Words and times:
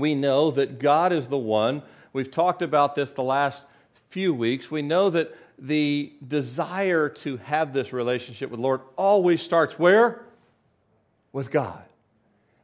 we 0.00 0.14
know 0.14 0.50
that 0.52 0.78
God 0.78 1.12
is 1.12 1.28
the 1.28 1.38
one. 1.38 1.82
We've 2.12 2.30
talked 2.30 2.62
about 2.62 2.94
this 2.94 3.12
the 3.12 3.22
last 3.22 3.62
few 4.10 4.32
weeks. 4.32 4.70
We 4.70 4.82
know 4.82 5.10
that 5.10 5.36
the 5.58 6.12
desire 6.26 7.08
to 7.08 7.36
have 7.38 7.72
this 7.72 7.92
relationship 7.92 8.50
with 8.50 8.60
Lord 8.60 8.80
always 8.96 9.42
starts 9.42 9.78
where? 9.78 10.22
With 11.32 11.50
God. 11.50 11.82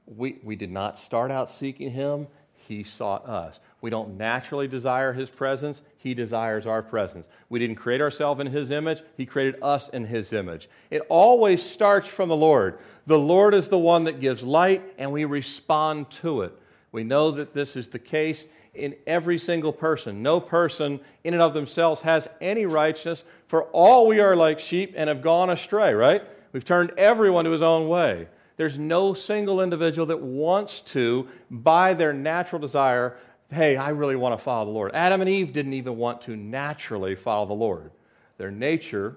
We, 0.07 0.39
we 0.43 0.57
did 0.57 0.71
not 0.71 0.99
start 0.99 1.31
out 1.31 1.51
seeking 1.51 1.91
Him, 1.91 2.27
He 2.69 2.84
sought 2.84 3.27
us. 3.27 3.59
We 3.80 3.91
don't 3.91 4.16
naturally 4.16 4.69
desire 4.69 5.12
His 5.12 5.29
presence, 5.29 5.82
He 5.98 6.14
desires 6.14 6.66
our 6.66 6.82
presence. 6.82 7.27
We 7.48 7.59
didn't 7.59 7.77
create 7.77 8.01
ourselves 8.01 8.41
in 8.41 8.46
His 8.46 8.71
image, 8.71 9.03
He 9.16 9.27
created 9.27 9.57
us 9.62 9.89
in 9.89 10.05
His 10.05 10.32
image. 10.32 10.69
It 10.91 11.03
always 11.09 11.62
starts 11.62 12.07
from 12.07 12.29
the 12.29 12.37
Lord. 12.37 12.79
The 13.07 13.19
Lord 13.19 13.55
is 13.55 13.69
the 13.69 13.79
one 13.79 14.05
that 14.05 14.21
gives 14.21 14.43
light, 14.43 14.82
and 14.98 15.11
we 15.11 15.25
respond 15.25 16.11
to 16.12 16.43
it. 16.43 16.59
We 16.95 17.03
know 17.03 17.33
that 17.33 17.53
this 17.53 17.75
is 17.75 17.89
the 17.89 17.99
case 17.99 18.47
in 18.73 18.95
every 19.05 19.37
single 19.37 19.73
person. 19.73 20.23
No 20.23 20.39
person 20.39 21.01
in 21.25 21.35
and 21.35 21.43
of 21.43 21.52
themselves 21.52 22.01
has 22.02 22.29
any 22.41 22.66
righteousness, 22.66 23.25
for 23.48 23.65
all 23.65 24.07
we 24.07 24.21
are 24.21 24.37
like 24.37 24.61
sheep 24.61 24.95
and 24.97 25.09
have 25.09 25.21
gone 25.21 25.51
astray, 25.51 25.93
right? 25.93 26.23
We've 26.52 26.65
turned 26.65 26.93
everyone 26.97 27.47
to 27.47 27.51
his 27.51 27.62
own 27.62 27.88
way. 27.88 28.29
There's 28.57 28.79
no 28.79 29.12
single 29.12 29.61
individual 29.61 30.07
that 30.07 30.21
wants 30.21 30.83
to, 30.93 31.27
by 31.51 31.95
their 31.95 32.12
natural 32.12 32.61
desire, 32.61 33.16
hey, 33.51 33.77
I 33.77 33.88
really 33.88 34.15
want 34.15 34.38
to 34.38 34.45
follow 34.45 34.66
the 34.66 34.71
Lord. 34.71 34.93
Adam 34.95 35.21
and 35.21 35.29
Eve 35.29 35.52
didn't 35.52 35.73
even 35.73 35.97
want 35.97 36.23
to 36.23 36.37
naturally 36.37 37.16
follow 37.16 37.47
the 37.47 37.55
Lord, 37.55 37.91
their 38.38 38.52
nature 38.52 39.16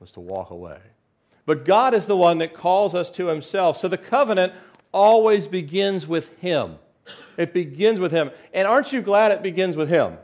was 0.00 0.12
to 0.12 0.20
walk 0.20 0.48
away. 0.48 0.78
But 1.44 1.66
God 1.66 1.92
is 1.92 2.06
the 2.06 2.16
one 2.16 2.38
that 2.38 2.54
calls 2.54 2.94
us 2.94 3.10
to 3.10 3.26
himself. 3.26 3.76
So 3.76 3.86
the 3.86 3.98
covenant 3.98 4.54
always 4.92 5.46
begins 5.46 6.06
with 6.06 6.34
him. 6.38 6.76
It 7.36 7.52
begins 7.52 8.00
with 8.00 8.12
Him. 8.12 8.30
And 8.52 8.66
aren't 8.66 8.92
you 8.92 9.02
glad 9.02 9.32
it 9.32 9.42
begins 9.42 9.76
with 9.76 9.88
Him? 9.88 10.18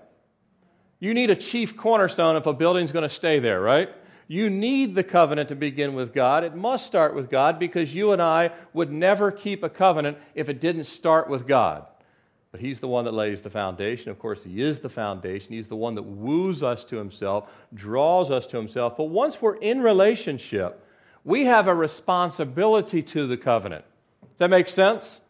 You 1.01 1.15
need 1.15 1.31
a 1.31 1.37
chief 1.37 1.77
cornerstone 1.77 2.37
if 2.37 2.47
a 2.47 2.53
building's 2.53 2.93
going 2.93 3.03
to 3.03 3.09
stay 3.09 3.39
there, 3.39 3.61
right? 3.61 3.89
You 4.29 4.49
need 4.49 4.95
the 4.95 5.03
covenant 5.03 5.49
to 5.49 5.57
begin 5.57 5.95
with 5.95 6.15
God. 6.15 6.45
It 6.45 6.55
must 6.55 6.87
start 6.87 7.15
with 7.15 7.29
God 7.29 7.59
because 7.59 7.95
you 7.95 8.13
and 8.13 8.23
I 8.23 8.53
would 8.73 8.93
never 8.93 9.33
keep 9.33 9.63
a 9.63 9.69
covenant 9.69 10.19
if 10.35 10.49
it 10.49 10.61
didn't 10.61 10.85
start 10.85 11.29
with 11.29 11.47
God. 11.47 11.87
But 12.53 12.61
He's 12.61 12.81
the 12.81 12.89
one 12.89 13.05
that 13.07 13.15
lays 13.15 13.41
the 13.41 13.51
foundation. 13.51 14.11
Of 14.11 14.19
course, 14.19 14.45
He 14.45 14.61
is 14.61 14.79
the 14.79 14.89
foundation. 14.91 15.53
He's 15.53 15.69
the 15.69 15.77
one 15.77 15.95
that 15.95 16.03
woos 16.03 16.63
us 16.63 16.85
to 16.85 16.97
Himself, 16.97 17.51
draws 17.75 18.31
us 18.31 18.47
to 18.49 18.57
Himself. 18.59 18.97
But 18.97 19.05
once 19.05 19.41
we're 19.41 19.57
in 19.57 19.81
relationship, 19.81 20.87
we 21.25 21.47
have 21.47 21.67
a 21.67 21.75
responsibility 21.75 23.03
to 23.03 23.27
the 23.27 23.39
covenant. 23.39 23.85
Does 24.21 24.39
that 24.39 24.51
make 24.51 24.69
sense? 24.69 25.22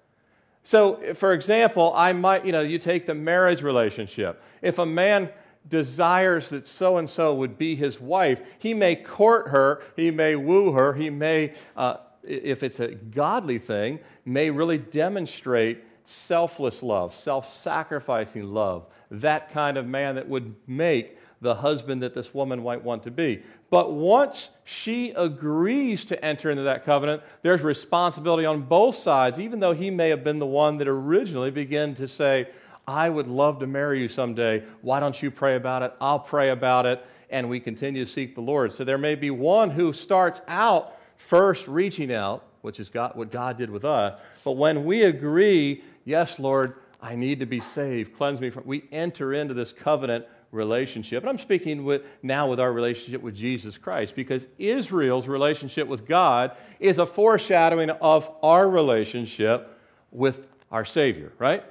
So, 0.64 1.14
for 1.14 1.32
example, 1.32 1.92
I 1.96 2.12
might, 2.12 2.46
you 2.46 2.52
know, 2.52 2.60
you 2.60 2.78
take 2.78 3.06
the 3.06 3.14
marriage 3.14 3.62
relationship. 3.62 4.42
If 4.60 4.78
a 4.78 4.86
man 4.86 5.30
desires 5.68 6.50
that 6.50 6.66
so 6.66 6.98
and 6.98 7.08
so 7.08 7.34
would 7.34 7.58
be 7.58 7.74
his 7.74 8.00
wife, 8.00 8.40
he 8.58 8.74
may 8.74 8.96
court 8.96 9.48
her, 9.48 9.82
he 9.96 10.10
may 10.10 10.36
woo 10.36 10.72
her, 10.72 10.92
he 10.92 11.10
may, 11.10 11.54
uh, 11.76 11.96
if 12.22 12.62
it's 12.62 12.80
a 12.80 12.88
godly 12.88 13.58
thing, 13.58 13.98
may 14.24 14.50
really 14.50 14.78
demonstrate 14.78 15.84
selfless 16.06 16.82
love, 16.82 17.14
self 17.14 17.52
sacrificing 17.52 18.52
love, 18.52 18.86
that 19.10 19.52
kind 19.52 19.76
of 19.76 19.86
man 19.86 20.14
that 20.14 20.28
would 20.28 20.54
make 20.66 21.18
the 21.40 21.54
husband 21.54 22.02
that 22.02 22.14
this 22.14 22.32
woman 22.32 22.62
might 22.62 22.82
want 22.82 23.02
to 23.02 23.10
be. 23.10 23.42
But 23.72 23.94
once 23.94 24.50
she 24.64 25.12
agrees 25.12 26.04
to 26.04 26.22
enter 26.22 26.50
into 26.50 26.64
that 26.64 26.84
covenant, 26.84 27.22
there's 27.40 27.62
responsibility 27.62 28.44
on 28.44 28.60
both 28.60 28.96
sides, 28.96 29.38
even 29.38 29.60
though 29.60 29.72
he 29.72 29.88
may 29.88 30.10
have 30.10 30.22
been 30.22 30.38
the 30.38 30.44
one 30.44 30.76
that 30.76 30.88
originally 30.88 31.50
began 31.50 31.94
to 31.94 32.06
say, 32.06 32.50
I 32.86 33.08
would 33.08 33.28
love 33.28 33.60
to 33.60 33.66
marry 33.66 34.02
you 34.02 34.08
someday. 34.08 34.62
Why 34.82 35.00
don't 35.00 35.22
you 35.22 35.30
pray 35.30 35.56
about 35.56 35.80
it? 35.80 35.94
I'll 36.02 36.18
pray 36.18 36.50
about 36.50 36.84
it. 36.84 37.02
And 37.30 37.48
we 37.48 37.60
continue 37.60 38.04
to 38.04 38.10
seek 38.10 38.34
the 38.34 38.42
Lord. 38.42 38.74
So 38.74 38.84
there 38.84 38.98
may 38.98 39.14
be 39.14 39.30
one 39.30 39.70
who 39.70 39.94
starts 39.94 40.42
out 40.48 40.98
first 41.16 41.66
reaching 41.66 42.12
out, 42.12 42.44
which 42.60 42.78
is 42.78 42.90
God, 42.90 43.16
what 43.16 43.30
God 43.30 43.56
did 43.56 43.70
with 43.70 43.86
us. 43.86 44.20
But 44.44 44.58
when 44.58 44.84
we 44.84 45.04
agree, 45.04 45.82
yes, 46.04 46.38
Lord, 46.38 46.74
I 47.00 47.16
need 47.16 47.40
to 47.40 47.46
be 47.46 47.60
saved, 47.60 48.14
cleanse 48.18 48.38
me 48.38 48.50
from, 48.50 48.64
we 48.66 48.84
enter 48.92 49.32
into 49.32 49.54
this 49.54 49.72
covenant 49.72 50.26
relationship. 50.52 51.22
And 51.22 51.30
I'm 51.30 51.38
speaking 51.38 51.84
with, 51.84 52.02
now 52.22 52.48
with 52.48 52.60
our 52.60 52.72
relationship 52.72 53.22
with 53.22 53.34
Jesus 53.34 53.76
Christ 53.76 54.14
because 54.14 54.46
Israel's 54.58 55.26
relationship 55.26 55.88
with 55.88 56.06
God 56.06 56.52
is 56.78 56.98
a 56.98 57.06
foreshadowing 57.06 57.90
of 57.90 58.30
our 58.42 58.68
relationship 58.68 59.76
with 60.12 60.46
our 60.70 60.84
Savior, 60.84 61.32
right? 61.38 61.64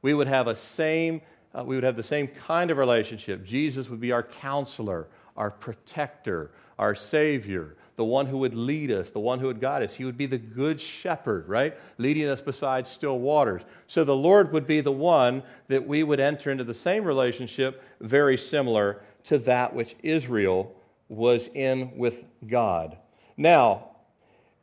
We 0.00 0.14
would 0.14 0.28
have 0.28 0.46
a 0.46 0.56
same 0.56 1.20
uh, 1.54 1.64
we 1.64 1.74
would 1.74 1.84
have 1.84 1.96
the 1.96 2.02
same 2.02 2.28
kind 2.28 2.70
of 2.70 2.76
relationship. 2.76 3.44
Jesus 3.44 3.88
would 3.88 4.00
be 4.00 4.12
our 4.12 4.22
counselor, 4.22 5.08
our 5.36 5.50
protector, 5.50 6.50
our 6.78 6.94
savior, 6.94 7.74
the 7.98 8.04
one 8.04 8.26
who 8.26 8.38
would 8.38 8.54
lead 8.54 8.92
us, 8.92 9.10
the 9.10 9.18
one 9.18 9.40
who 9.40 9.48
would 9.48 9.60
guide 9.60 9.82
us. 9.82 9.92
He 9.92 10.04
would 10.04 10.16
be 10.16 10.26
the 10.26 10.38
good 10.38 10.80
shepherd, 10.80 11.48
right? 11.48 11.76
Leading 11.98 12.28
us 12.28 12.40
beside 12.40 12.86
still 12.86 13.18
waters. 13.18 13.62
So 13.88 14.04
the 14.04 14.14
Lord 14.14 14.52
would 14.52 14.68
be 14.68 14.80
the 14.80 14.92
one 14.92 15.42
that 15.66 15.84
we 15.84 16.04
would 16.04 16.20
enter 16.20 16.52
into 16.52 16.62
the 16.62 16.72
same 16.72 17.02
relationship, 17.02 17.82
very 18.00 18.38
similar 18.38 19.02
to 19.24 19.38
that 19.38 19.74
which 19.74 19.96
Israel 20.04 20.76
was 21.08 21.48
in 21.48 21.90
with 21.98 22.22
God. 22.46 22.96
Now, 23.36 23.88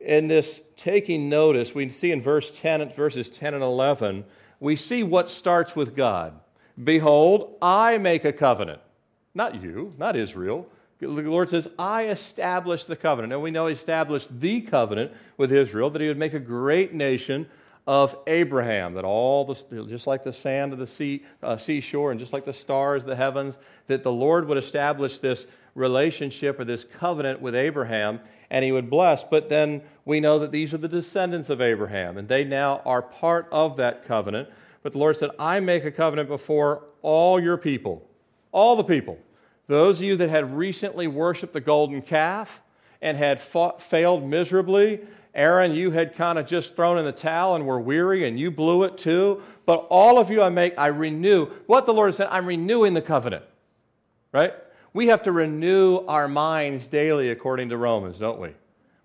in 0.00 0.28
this 0.28 0.62
taking 0.74 1.28
notice, 1.28 1.74
we 1.74 1.90
see 1.90 2.12
in 2.12 2.22
verse 2.22 2.50
10, 2.58 2.94
verses 2.94 3.28
10 3.28 3.52
and 3.52 3.62
11, 3.62 4.24
we 4.60 4.76
see 4.76 5.02
what 5.02 5.28
starts 5.28 5.76
with 5.76 5.94
God. 5.94 6.32
Behold, 6.82 7.58
I 7.60 7.98
make 7.98 8.24
a 8.24 8.32
covenant. 8.32 8.80
Not 9.34 9.62
you, 9.62 9.92
not 9.98 10.16
Israel 10.16 10.66
the 10.98 11.06
Lord 11.08 11.50
says, 11.50 11.68
I 11.78 12.04
established 12.04 12.86
the 12.86 12.96
covenant. 12.96 13.32
And 13.32 13.42
we 13.42 13.50
know 13.50 13.66
He 13.66 13.74
established 13.74 14.40
the 14.40 14.62
covenant 14.62 15.12
with 15.36 15.52
Israel, 15.52 15.90
that 15.90 16.00
He 16.00 16.08
would 16.08 16.18
make 16.18 16.34
a 16.34 16.40
great 16.40 16.94
nation 16.94 17.46
of 17.86 18.16
Abraham, 18.26 18.94
that 18.94 19.04
all 19.04 19.44
the, 19.44 19.84
just 19.84 20.06
like 20.06 20.24
the 20.24 20.32
sand 20.32 20.72
of 20.72 20.78
the 20.78 20.86
sea, 20.86 21.22
uh, 21.42 21.56
seashore 21.56 22.10
and 22.10 22.18
just 22.18 22.32
like 22.32 22.44
the 22.44 22.52
stars 22.52 23.02
of 23.02 23.08
the 23.08 23.16
heavens, 23.16 23.56
that 23.86 24.02
the 24.02 24.10
Lord 24.10 24.48
would 24.48 24.58
establish 24.58 25.18
this 25.18 25.46
relationship 25.74 26.58
or 26.58 26.64
this 26.64 26.84
covenant 26.84 27.40
with 27.40 27.54
Abraham 27.54 28.20
and 28.50 28.64
he 28.64 28.72
would 28.72 28.90
bless. 28.90 29.22
But 29.22 29.48
then 29.48 29.82
we 30.04 30.18
know 30.18 30.38
that 30.40 30.50
these 30.50 30.74
are 30.74 30.78
the 30.78 30.88
descendants 30.88 31.50
of 31.50 31.60
Abraham 31.60 32.18
and 32.18 32.28
they 32.28 32.42
now 32.44 32.82
are 32.84 33.02
part 33.02 33.46
of 33.52 33.76
that 33.76 34.04
covenant. 34.04 34.48
But 34.82 34.92
the 34.92 34.98
Lord 34.98 35.16
said, 35.16 35.30
I 35.38 35.60
make 35.60 35.84
a 35.84 35.90
covenant 35.92 36.28
before 36.28 36.84
all 37.02 37.40
your 37.40 37.56
people, 37.56 38.04
all 38.50 38.74
the 38.74 38.84
people. 38.84 39.18
Those 39.66 39.98
of 39.98 40.06
you 40.06 40.16
that 40.16 40.30
had 40.30 40.56
recently 40.56 41.06
worshiped 41.06 41.52
the 41.52 41.60
golden 41.60 42.02
calf 42.02 42.60
and 43.02 43.16
had 43.16 43.40
fought, 43.40 43.82
failed 43.82 44.24
miserably, 44.24 45.00
Aaron, 45.34 45.74
you 45.74 45.90
had 45.90 46.14
kind 46.14 46.38
of 46.38 46.46
just 46.46 46.74
thrown 46.76 46.98
in 46.98 47.04
the 47.04 47.12
towel 47.12 47.56
and 47.56 47.66
were 47.66 47.80
weary 47.80 48.26
and 48.26 48.38
you 48.38 48.50
blew 48.50 48.84
it 48.84 48.96
too. 48.96 49.42
But 49.66 49.86
all 49.90 50.18
of 50.18 50.30
you 50.30 50.40
I 50.40 50.48
make, 50.48 50.74
I 50.78 50.86
renew. 50.86 51.46
What 51.66 51.84
the 51.84 51.92
Lord 51.92 52.08
has 52.08 52.16
said, 52.16 52.28
I'm 52.30 52.46
renewing 52.46 52.94
the 52.94 53.02
covenant. 53.02 53.44
Right? 54.32 54.54
We 54.94 55.08
have 55.08 55.22
to 55.24 55.32
renew 55.32 56.06
our 56.06 56.26
minds 56.26 56.88
daily 56.88 57.30
according 57.30 57.68
to 57.68 57.76
Romans, 57.76 58.18
don't 58.18 58.40
we? 58.40 58.54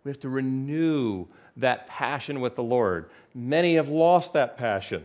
We 0.04 0.10
have 0.10 0.20
to 0.22 0.30
renew 0.30 1.26
that 1.58 1.88
passion 1.88 2.40
with 2.40 2.56
the 2.56 2.64
Lord. 2.64 3.10
Many 3.36 3.76
have 3.76 3.90
lost 3.90 4.34
that 4.34 4.58
passion. 4.58 5.04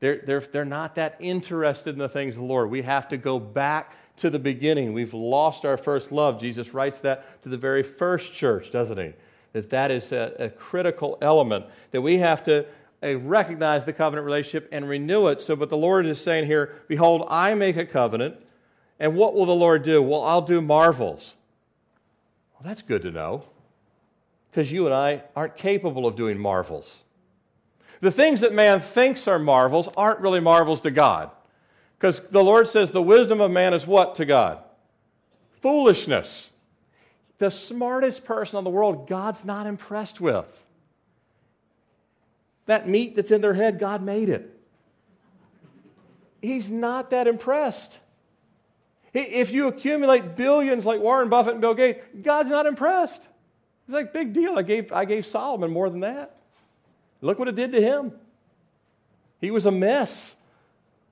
They're, 0.00 0.22
they're, 0.24 0.40
they're 0.40 0.64
not 0.64 0.94
that 0.94 1.16
interested 1.20 1.90
in 1.90 1.98
the 1.98 2.08
things 2.08 2.34
of 2.34 2.40
the 2.40 2.46
Lord. 2.46 2.70
We 2.70 2.82
have 2.82 3.08
to 3.08 3.16
go 3.16 3.38
back 3.38 3.94
to 4.18 4.30
the 4.30 4.38
beginning. 4.38 4.92
We've 4.92 5.14
lost 5.14 5.64
our 5.64 5.76
first 5.76 6.12
love. 6.12 6.40
Jesus 6.40 6.74
writes 6.74 7.00
that 7.00 7.42
to 7.42 7.48
the 7.48 7.56
very 7.56 7.82
first 7.82 8.32
church, 8.32 8.70
doesn't 8.70 8.98
he? 8.98 9.12
That 9.52 9.70
that 9.70 9.90
is 9.90 10.12
a, 10.12 10.34
a 10.38 10.48
critical 10.50 11.18
element 11.20 11.66
that 11.90 12.00
we 12.00 12.18
have 12.18 12.42
to 12.44 12.66
uh, 13.02 13.18
recognize 13.18 13.84
the 13.84 13.92
covenant 13.92 14.24
relationship 14.24 14.68
and 14.72 14.88
renew 14.88 15.28
it. 15.28 15.40
So, 15.40 15.56
but 15.56 15.68
the 15.68 15.76
Lord 15.76 16.06
is 16.06 16.20
saying 16.20 16.46
here, 16.46 16.82
Behold, 16.88 17.26
I 17.28 17.54
make 17.54 17.76
a 17.76 17.86
covenant. 17.86 18.36
And 19.00 19.16
what 19.16 19.34
will 19.34 19.46
the 19.46 19.54
Lord 19.54 19.82
do? 19.82 20.00
Well, 20.00 20.22
I'll 20.22 20.42
do 20.42 20.60
marvels. 20.60 21.34
Well, 22.54 22.68
that's 22.68 22.82
good 22.82 23.02
to 23.02 23.10
know 23.10 23.44
because 24.50 24.70
you 24.70 24.86
and 24.86 24.94
I 24.94 25.22
aren't 25.34 25.56
capable 25.56 26.06
of 26.06 26.14
doing 26.14 26.38
marvels. 26.38 27.02
The 28.00 28.12
things 28.12 28.42
that 28.42 28.52
man 28.52 28.80
thinks 28.80 29.26
are 29.26 29.38
marvels 29.38 29.88
aren't 29.96 30.20
really 30.20 30.40
marvels 30.40 30.82
to 30.82 30.90
God. 30.90 31.30
Because 32.02 32.18
the 32.18 32.42
Lord 32.42 32.66
says 32.66 32.90
the 32.90 33.00
wisdom 33.00 33.40
of 33.40 33.52
man 33.52 33.74
is 33.74 33.86
what 33.86 34.16
to 34.16 34.24
God? 34.24 34.58
Foolishness. 35.60 36.50
The 37.38 37.48
smartest 37.48 38.24
person 38.24 38.58
in 38.58 38.64
the 38.64 38.70
world, 38.70 39.06
God's 39.06 39.44
not 39.44 39.68
impressed 39.68 40.20
with. 40.20 40.46
That 42.66 42.88
meat 42.88 43.14
that's 43.14 43.30
in 43.30 43.40
their 43.40 43.54
head, 43.54 43.78
God 43.78 44.02
made 44.02 44.30
it. 44.30 44.50
He's 46.40 46.68
not 46.68 47.10
that 47.10 47.28
impressed. 47.28 48.00
If 49.14 49.52
you 49.52 49.68
accumulate 49.68 50.34
billions 50.34 50.84
like 50.84 51.00
Warren 51.00 51.28
Buffett 51.28 51.52
and 51.52 51.60
Bill 51.60 51.74
Gates, 51.74 52.04
God's 52.20 52.50
not 52.50 52.66
impressed. 52.66 53.22
He's 53.86 53.94
like, 53.94 54.12
big 54.12 54.32
deal. 54.32 54.58
I 54.58 54.62
gave, 54.62 54.92
I 54.92 55.04
gave 55.04 55.24
Solomon 55.24 55.70
more 55.70 55.88
than 55.88 56.00
that. 56.00 56.34
Look 57.20 57.38
what 57.38 57.46
it 57.46 57.54
did 57.54 57.70
to 57.70 57.80
him. 57.80 58.10
He 59.40 59.52
was 59.52 59.66
a 59.66 59.70
mess 59.70 60.34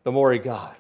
the 0.05 0.13
more 0.13 0.33
he 0.33 0.39
got. 0.39 0.79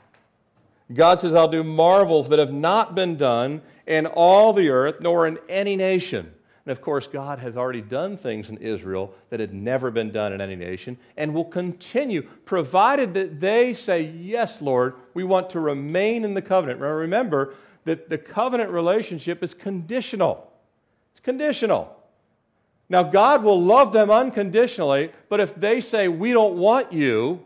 God 0.92 1.20
says, 1.20 1.34
I'll 1.34 1.48
do 1.48 1.62
marvels 1.62 2.28
that 2.30 2.38
have 2.38 2.52
not 2.52 2.94
been 2.94 3.16
done 3.16 3.62
in 3.86 4.06
all 4.06 4.52
the 4.52 4.70
earth, 4.70 5.00
nor 5.00 5.26
in 5.26 5.38
any 5.48 5.76
nation. 5.76 6.32
And 6.66 6.72
of 6.72 6.82
course, 6.82 7.06
God 7.06 7.38
has 7.38 7.56
already 7.56 7.80
done 7.80 8.16
things 8.16 8.48
in 8.48 8.56
Israel 8.58 9.14
that 9.30 9.40
had 9.40 9.54
never 9.54 9.90
been 9.90 10.10
done 10.10 10.32
in 10.32 10.40
any 10.40 10.56
nation 10.56 10.98
and 11.16 11.32
will 11.32 11.44
continue, 11.44 12.22
provided 12.44 13.14
that 13.14 13.40
they 13.40 13.72
say, 13.72 14.02
Yes, 14.02 14.60
Lord, 14.60 14.94
we 15.14 15.24
want 15.24 15.50
to 15.50 15.60
remain 15.60 16.24
in 16.24 16.34
the 16.34 16.42
covenant. 16.42 16.80
Remember 16.80 17.54
that 17.84 18.08
the 18.10 18.18
covenant 18.18 18.70
relationship 18.70 19.42
is 19.42 19.54
conditional. 19.54 20.52
It's 21.12 21.20
conditional. 21.20 21.96
Now, 22.88 23.04
God 23.04 23.42
will 23.42 23.62
love 23.62 23.92
them 23.92 24.10
unconditionally, 24.10 25.12
but 25.28 25.40
if 25.40 25.54
they 25.54 25.80
say, 25.80 26.08
We 26.08 26.32
don't 26.32 26.56
want 26.56 26.92
you, 26.92 27.42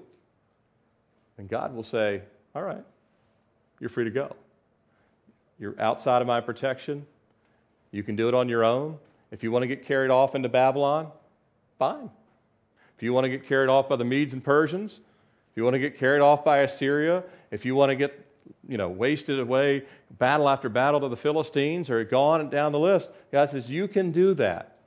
then 1.37 1.47
God 1.47 1.75
will 1.75 1.83
say, 1.83 2.23
All 2.55 2.63
right, 2.63 2.85
you're 3.81 3.91
free 3.91 4.05
to 4.05 4.11
go. 4.11 4.35
You're 5.59 5.81
outside 5.81 6.21
of 6.21 6.27
my 6.27 6.41
protection. 6.41 7.07
You 7.91 8.03
can 8.03 8.17
do 8.17 8.29
it 8.29 8.35
on 8.35 8.49
your 8.49 8.65
own. 8.65 8.99
If 9.31 9.43
you 9.43 9.53
want 9.53 9.63
to 9.63 9.67
get 9.67 9.87
carried 9.87 10.11
off 10.11 10.35
into 10.35 10.49
Babylon, 10.49 11.09
fine. 11.79 12.11
If 12.97 13.03
you 13.03 13.13
want 13.13 13.25
to 13.25 13.29
get 13.29 13.47
carried 13.47 13.69
off 13.69 13.89
by 13.89 13.97
the 13.97 14.05
Medes 14.05 14.33
and 14.33 14.43
Persians, 14.43 15.01
if 15.51 15.57
you 15.57 15.65
want 15.65 15.75
to 15.75 15.81
get 15.81 15.99
carried 15.99 16.21
off 16.21 16.45
by 16.45 16.59
Assyria, 16.59 17.23
if 17.51 17.65
you 17.65 17.75
want 17.75 17.91
to 17.91 17.97
get 17.97 18.25
you 18.69 18.77
know, 18.77 18.89
wasted 18.89 19.41
away 19.41 19.85
battle 20.19 20.49
after 20.49 20.69
battle 20.69 21.01
to 21.01 21.09
the 21.09 21.17
Philistines 21.17 21.91
or 21.91 22.05
gone 22.05 22.51
down 22.51 22.73
the 22.73 22.79
list, 22.79 23.11
God 23.33 23.51
says, 23.51 23.71
you 23.71 23.89
can 23.89 24.11
do 24.11 24.35
that. 24.35 24.79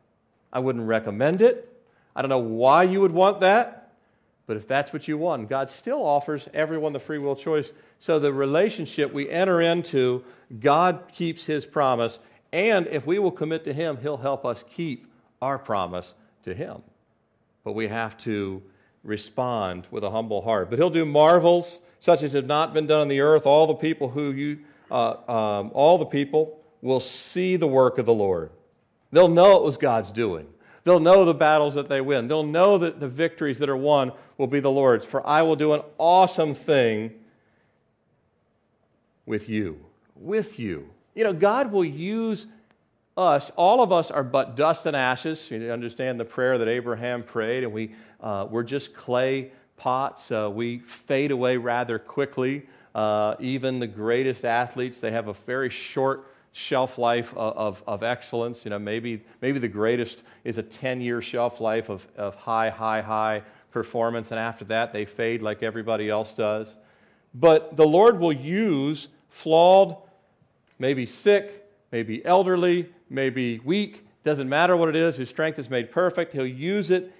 I 0.51 0.59
wouldn't 0.59 0.87
recommend 0.87 1.41
it. 1.41 1.73
I 2.15 2.21
don't 2.21 2.29
know 2.29 2.39
why 2.39 2.83
you 2.83 3.01
would 3.01 3.11
want 3.11 3.41
that, 3.41 3.86
but 4.47 4.57
if 4.57 4.67
that's 4.67 4.93
what 4.93 5.07
you 5.07 5.17
want, 5.17 5.49
God 5.49 5.69
still 5.69 6.03
offers 6.03 6.47
everyone 6.53 6.93
the 6.93 6.99
free 6.99 7.19
will 7.19 7.35
choice. 7.35 7.71
So 7.99 8.17
the 8.17 8.33
relationship 8.33 9.13
we 9.13 9.29
enter 9.29 9.61
into, 9.61 10.23
God 10.59 11.03
keeps 11.13 11.43
his 11.43 11.65
promise, 11.65 12.17
and 12.53 12.87
if 12.87 13.05
we 13.05 13.19
will 13.19 13.31
commit 13.31 13.65
to 13.65 13.73
him, 13.73 13.97
he'll 13.97 14.17
help 14.17 14.45
us 14.45 14.63
keep 14.73 15.11
our 15.41 15.59
promise 15.59 16.15
to 16.43 16.53
him. 16.53 16.81
But 17.65 17.73
we 17.73 17.89
have 17.89 18.17
to 18.19 18.63
respond 19.03 19.85
with 19.91 20.03
a 20.03 20.09
humble 20.09 20.41
heart. 20.41 20.69
But 20.69 20.79
he'll 20.79 20.89
do 20.89 21.05
marvels 21.05 21.79
such 21.99 22.23
as 22.23 22.33
have 22.33 22.45
not 22.45 22.73
been 22.73 22.87
done 22.87 23.01
on 23.01 23.07
the 23.09 23.19
earth. 23.19 23.45
All 23.45 23.67
the 23.67 23.73
people 23.73 24.09
who 24.09 24.31
you, 24.31 24.59
uh, 24.89 25.15
um, 25.29 25.71
all 25.73 25.97
the 25.97 26.05
people 26.05 26.59
will 26.81 26.99
see 26.99 27.57
the 27.57 27.67
work 27.67 27.97
of 27.97 28.05
the 28.05 28.13
Lord. 28.13 28.51
They'll 29.11 29.27
know 29.27 29.57
it 29.57 29.63
was 29.63 29.77
God's 29.77 30.11
doing. 30.11 30.47
They'll 30.87 31.01
know 31.01 31.25
the 31.25 31.33
battles 31.33 31.73
that 31.73 31.89
they 31.89 31.99
win. 31.99 32.29
They'll 32.29 32.43
know 32.45 32.77
that 32.77 33.01
the 33.01 33.09
victories 33.09 33.59
that 33.59 33.67
are 33.67 33.75
won 33.75 34.13
will 34.37 34.47
be 34.47 34.61
the 34.61 34.71
Lord's. 34.71 35.03
For 35.03 35.25
I 35.27 35.41
will 35.41 35.57
do 35.57 35.73
an 35.73 35.81
awesome 35.97 36.55
thing 36.55 37.11
with 39.25 39.49
you. 39.49 39.81
With 40.15 40.57
you. 40.57 40.89
You 41.13 41.25
know, 41.25 41.33
God 41.33 41.73
will 41.73 41.83
use 41.83 42.47
us. 43.17 43.51
All 43.57 43.83
of 43.83 43.91
us 43.91 44.11
are 44.11 44.23
but 44.23 44.55
dust 44.55 44.85
and 44.85 44.95
ashes. 44.95 45.51
You 45.51 45.73
understand 45.73 46.21
the 46.21 46.25
prayer 46.25 46.57
that 46.57 46.69
Abraham 46.69 47.21
prayed, 47.21 47.65
and 47.65 47.73
we, 47.73 47.91
uh, 48.21 48.47
we're 48.49 48.63
just 48.63 48.95
clay 48.95 49.51
pots. 49.75 50.31
Uh, 50.31 50.49
we 50.49 50.79
fade 50.79 51.31
away 51.31 51.57
rather 51.57 51.99
quickly. 51.99 52.65
Uh, 52.95 53.35
even 53.41 53.79
the 53.79 53.87
greatest 53.87 54.45
athletes, 54.45 55.01
they 55.01 55.11
have 55.11 55.27
a 55.27 55.33
very 55.33 55.69
short 55.69 56.31
shelf 56.57 56.97
life 56.97 57.31
of, 57.37 57.55
of, 57.55 57.83
of, 57.85 58.03
excellence. 58.03 58.65
You 58.65 58.71
know, 58.71 58.79
maybe, 58.79 59.23
maybe 59.43 59.59
the 59.59 59.67
greatest 59.67 60.23
is 60.43 60.57
a 60.57 60.63
10 60.63 61.01
year 61.01 61.21
shelf 61.21 61.61
life 61.61 61.87
of, 61.87 62.07
of 62.17 62.33
high, 62.33 62.69
high, 62.69 63.01
high 63.01 63.43
performance, 63.71 64.31
and 64.31 64.39
after 64.39 64.65
that, 64.65 64.91
they 64.91 65.05
fade 65.05 65.43
like 65.43 65.61
everybody 65.61 66.09
else 66.09 66.33
does. 66.33 66.75
But 67.35 67.77
the 67.77 67.85
Lord 67.85 68.19
will 68.19 68.33
use 68.33 69.07
flawed, 69.29 69.97
maybe 70.79 71.05
sick, 71.05 71.63
maybe 71.91 72.25
elderly, 72.25 72.89
maybe 73.07 73.59
weak, 73.59 74.07
doesn't 74.23 74.49
matter 74.49 74.75
what 74.75 74.89
it 74.89 74.95
is, 74.95 75.15
His 75.17 75.29
strength 75.29 75.59
is 75.59 75.69
made 75.69 75.91
perfect. 75.91 76.33
He'll 76.33 76.47
use 76.47 76.89
it 76.89 77.13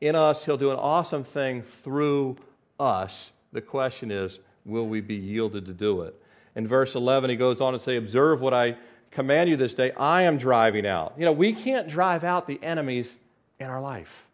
in 0.00 0.14
us. 0.14 0.46
He'll 0.46 0.56
do 0.56 0.70
an 0.70 0.78
awesome 0.78 1.24
thing 1.24 1.60
through 1.60 2.38
us. 2.80 3.32
The 3.52 3.60
question 3.60 4.10
is, 4.10 4.38
will 4.64 4.88
we 4.88 5.02
be 5.02 5.14
yielded 5.14 5.66
to 5.66 5.74
do 5.74 6.02
it? 6.02 6.20
In 6.56 6.66
verse 6.66 6.94
11, 6.94 7.30
he 7.30 7.36
goes 7.36 7.60
on 7.60 7.72
to 7.72 7.78
say, 7.78 7.96
Observe 7.96 8.40
what 8.40 8.54
I 8.54 8.76
command 9.10 9.48
you 9.48 9.56
this 9.56 9.74
day. 9.74 9.92
I 9.92 10.22
am 10.22 10.38
driving 10.38 10.86
out. 10.86 11.14
You 11.16 11.24
know, 11.24 11.32
we 11.32 11.52
can't 11.52 11.88
drive 11.88 12.24
out 12.24 12.46
the 12.46 12.62
enemies 12.62 13.16
in 13.58 13.68
our 13.68 13.80
life. 13.80 14.26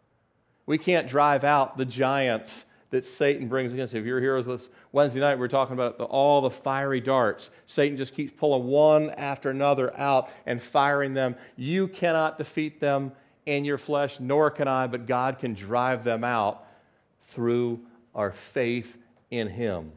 We 0.65 0.77
can't 0.77 1.07
drive 1.07 1.43
out 1.43 1.77
the 1.77 1.85
giants 1.85 2.65
that 2.91 3.05
Satan 3.05 3.47
brings 3.47 3.73
against 3.73 3.93
us. 3.93 3.99
If 3.99 4.05
you're 4.05 4.21
here 4.21 4.37
with 4.37 4.47
us 4.47 4.69
Wednesday 4.91 5.19
night, 5.19 5.37
we 5.37 5.45
are 5.45 5.49
talking 5.49 5.73
about 5.73 5.97
the, 5.97 6.05
all 6.05 6.41
the 6.41 6.49
fiery 6.49 7.01
darts. 7.01 7.49
Satan 7.67 7.97
just 7.97 8.15
keeps 8.15 8.33
pulling 8.37 8.67
one 8.67 9.09
after 9.11 9.49
another 9.49 9.97
out 9.99 10.29
and 10.45 10.61
firing 10.61 11.13
them. 11.13 11.35
You 11.57 11.87
cannot 11.87 12.37
defeat 12.37 12.79
them 12.79 13.11
in 13.45 13.65
your 13.65 13.77
flesh, 13.77 14.19
nor 14.19 14.49
can 14.49 14.67
I, 14.67 14.87
but 14.87 15.07
God 15.07 15.39
can 15.39 15.53
drive 15.53 16.03
them 16.03 16.23
out 16.23 16.65
through 17.27 17.81
our 18.13 18.31
faith 18.31 18.97
in 19.29 19.47
Him. 19.47 19.91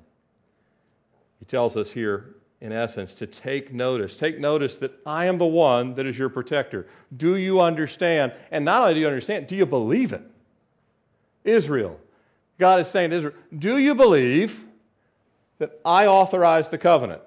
Tells 1.49 1.77
us 1.77 1.91
here, 1.91 2.37
in 2.61 2.73
essence, 2.73 3.15
to 3.15 3.27
take 3.27 3.73
notice. 3.73 4.17
Take 4.17 4.39
notice 4.39 4.79
that 4.79 4.93
I 5.07 5.27
am 5.27 5.39
the 5.39 5.47
one 5.47 5.95
that 5.95 6.07
is 6.07 6.17
your 6.17 6.29
protector. 6.29 6.87
Do 7.17 7.37
you 7.37 7.61
understand? 7.61 8.33
And 8.51 8.65
not 8.65 8.83
only 8.83 8.95
do 8.95 9.01
you 9.01 9.07
understand, 9.07 9.47
do 9.47 9.57
you 9.57 9.67
believe 9.67 10.13
it? 10.13 10.23
Israel. 11.45 11.99
God 12.59 12.81
is 12.81 12.89
saying 12.89 13.11
to 13.11 13.17
Israel, 13.17 13.35
Do 13.57 13.79
you 13.79 13.95
believe 13.95 14.65
that 15.59 15.81
I 15.85 16.07
authorized 16.07 16.71
the 16.71 16.79
covenant? 16.79 17.23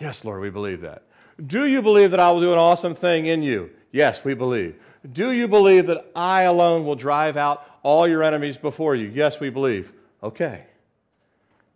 Yes, 0.00 0.24
Lord, 0.24 0.40
we 0.40 0.50
believe 0.50 0.80
that. 0.80 1.04
Do 1.46 1.66
you 1.66 1.82
believe 1.82 2.10
that 2.10 2.20
I 2.20 2.30
will 2.30 2.40
do 2.40 2.52
an 2.52 2.58
awesome 2.58 2.94
thing 2.94 3.26
in 3.26 3.42
you? 3.42 3.70
Yes, 3.92 4.24
we 4.24 4.34
believe. 4.34 4.80
Do 5.12 5.30
you 5.30 5.46
believe 5.46 5.86
that 5.86 6.10
I 6.16 6.44
alone 6.44 6.84
will 6.84 6.96
drive 6.96 7.36
out 7.36 7.64
all 7.82 8.08
your 8.08 8.22
enemies 8.22 8.56
before 8.56 8.94
you? 8.96 9.08
Yes, 9.08 9.38
we 9.38 9.50
believe. 9.50 9.92
Okay. 10.22 10.64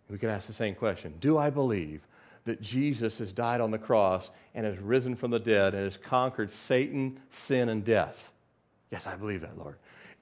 We 0.09 0.17
could 0.17 0.29
ask 0.29 0.47
the 0.47 0.53
same 0.53 0.75
question 0.75 1.13
Do 1.19 1.37
I 1.37 1.49
believe 1.49 2.01
that 2.45 2.61
Jesus 2.61 3.19
has 3.19 3.31
died 3.31 3.61
on 3.61 3.71
the 3.71 3.77
cross 3.77 4.31
and 4.55 4.65
has 4.65 4.77
risen 4.79 5.15
from 5.15 5.31
the 5.31 5.39
dead 5.39 5.75
and 5.75 5.83
has 5.83 5.97
conquered 5.97 6.51
Satan, 6.51 7.19
sin, 7.29 7.69
and 7.69 7.83
death? 7.83 8.31
Yes, 8.91 9.05
I 9.05 9.15
believe 9.15 9.41
that, 9.41 9.57
Lord. 9.57 9.75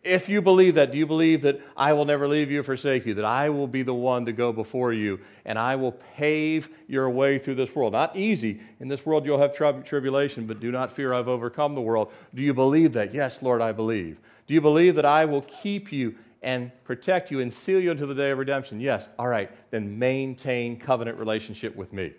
If 0.04 0.30
you 0.30 0.42
believe 0.42 0.76
that, 0.76 0.92
do 0.92 0.98
you 0.98 1.06
believe 1.06 1.42
that 1.42 1.60
I 1.76 1.92
will 1.92 2.06
never 2.06 2.28
leave 2.28 2.52
you 2.52 2.62
or 2.62 2.64
forsake 2.64 3.06
you, 3.06 3.14
that 3.16 3.26
I 3.26 3.50
will 3.50 3.68
be 3.68 3.82
the 3.82 3.94
one 3.94 4.26
to 4.26 4.32
go 4.32 4.54
before 4.54 4.94
you, 4.94 5.20
and 5.44 5.58
I 5.58 5.76
will 5.76 5.92
pave 5.92 6.70
your 6.88 7.10
way 7.10 7.40
through 7.40 7.56
this 7.56 7.76
world? 7.76 7.94
Not 7.94 8.16
easy. 8.16 8.62
In 8.80 8.88
this 8.88 9.06
world, 9.06 9.26
you'll 9.26 9.40
have 9.40 9.56
tri- 9.56 9.72
tribulation, 9.82 10.46
but 10.46 10.60
do 10.60 10.72
not 10.72 10.92
fear, 10.92 11.14
I've 11.14 11.28
overcome 11.28 11.76
the 11.76 11.82
world. 11.82 12.12
Do 12.36 12.42
you 12.42 12.54
believe 12.54 12.94
that? 12.94 13.14
Yes, 13.14 13.42
Lord, 13.42 13.62
I 13.62 13.72
believe. 13.72 14.20
Do 14.46 14.54
you 14.54 14.62
believe 14.62 14.96
that 14.96 15.06
I 15.06 15.26
will 15.26 15.42
keep 15.42 15.92
you 15.92 16.16
and 16.42 16.72
protect 16.84 17.32
you 17.32 17.40
and 17.40 17.54
seal 17.54 17.80
you 17.80 17.92
until 17.92 18.08
the 18.08 18.16
day 18.16 18.32
of 18.32 18.38
redemption? 18.38 18.80
Yes. 18.80 19.08
All 19.18 19.28
right, 19.28 19.50
then 19.72 19.98
maintain 19.98 20.80
covenant 20.80 21.18
relationship 21.18 21.76
with 21.76 21.94
me. 21.94 22.14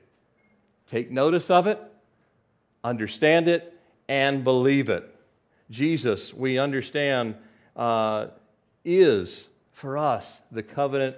Take 0.90 1.10
notice 1.10 1.50
of 1.50 1.66
it, 1.66 1.80
understand 2.82 3.48
it, 3.48 3.78
and 4.08 4.42
believe 4.42 4.88
it. 4.88 5.14
Jesus, 5.70 6.32
we 6.32 6.58
understand 6.58 7.34
uh, 7.76 8.28
is 8.84 9.46
for 9.72 9.98
us 9.98 10.40
the 10.50 10.62
covenant 10.62 11.16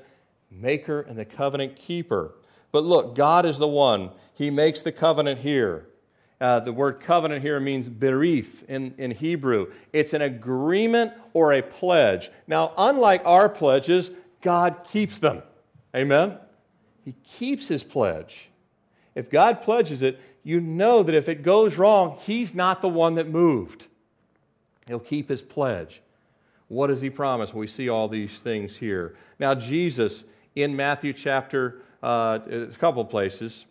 maker 0.51 1.03
and 1.03 1.17
the 1.17 1.25
covenant 1.25 1.77
keeper. 1.77 2.35
But 2.73 2.85
look, 2.85 3.15
God 3.15 3.47
is 3.47 3.59
the 3.59 3.69
one. 3.69 4.11
He 4.35 4.51
makes 4.51 4.83
the 4.83 4.93
covenant 4.93 5.41
here. 5.41 5.87
Uh, 6.41 6.61
the 6.61 6.73
word 6.73 7.01
covenant 7.01 7.43
here 7.43 7.61
means 7.61 7.89
berith 7.89 8.65
in, 8.69 8.95
in 8.97 9.11
Hebrew. 9.11 9.73
It's 9.93 10.15
an 10.15 10.23
agreement 10.23 11.13
or 11.35 11.53
a 11.53 11.63
pledge. 11.63 12.31
Now, 12.47 12.73
unlike 12.79 13.23
our 13.27 13.49
pledges, 13.49 14.11
God 14.41 14.77
keeps 14.91 15.19
them. 15.19 15.43
Amen? 15.95 16.39
He 17.05 17.15
keeps 17.39 17.69
his 17.69 17.83
pledge. 17.83 18.49
If 19.15 19.29
God 19.29 19.61
pledges 19.63 20.01
it, 20.01 20.19
you 20.43 20.61
know 20.61 21.03
that 21.03 21.15
if 21.15 21.29
it 21.29 21.43
goes 21.43 21.77
wrong, 21.77 22.19
he's 22.23 22.55
not 22.55 22.81
the 22.81 22.89
one 22.89 23.17
that 23.17 23.29
moved. 23.29 23.87
He'll 24.87 24.99
keep 24.99 25.29
his 25.29 25.43
pledge. 25.43 26.01
What 26.69 26.87
does 26.87 27.01
he 27.01 27.11
promise? 27.11 27.53
We 27.53 27.67
see 27.67 27.89
all 27.89 28.09
these 28.09 28.39
things 28.39 28.77
here. 28.77 29.17
Now, 29.39 29.55
Jesus 29.55 30.25
in 30.55 30.75
Matthew 30.75 31.13
chapter, 31.13 31.83
uh, 32.03 32.39
a 32.51 32.67
couple 32.79 33.05
places, 33.05 33.67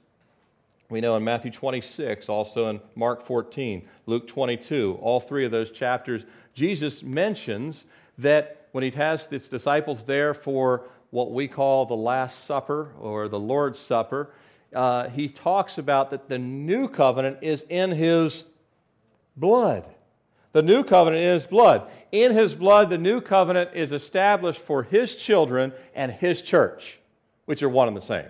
we 0.90 1.02
know 1.02 1.16
in 1.16 1.24
Matthew 1.24 1.52
26, 1.52 2.30
also 2.30 2.70
in 2.70 2.82
Mark 2.96 3.26
14, 3.26 3.88
Luke 4.08 4.28
22, 4.28 4.98
all 5.02 5.20
three 5.20 5.46
of 5.46 5.52
those 5.52 5.70
chapters, 5.70 6.24
Jesus 6.56 7.04
mentions 7.04 7.86
that 8.18 8.68
when 8.72 8.84
he 8.84 8.90
has 8.92 9.26
his 9.28 9.48
disciples 9.48 10.04
there 10.04 10.34
for 10.34 10.88
what 11.12 11.32
we 11.32 11.48
call 11.48 11.86
the 11.86 11.96
Last 11.96 12.46
Supper 12.46 12.92
or 13.00 13.28
the 13.28 13.40
Lord's 13.40 13.78
Supper, 13.78 14.32
uh, 14.74 15.10
he 15.10 15.28
talks 15.28 15.78
about 15.78 16.10
that 16.12 16.28
the 16.28 16.38
new 16.38 16.88
covenant 16.88 17.38
is 17.42 17.66
in 17.70 17.92
his 17.92 18.46
blood. 19.38 19.86
The 20.54 20.62
new 20.64 20.84
covenant 20.84 21.24
his 21.24 21.46
blood. 21.46 21.90
In 22.12 22.32
his 22.32 22.56
blood, 22.56 22.90
the 22.90 22.98
new 22.98 23.22
covenant 23.22 23.72
is 23.76 23.92
established 23.92 24.62
for 24.62 24.82
his 24.82 25.16
children 25.16 25.72
and 25.94 26.12
his 26.12 26.42
church, 26.42 26.98
which 27.46 27.62
are 27.62 27.70
one 27.70 27.88
and 27.88 27.96
the 27.96 28.02
same. 28.02 28.26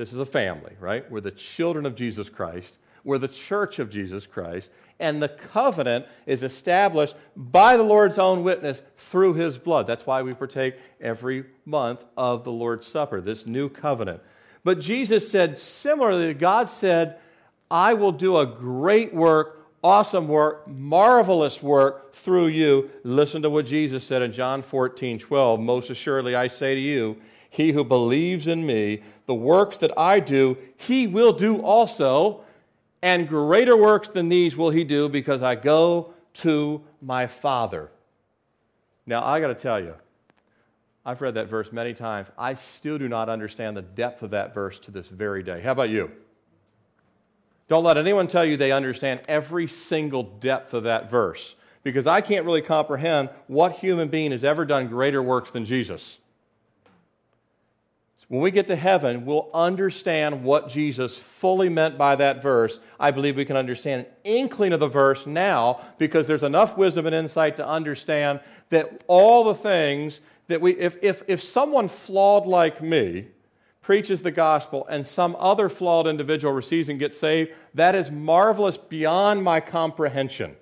This 0.00 0.14
is 0.14 0.18
a 0.18 0.24
family, 0.24 0.72
right? 0.80 1.08
We're 1.10 1.20
the 1.20 1.30
children 1.30 1.84
of 1.84 1.94
Jesus 1.94 2.30
Christ. 2.30 2.78
We're 3.04 3.18
the 3.18 3.28
church 3.28 3.78
of 3.80 3.90
Jesus 3.90 4.24
Christ. 4.24 4.70
And 4.98 5.22
the 5.22 5.28
covenant 5.28 6.06
is 6.24 6.42
established 6.42 7.14
by 7.36 7.76
the 7.76 7.82
Lord's 7.82 8.16
own 8.16 8.42
witness 8.42 8.80
through 8.96 9.34
his 9.34 9.58
blood. 9.58 9.86
That's 9.86 10.06
why 10.06 10.22
we 10.22 10.32
partake 10.32 10.76
every 11.02 11.44
month 11.66 12.02
of 12.16 12.44
the 12.44 12.50
Lord's 12.50 12.86
Supper, 12.86 13.20
this 13.20 13.44
new 13.44 13.68
covenant. 13.68 14.22
But 14.64 14.80
Jesus 14.80 15.30
said, 15.30 15.58
similarly, 15.58 16.32
God 16.32 16.70
said, 16.70 17.18
I 17.70 17.92
will 17.92 18.12
do 18.12 18.38
a 18.38 18.46
great 18.46 19.12
work 19.12 19.60
awesome 19.82 20.28
work, 20.28 20.66
marvelous 20.68 21.62
work 21.62 22.14
through 22.14 22.48
you. 22.48 22.90
Listen 23.02 23.42
to 23.42 23.50
what 23.50 23.66
Jesus 23.66 24.04
said 24.04 24.22
in 24.22 24.32
John 24.32 24.62
14, 24.62 25.18
12. 25.18 25.60
Most 25.60 25.90
assuredly, 25.90 26.34
I 26.34 26.48
say 26.48 26.74
to 26.74 26.80
you, 26.80 27.16
he 27.50 27.72
who 27.72 27.84
believes 27.84 28.46
in 28.46 28.64
me, 28.64 29.02
the 29.26 29.34
works 29.34 29.76
that 29.78 29.92
I 29.98 30.20
do, 30.20 30.56
he 30.76 31.06
will 31.06 31.32
do 31.32 31.60
also, 31.60 32.42
and 33.02 33.28
greater 33.28 33.76
works 33.76 34.08
than 34.08 34.28
these 34.28 34.56
will 34.56 34.70
he 34.70 34.84
do 34.84 35.08
because 35.08 35.42
I 35.42 35.56
go 35.56 36.14
to 36.34 36.80
my 37.02 37.26
Father. 37.26 37.90
Now, 39.04 39.24
I 39.24 39.40
got 39.40 39.48
to 39.48 39.54
tell 39.54 39.80
you, 39.80 39.94
I've 41.04 41.20
read 41.20 41.34
that 41.34 41.48
verse 41.48 41.72
many 41.72 41.92
times. 41.92 42.28
I 42.38 42.54
still 42.54 42.98
do 42.98 43.08
not 43.08 43.28
understand 43.28 43.76
the 43.76 43.82
depth 43.82 44.22
of 44.22 44.30
that 44.30 44.54
verse 44.54 44.78
to 44.80 44.92
this 44.92 45.08
very 45.08 45.42
day. 45.42 45.60
How 45.60 45.72
about 45.72 45.90
you? 45.90 46.10
Don't 47.66 47.82
let 47.82 47.96
anyone 47.96 48.28
tell 48.28 48.44
you 48.44 48.56
they 48.56 48.72
understand 48.72 49.22
every 49.26 49.66
single 49.66 50.22
depth 50.22 50.72
of 50.72 50.84
that 50.84 51.10
verse 51.10 51.56
because 51.82 52.06
I 52.06 52.20
can't 52.20 52.44
really 52.44 52.62
comprehend 52.62 53.30
what 53.48 53.72
human 53.72 54.08
being 54.08 54.30
has 54.30 54.44
ever 54.44 54.64
done 54.64 54.86
greater 54.86 55.22
works 55.22 55.50
than 55.50 55.64
Jesus. 55.64 56.19
When 58.30 58.42
we 58.42 58.52
get 58.52 58.68
to 58.68 58.76
heaven, 58.76 59.26
we'll 59.26 59.50
understand 59.52 60.44
what 60.44 60.68
Jesus 60.68 61.18
fully 61.18 61.68
meant 61.68 61.98
by 61.98 62.14
that 62.14 62.40
verse. 62.40 62.78
I 63.00 63.10
believe 63.10 63.34
we 63.34 63.44
can 63.44 63.56
understand 63.56 64.06
an 64.06 64.12
inkling 64.22 64.72
of 64.72 64.78
the 64.78 64.86
verse 64.86 65.26
now 65.26 65.80
because 65.98 66.28
there's 66.28 66.44
enough 66.44 66.76
wisdom 66.76 67.06
and 67.06 67.14
insight 67.14 67.56
to 67.56 67.66
understand 67.66 68.38
that 68.68 69.02
all 69.08 69.42
the 69.42 69.56
things 69.56 70.20
that 70.46 70.60
we, 70.60 70.78
if, 70.78 70.96
if, 71.02 71.24
if 71.26 71.42
someone 71.42 71.88
flawed 71.88 72.46
like 72.46 72.80
me, 72.80 73.26
preaches 73.82 74.22
the 74.22 74.30
gospel 74.30 74.86
and 74.88 75.04
some 75.04 75.34
other 75.40 75.68
flawed 75.68 76.06
individual 76.06 76.54
receives 76.54 76.88
and 76.88 77.00
gets 77.00 77.18
saved, 77.18 77.50
that 77.74 77.96
is 77.96 78.12
marvelous 78.12 78.76
beyond 78.76 79.42
my 79.42 79.58
comprehension. 79.58 80.54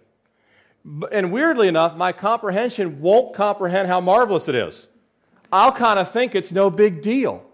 And 1.12 1.30
weirdly 1.30 1.68
enough, 1.68 1.98
my 1.98 2.12
comprehension 2.12 3.02
won't 3.02 3.34
comprehend 3.34 3.88
how 3.88 4.00
marvelous 4.00 4.48
it 4.48 4.54
is. 4.54 4.88
I'll 5.52 5.72
kind 5.72 5.98
of 5.98 6.10
think 6.10 6.34
it's 6.34 6.50
no 6.50 6.70
big 6.70 7.02
deal. 7.02 7.44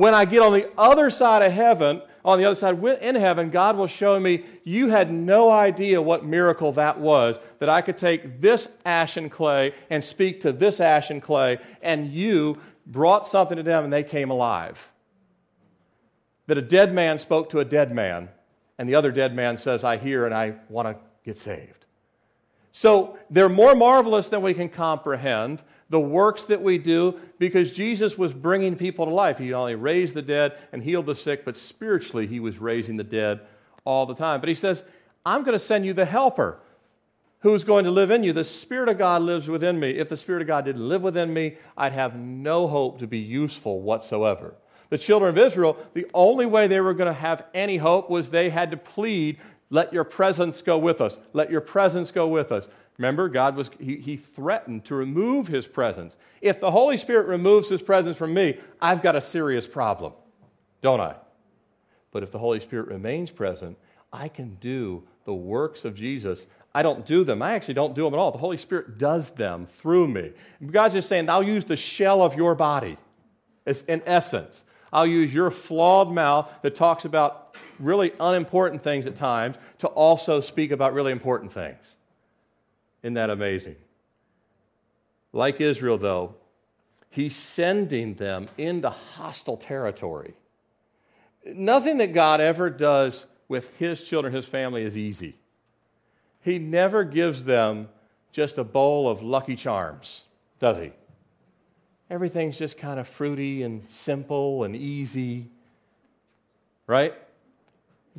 When 0.00 0.14
I 0.14 0.24
get 0.24 0.40
on 0.40 0.54
the 0.54 0.70
other 0.78 1.10
side 1.10 1.42
of 1.42 1.52
heaven, 1.52 2.00
on 2.24 2.38
the 2.38 2.46
other 2.46 2.54
side 2.54 2.82
in 3.02 3.14
heaven, 3.16 3.50
God 3.50 3.76
will 3.76 3.86
show 3.86 4.18
me 4.18 4.46
you 4.64 4.88
had 4.88 5.12
no 5.12 5.50
idea 5.50 6.00
what 6.00 6.24
miracle 6.24 6.72
that 6.72 6.98
was. 6.98 7.36
That 7.58 7.68
I 7.68 7.82
could 7.82 7.98
take 7.98 8.40
this 8.40 8.68
ashen 8.86 9.28
clay 9.28 9.74
and 9.90 10.02
speak 10.02 10.40
to 10.40 10.52
this 10.52 10.80
ashen 10.80 11.20
clay, 11.20 11.58
and 11.82 12.10
you 12.10 12.56
brought 12.86 13.26
something 13.26 13.58
to 13.58 13.62
them 13.62 13.84
and 13.84 13.92
they 13.92 14.02
came 14.02 14.30
alive 14.30 14.90
that 16.46 16.56
a 16.56 16.62
dead 16.62 16.94
man 16.94 17.18
spoke 17.18 17.50
to 17.50 17.58
a 17.58 17.64
dead 17.64 17.92
man, 17.92 18.30
and 18.78 18.88
the 18.88 18.94
other 18.94 19.12
dead 19.12 19.36
man 19.36 19.58
says, 19.58 19.84
I 19.84 19.98
hear 19.98 20.24
and 20.24 20.34
I 20.34 20.54
want 20.70 20.88
to 20.88 20.96
get 21.26 21.38
saved. 21.38 21.84
So 22.72 23.18
they're 23.28 23.50
more 23.50 23.74
marvelous 23.74 24.28
than 24.28 24.40
we 24.40 24.54
can 24.54 24.70
comprehend, 24.70 25.62
the 25.90 26.00
works 26.00 26.44
that 26.44 26.62
we 26.62 26.78
do, 26.78 27.18
because 27.38 27.72
Jesus 27.72 28.16
was 28.16 28.32
bringing 28.32 28.76
people 28.76 29.04
to 29.06 29.12
life. 29.12 29.38
He 29.38 29.50
not 29.50 29.60
only 29.60 29.74
raised 29.74 30.14
the 30.14 30.22
dead 30.22 30.56
and 30.72 30.82
healed 30.82 31.06
the 31.06 31.16
sick, 31.16 31.44
but 31.44 31.56
spiritually, 31.56 32.26
he 32.26 32.40
was 32.40 32.58
raising 32.58 32.96
the 32.96 33.04
dead 33.04 33.40
all 33.84 34.06
the 34.06 34.14
time. 34.14 34.40
But 34.40 34.48
he 34.48 34.54
says, 34.54 34.84
I'm 35.26 35.42
going 35.42 35.54
to 35.54 35.64
send 35.64 35.84
you 35.84 35.92
the 35.92 36.04
helper 36.04 36.60
who's 37.40 37.64
going 37.64 37.84
to 37.84 37.90
live 37.90 38.10
in 38.10 38.22
you. 38.22 38.32
The 38.32 38.44
Spirit 38.44 38.88
of 38.88 38.98
God 38.98 39.22
lives 39.22 39.48
within 39.48 39.80
me. 39.80 39.90
If 39.90 40.08
the 40.08 40.16
Spirit 40.16 40.42
of 40.42 40.48
God 40.48 40.64
didn't 40.64 40.88
live 40.88 41.02
within 41.02 41.32
me, 41.32 41.56
I'd 41.76 41.92
have 41.92 42.14
no 42.14 42.68
hope 42.68 43.00
to 43.00 43.06
be 43.06 43.18
useful 43.18 43.80
whatsoever. 43.80 44.54
The 44.90 44.98
children 44.98 45.30
of 45.30 45.38
Israel, 45.38 45.76
the 45.94 46.06
only 46.14 46.46
way 46.46 46.66
they 46.66 46.80
were 46.80 46.94
going 46.94 47.12
to 47.12 47.20
have 47.20 47.46
any 47.54 47.76
hope 47.76 48.10
was 48.10 48.30
they 48.30 48.50
had 48.50 48.70
to 48.72 48.76
plead, 48.76 49.38
let 49.70 49.92
your 49.92 50.04
presence 50.04 50.60
go 50.62 50.78
with 50.78 51.00
us. 51.00 51.18
Let 51.32 51.50
your 51.50 51.60
presence 51.60 52.10
go 52.10 52.28
with 52.28 52.52
us. 52.52 52.68
Remember, 53.00 53.30
God 53.30 53.56
was, 53.56 53.70
he, 53.78 53.96
he 53.96 54.18
threatened 54.18 54.84
to 54.84 54.94
remove 54.94 55.48
his 55.48 55.66
presence. 55.66 56.16
If 56.42 56.60
the 56.60 56.70
Holy 56.70 56.98
Spirit 56.98 57.28
removes 57.28 57.66
his 57.66 57.80
presence 57.80 58.18
from 58.18 58.34
me, 58.34 58.58
I've 58.78 59.00
got 59.00 59.16
a 59.16 59.22
serious 59.22 59.66
problem, 59.66 60.12
don't 60.82 61.00
I? 61.00 61.14
But 62.10 62.22
if 62.22 62.30
the 62.30 62.38
Holy 62.38 62.60
Spirit 62.60 62.88
remains 62.88 63.30
present, 63.30 63.78
I 64.12 64.28
can 64.28 64.56
do 64.56 65.02
the 65.24 65.32
works 65.32 65.86
of 65.86 65.94
Jesus. 65.94 66.44
I 66.74 66.82
don't 66.82 67.06
do 67.06 67.24
them. 67.24 67.40
I 67.40 67.54
actually 67.54 67.72
don't 67.72 67.94
do 67.94 68.04
them 68.04 68.12
at 68.12 68.18
all. 68.18 68.32
The 68.32 68.36
Holy 68.36 68.58
Spirit 68.58 68.98
does 68.98 69.30
them 69.30 69.66
through 69.78 70.08
me. 70.08 70.32
God's 70.70 70.92
just 70.92 71.08
saying, 71.08 71.30
I'll 71.30 71.42
use 71.42 71.64
the 71.64 71.78
shell 71.78 72.20
of 72.20 72.34
your 72.34 72.54
body, 72.54 72.98
in 73.88 74.02
essence. 74.04 74.62
I'll 74.92 75.06
use 75.06 75.32
your 75.32 75.50
flawed 75.50 76.12
mouth 76.12 76.52
that 76.60 76.74
talks 76.74 77.06
about 77.06 77.56
really 77.78 78.12
unimportant 78.20 78.82
things 78.82 79.06
at 79.06 79.16
times 79.16 79.56
to 79.78 79.86
also 79.86 80.42
speak 80.42 80.70
about 80.70 80.92
really 80.92 81.12
important 81.12 81.50
things. 81.50 81.78
Isn't 83.02 83.14
that 83.14 83.30
amazing? 83.30 83.76
Like 85.32 85.60
Israel, 85.60 85.98
though, 85.98 86.34
he's 87.08 87.36
sending 87.36 88.14
them 88.14 88.48
into 88.58 88.90
hostile 88.90 89.56
territory. 89.56 90.34
Nothing 91.44 91.98
that 91.98 92.12
God 92.12 92.40
ever 92.40 92.68
does 92.68 93.26
with 93.48 93.68
his 93.78 94.02
children, 94.02 94.32
his 94.34 94.46
family, 94.46 94.82
is 94.82 94.96
easy. 94.96 95.36
He 96.42 96.58
never 96.58 97.04
gives 97.04 97.44
them 97.44 97.88
just 98.32 98.58
a 98.58 98.64
bowl 98.64 99.08
of 99.08 99.22
lucky 99.22 99.56
charms, 99.56 100.22
does 100.58 100.78
he? 100.78 100.92
everything's 102.10 102.58
just 102.58 102.76
kind 102.76 102.98
of 102.98 103.06
fruity 103.06 103.62
and 103.62 103.88
simple 103.88 104.64
and 104.64 104.74
easy, 104.74 105.46
right? 106.86 107.14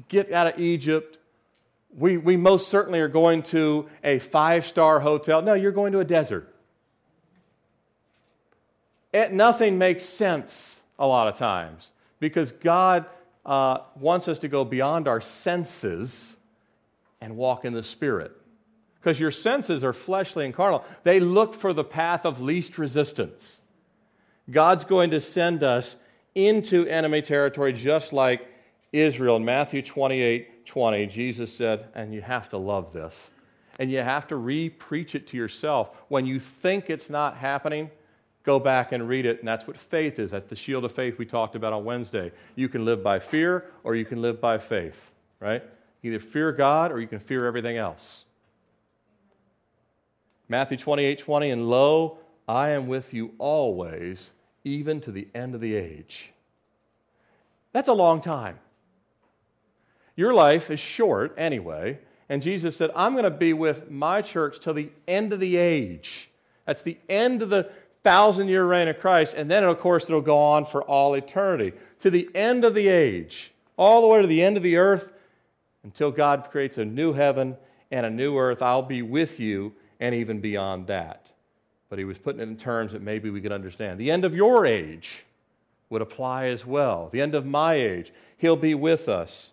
Get 0.08 0.32
out 0.32 0.48
of 0.48 0.60
Egypt. 0.60 1.18
We, 1.98 2.18
we 2.18 2.38
most 2.38 2.70
certainly 2.70 3.00
are 3.00 3.08
going 3.08 3.44
to 3.44 3.90
a 4.04 4.20
five 4.20 4.66
star 4.66 5.00
hotel. 5.00 5.42
No, 5.42 5.54
you're 5.54 5.72
going 5.72 5.92
to 5.94 6.00
a 6.00 6.06
desert. 6.06 6.54
It, 9.14 9.34
nothing 9.34 9.78
makes 9.78 10.06
sense 10.06 10.82
a 10.98 11.06
lot 11.06 11.28
of 11.28 11.38
times 11.38 11.92
because 12.20 12.52
God 12.52 13.06
uh, 13.46 13.80
wants 14.00 14.28
us 14.28 14.40
to 14.40 14.48
go 14.48 14.64
beyond 14.64 15.08
our 15.08 15.20
senses 15.20 16.38
and 17.20 17.36
walk 17.36 17.66
in 17.66 17.74
the 17.74 17.84
Spirit. 17.84 18.32
Because 19.00 19.20
your 19.20 19.32
senses 19.32 19.84
are 19.84 19.94
fleshly 19.94 20.46
and 20.46 20.54
carnal, 20.54 20.86
they 21.04 21.20
look 21.20 21.56
for 21.56 21.74
the 21.74 21.84
path 21.84 22.26
of 22.26 22.40
least 22.40 22.78
resistance. 22.78 23.60
God's 24.50 24.84
going 24.84 25.12
to 25.12 25.22
send 25.22 25.64
us 25.64 25.96
into 26.36 26.86
enemy 26.86 27.22
territory 27.22 27.74
just 27.74 28.14
like 28.14 28.48
Israel. 28.94 29.38
In 29.38 29.46
Matthew 29.46 29.82
28 29.82 30.51
20, 30.66 31.08
Jesus 31.08 31.56
said, 31.56 31.88
and 31.96 32.14
you 32.14 32.22
have 32.22 32.50
to 32.50 32.58
love 32.58 32.94
this, 32.94 33.32
and 33.80 33.92
you 33.92 34.00
have 34.00 34.28
to 34.28 34.36
re 34.36 34.70
preach 34.70 35.16
it 35.16 35.28
to 35.28 35.38
yourself. 35.38 35.92
When 36.08 36.26
you 36.26 36.40
think 36.40 36.90
it's 36.90 37.10
not 37.10 37.38
happening, 37.38 37.90
go 38.44 38.60
back 38.60 38.92
and 38.92 39.08
read 39.08 39.26
it. 39.26 39.40
And 39.40 39.48
that's 39.48 39.68
what 39.68 39.78
faith 39.78 40.20
is. 40.20 40.32
That's 40.32 40.50
the 40.50 40.56
shield 40.56 40.86
of 40.86 40.92
faith 40.92 41.18
we 41.18 41.26
talked 41.26 41.56
about 41.56 41.74
on 41.74 41.86
Wednesday. 41.86 42.32
You 42.56 42.70
can 42.70 42.86
live 42.86 43.04
by 43.04 43.20
fear 43.20 43.66
or 43.84 43.96
you 43.96 44.06
can 44.06 44.22
live 44.22 44.42
by 44.42 44.58
faith, 44.58 45.12
right? 45.40 45.64
Either 46.04 46.20
fear 46.20 46.52
God 46.52 46.92
or 46.92 47.00
you 47.00 47.08
can 47.08 47.20
fear 47.20 47.46
everything 47.46 47.78
else. 47.78 48.26
Matthew 50.50 50.78
28 50.78 51.20
20, 51.20 51.50
and 51.52 51.70
lo, 51.70 52.18
I 52.48 52.70
am 52.70 52.88
with 52.88 53.14
you 53.14 53.32
always, 53.38 54.32
even 54.66 55.00
to 55.02 55.12
the 55.12 55.28
end 55.34 55.56
of 55.56 55.62
the 55.62 55.76
age. 55.76 56.32
That's 57.72 57.88
a 57.88 57.94
long 57.94 58.20
time. 58.20 58.60
Your 60.16 60.34
life 60.34 60.70
is 60.70 60.80
short 60.80 61.34
anyway, 61.38 62.00
and 62.30 62.42
Jesus 62.42 62.76
said, 62.76 62.92
I'm 62.96 63.14
going 63.14 63.24
to 63.24 63.30
be 63.30 63.54
with 63.54 63.90
my 63.90 64.22
church 64.22 64.60
till 64.60 64.74
the 64.74 64.90
end 65.08 65.34
of 65.34 65.40
the 65.40 65.58
age. 65.58 66.30
That's 66.66 66.82
the 66.82 66.98
end 67.10 67.42
of 67.42 67.50
the 67.50 67.70
thousand 68.04 68.48
year 68.48 68.66
reign 68.66 68.88
of 68.88 69.00
Christ, 69.00 69.34
and 69.36 69.50
then, 69.50 69.64
of 69.64 69.80
course, 69.80 70.06
it'll 70.06 70.22
go 70.22 70.38
on 70.38 70.66
for 70.66 70.84
all 70.84 71.14
eternity. 71.14 71.74
To 72.02 72.10
the 72.10 72.30
end 72.36 72.66
of 72.66 72.76
the 72.76 72.88
age, 72.88 73.52
all 73.78 74.02
the 74.02 74.08
way 74.08 74.22
to 74.22 74.28
the 74.28 74.44
end 74.44 74.58
of 74.58 74.64
the 74.64 74.78
earth, 74.78 75.12
until 75.84 76.12
God 76.12 76.48
creates 76.52 76.78
a 76.78 76.86
new 76.86 77.14
heaven 77.14 77.58
and 77.90 78.06
a 78.06 78.10
new 78.10 78.38
earth, 78.38 78.62
I'll 78.62 78.82
be 78.82 79.02
with 79.02 79.40
you, 79.40 79.74
and 80.00 80.16
even 80.16 80.40
beyond 80.40 80.88
that 80.88 81.22
but 81.92 82.00
he 82.00 82.06
was 82.06 82.18
putting 82.18 82.40
it 82.40 82.48
in 82.48 82.56
terms 82.56 82.94
that 82.94 83.02
maybe 83.02 83.30
we 83.30 83.42
could 83.42 83.52
understand. 83.52 84.00
The 84.00 84.12
end 84.12 84.24
of 84.24 84.34
your 84.34 84.66
age 84.66 85.26
would 85.90 86.02
apply 86.02 86.46
as 86.46 86.66
well. 86.66 87.10
The 87.12 87.20
end 87.20 87.36
of 87.36 87.46
my 87.46 87.74
age, 87.74 88.14
he'll 88.38 88.56
be 88.56 88.74
with 88.74 89.10
us. 89.10 89.51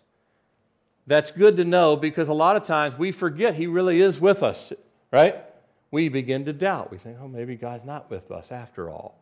That's 1.09 1.31
good 1.31 1.57
to 1.57 1.65
know 1.65 1.95
because 1.95 2.27
a 2.27 2.33
lot 2.33 2.55
of 2.55 2.63
times 2.63 2.95
we 2.95 3.11
forget 3.11 3.55
he 3.55 3.65
really 3.65 3.99
is 3.99 4.19
with 4.19 4.43
us. 4.43 4.71
right? 5.11 5.43
We 5.89 6.07
begin 6.07 6.45
to 6.45 6.53
doubt. 6.53 6.91
We 6.91 6.99
think, 6.99 7.17
oh, 7.19 7.27
maybe 7.27 7.55
God's 7.55 7.83
not 7.83 8.11
with 8.11 8.29
us 8.29 8.51
after 8.51 8.91
all. 8.91 9.17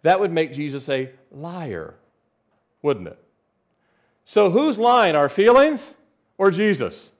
That 0.00 0.18
would 0.18 0.32
make 0.32 0.54
Jesus 0.54 0.88
a 0.88 1.10
liar, 1.30 1.94
wouldn't 2.80 3.06
it? 3.06 3.18
So 4.24 4.50
who's 4.50 4.78
lying, 4.78 5.14
our 5.14 5.28
feelings 5.28 5.94
or 6.38 6.50
Jesus? 6.50 7.10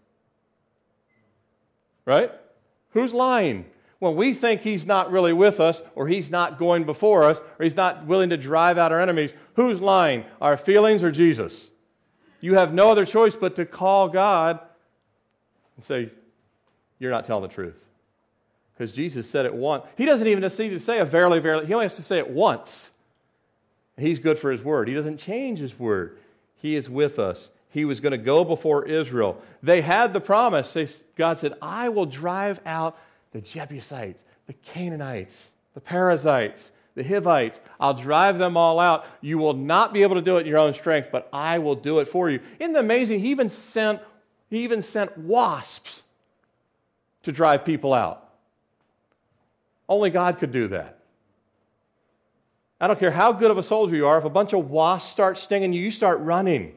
Right? 2.07 2.33
Who's 2.93 3.13
lying? 3.13 3.67
When 3.99 4.17
we 4.17 4.33
think 4.33 4.63
he's 4.63 4.87
not 4.87 5.11
really 5.13 5.35
with 5.35 5.61
us, 5.61 5.83
or 5.95 6.09
he's 6.09 6.31
not 6.31 6.59
going 6.59 6.85
before 6.85 7.25
us, 7.25 7.39
or 7.59 7.65
he's 7.65 7.77
not 7.77 8.07
willing 8.07 8.31
to 8.31 8.39
drive 8.39 8.79
out 8.79 8.93
our 8.93 9.01
enemies, 9.01 9.35
who's 9.57 9.79
lying? 9.79 10.25
Our 10.41 10.57
feelings 10.57 11.03
or 11.03 11.11
Jesus? 11.11 11.69
You 12.41 12.55
have 12.55 12.73
no 12.73 12.91
other 12.91 13.05
choice 13.05 13.35
but 13.35 13.57
to 13.57 13.67
call 13.67 14.09
God 14.09 14.61
and 15.77 15.85
say, 15.85 16.11
You're 16.99 17.11
not 17.11 17.25
telling 17.25 17.43
the 17.43 17.55
truth. 17.55 17.83
Because 18.77 18.93
Jesus 18.93 19.29
said 19.29 19.45
it 19.45 19.55
once. 19.55 19.85
He 19.97 20.07
doesn't 20.07 20.27
even 20.27 20.43
need 20.43 20.71
to 20.71 20.81
say 20.81 20.99
a 20.99 21.05
verily, 21.05 21.39
verily. 21.39 21.67
He 21.67 21.75
only 21.75 21.85
has 21.85 21.95
to 21.95 22.03
say 22.03 22.19
it 22.19 22.31
once. 22.31 22.91
He's 23.99 24.19
good 24.19 24.39
for 24.39 24.51
his 24.51 24.63
word. 24.63 24.89
He 24.89 24.95
doesn't 24.95 25.19
change 25.19 25.59
his 25.59 25.79
word. 25.79 26.17
He 26.57 26.75
is 26.75 26.89
with 26.89 27.19
us. 27.19 27.51
He 27.71 27.85
was 27.85 28.01
going 28.01 28.13
to 28.13 28.19
go 28.19 28.45
before 28.45 28.87
Israel. 28.87 29.41
They 29.63 29.83
had 29.83 30.13
the 30.13 30.21
promise. 30.21 31.05
God 31.17 31.39
said, 31.39 31.55
I 31.61 31.91
will 31.91 32.07
drive 32.07 32.61
out 32.65 32.99
the 33.33 33.41
Jebusites, 33.41 34.23
the 34.47 34.55
Canaanites, 34.55 35.49
the 35.75 35.81
Perizzites, 35.81 36.73
the 36.95 37.03
Hivites. 37.05 37.61
I'll 37.79 37.95
drive 37.95 38.39
them 38.39 38.57
all 38.57 38.81
out. 38.81 39.07
You 39.21 39.39
will 39.39 39.55
not 39.55 39.93
be 39.93 40.03
able 40.03 40.17
to 40.17 40.23
do 40.23 40.37
it 40.37 40.41
in 40.41 40.47
your 40.47 40.59
own 40.59 40.75
strength, 40.75 41.09
but 41.13 41.29
I 41.33 41.59
will 41.59 41.75
do 41.75 41.99
it 42.01 42.09
for 42.09 42.31
you. 42.31 42.41
Isn't 42.59 42.75
it 42.75 42.79
amazing? 42.79 43.21
He 43.21 43.31
even 43.31 43.51
sent, 43.51 44.01
he 44.49 44.65
even 44.65 44.83
sent 44.83 45.17
wasps 45.17 46.03
to 47.23 47.33
drive 47.33 47.65
people 47.65 47.95
out. 47.95 48.29
Only 49.89 50.11
God 50.11 50.39
could 50.39 50.53
do 50.53 50.69
that. 50.69 50.99
I 52.81 52.87
don't 52.87 52.99
care 52.99 53.11
how 53.11 53.33
good 53.33 53.51
of 53.51 53.59
a 53.59 53.63
soldier 53.63 53.95
you 53.95 54.07
are, 54.07 54.19
if 54.19 54.25
a 54.25 54.31
bunch 54.31 54.53
of 54.55 54.71
wasps 54.71 55.11
start 55.11 55.37
stinging 55.37 55.73
you, 55.73 55.83
you 55.83 55.91
start 55.91 56.21
running. 56.21 56.75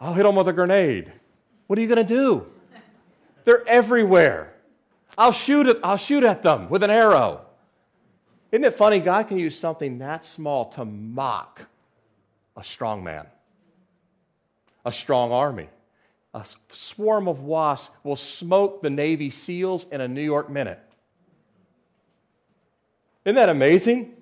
I'll 0.00 0.12
hit 0.12 0.24
them 0.24 0.34
with 0.34 0.48
a 0.48 0.52
grenade. 0.52 1.10
What 1.66 1.78
are 1.78 1.82
you 1.82 1.88
going 1.88 2.06
to 2.06 2.14
do? 2.14 2.46
They're 3.44 3.66
everywhere. 3.66 4.52
I'll 5.16 5.32
shoot, 5.32 5.66
it, 5.66 5.78
I'll 5.82 5.96
shoot 5.96 6.24
at 6.24 6.42
them 6.42 6.68
with 6.68 6.82
an 6.82 6.90
arrow. 6.90 7.42
Isn't 8.54 8.62
it 8.62 8.74
funny? 8.74 9.00
God 9.00 9.26
can 9.26 9.36
use 9.36 9.58
something 9.58 9.98
that 9.98 10.24
small 10.24 10.66
to 10.66 10.84
mock 10.84 11.62
a 12.56 12.62
strong 12.62 13.02
man, 13.02 13.26
a 14.84 14.92
strong 14.92 15.32
army. 15.32 15.68
A 16.34 16.46
swarm 16.68 17.26
of 17.26 17.40
wasps 17.40 17.92
will 18.04 18.14
smoke 18.14 18.80
the 18.80 18.90
Navy 18.90 19.30
SEALs 19.30 19.86
in 19.90 20.00
a 20.00 20.06
New 20.06 20.22
York 20.22 20.50
minute. 20.50 20.78
Isn't 23.24 23.34
that 23.34 23.48
amazing? 23.48 24.12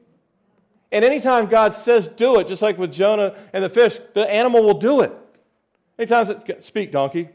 And 0.91 1.05
anytime 1.05 1.45
God 1.45 1.75
says 1.75 2.09
do 2.09 2.41
it, 2.41 2.49
just 2.49 2.62
like 2.62 2.79
with 2.79 2.91
Jonah 2.91 3.35
and 3.53 3.62
the 3.62 3.69
fish, 3.69 3.99
the 4.15 4.23
animal 4.31 4.62
will 4.62 4.79
do 4.79 5.03
it. 5.03 5.12
Anytime 5.99 6.31
it, 6.31 6.65
speak, 6.65 6.91
donkey. 6.91 7.29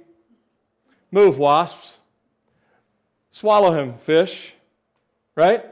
Move, 1.11 1.37
wasps. 1.37 1.99
Swallow 3.29 3.71
him, 3.71 3.99
fish. 3.99 4.55
Right? 5.35 5.63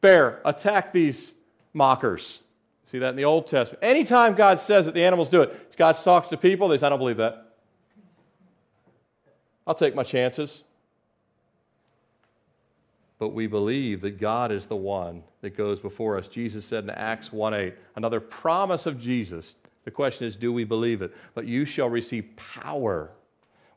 Bear, 0.00 0.40
attack 0.44 0.92
these 0.92 1.32
mockers. 1.72 2.40
See 2.90 2.98
that 2.98 3.10
in 3.10 3.16
the 3.16 3.24
Old 3.24 3.46
Testament. 3.46 3.82
Anytime 3.82 4.34
God 4.34 4.60
says 4.60 4.84
that 4.86 4.94
the 4.94 5.04
animals 5.04 5.28
do 5.28 5.42
it, 5.42 5.76
God 5.76 5.92
talks 5.92 6.28
to 6.28 6.36
people, 6.36 6.68
they 6.68 6.78
say, 6.78 6.86
I 6.86 6.88
don't 6.88 6.98
believe 6.98 7.16
that. 7.16 7.52
I'll 9.66 9.74
take 9.74 9.94
my 9.94 10.04
chances. 10.04 10.62
But 13.18 13.30
we 13.30 13.46
believe 13.46 14.02
that 14.02 14.20
God 14.20 14.52
is 14.52 14.66
the 14.66 14.76
one 14.76 15.22
that 15.40 15.56
goes 15.56 15.80
before 15.80 16.18
us. 16.18 16.28
Jesus 16.28 16.64
said 16.64 16.84
in 16.84 16.90
Acts 16.90 17.32
1 17.32 17.54
8, 17.54 17.74
another 17.96 18.20
promise 18.20 18.86
of 18.86 19.00
Jesus. 19.00 19.54
The 19.84 19.90
question 19.90 20.26
is, 20.26 20.36
do 20.36 20.52
we 20.52 20.64
believe 20.64 21.02
it? 21.02 21.14
But 21.34 21.46
you 21.46 21.64
shall 21.64 21.88
receive 21.88 22.28
power 22.36 23.10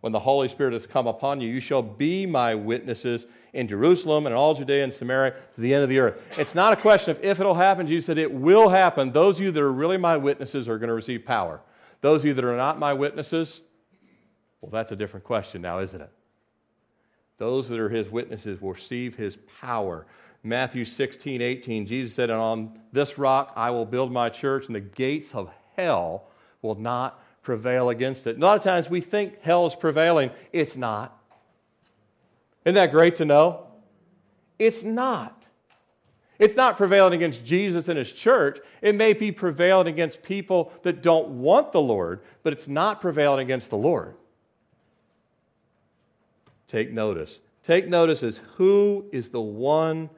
when 0.01 0.13
the 0.13 0.19
Holy 0.19 0.47
Spirit 0.47 0.73
has 0.73 0.85
come 0.85 1.07
upon 1.07 1.41
you, 1.41 1.49
you 1.49 1.59
shall 1.59 1.81
be 1.81 2.25
my 2.25 2.55
witnesses 2.55 3.27
in 3.53 3.67
Jerusalem 3.67 4.25
and 4.25 4.35
all 4.35 4.53
Judea 4.53 4.83
and 4.83 4.93
Samaria 4.93 5.31
to 5.55 5.61
the 5.61 5.73
end 5.73 5.83
of 5.83 5.89
the 5.89 5.99
earth. 5.99 6.21
It's 6.37 6.55
not 6.55 6.71
a 6.71 6.75
question 6.75 7.11
of 7.11 7.23
if 7.23 7.39
it'll 7.39 7.55
happen. 7.55 7.87
Jesus 7.87 8.05
said 8.05 8.17
it 8.17 8.31
will 8.31 8.69
happen. 8.69 9.11
Those 9.11 9.37
of 9.37 9.43
you 9.43 9.51
that 9.51 9.61
are 9.61 9.73
really 9.73 9.97
my 9.97 10.15
witnesses 10.15 10.69
are 10.69 10.77
going 10.77 10.87
to 10.87 10.93
receive 10.93 11.25
power. 11.25 11.61
Those 12.01 12.21
of 12.21 12.27
you 12.27 12.33
that 12.33 12.45
are 12.45 12.55
not 12.55 12.79
my 12.79 12.93
witnesses, 12.93 13.59
well, 14.61 14.71
that's 14.71 14.91
a 14.91 14.95
different 14.95 15.25
question 15.25 15.61
now, 15.61 15.79
isn't 15.79 15.99
it? 15.99 16.11
Those 17.37 17.67
that 17.69 17.79
are 17.79 17.89
his 17.89 18.09
witnesses 18.09 18.61
will 18.61 18.73
receive 18.73 19.15
his 19.15 19.37
power. 19.61 20.05
Matthew 20.43 20.85
16, 20.85 21.41
18, 21.41 21.85
Jesus 21.85 22.13
said, 22.13 22.29
And 22.29 22.39
on 22.39 22.79
this 22.93 23.17
rock 23.17 23.51
I 23.55 23.71
will 23.71 23.85
build 23.85 24.11
my 24.11 24.29
church, 24.29 24.67
and 24.67 24.75
the 24.75 24.81
gates 24.81 25.35
of 25.35 25.49
hell 25.75 26.29
will 26.61 26.75
not 26.75 27.21
prevail 27.41 27.89
against 27.89 28.27
it. 28.27 28.37
a 28.37 28.39
lot 28.39 28.57
of 28.57 28.63
times 28.63 28.89
we 28.89 29.01
think 29.01 29.41
hell 29.41 29.65
is 29.65 29.75
prevailing. 29.75 30.31
It's 30.51 30.75
not. 30.75 31.17
Isn't 32.65 32.75
that 32.75 32.91
great 32.91 33.15
to 33.17 33.25
know? 33.25 33.67
It's 34.57 34.83
not. 34.83 35.35
It's 36.37 36.55
not 36.55 36.77
prevailing 36.77 37.13
against 37.13 37.43
Jesus 37.43 37.89
and 37.89 37.97
his 37.97 38.11
church. 38.11 38.59
It 38.81 38.95
may 38.95 39.13
be 39.13 39.31
prevailing 39.31 39.87
against 39.87 40.23
people 40.23 40.71
that 40.83 41.01
don't 41.01 41.27
want 41.41 41.73
the 41.73 41.81
Lord, 41.81 42.21
but 42.43 42.53
it's 42.53 42.67
not 42.67 43.01
prevailing 43.01 43.41
against 43.41 43.69
the 43.69 43.77
Lord. 43.77 44.15
Take 46.67 46.91
notice. 46.91 47.39
Take 47.65 47.87
notice 47.87 48.23
as 48.23 48.39
who 48.55 49.05
is 49.11 49.29
the 49.29 49.41
one 49.41 50.09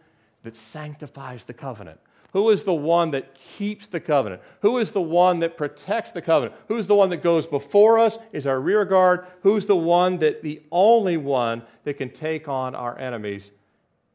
that 0.43 0.55
sanctifies 0.55 1.43
the 1.43 1.53
covenant. 1.53 1.99
Who 2.31 2.49
is 2.49 2.63
the 2.63 2.73
one 2.73 3.11
that 3.11 3.35
keeps 3.57 3.87
the 3.87 3.99
covenant? 3.99 4.41
Who 4.61 4.77
is 4.77 4.91
the 4.91 5.01
one 5.01 5.39
that 5.39 5.57
protects 5.57 6.11
the 6.11 6.21
covenant? 6.21 6.55
Who's 6.69 6.87
the 6.87 6.95
one 6.95 7.09
that 7.09 7.23
goes 7.23 7.45
before 7.45 7.99
us, 7.99 8.17
is 8.31 8.47
our 8.47 8.59
rear 8.59 8.85
guard? 8.85 9.25
Who's 9.43 9.65
the 9.65 9.75
one 9.75 10.17
that 10.19 10.41
the 10.41 10.61
only 10.71 11.17
one 11.17 11.63
that 11.83 11.95
can 11.95 12.09
take 12.09 12.47
on 12.47 12.73
our 12.73 12.97
enemies? 12.97 13.51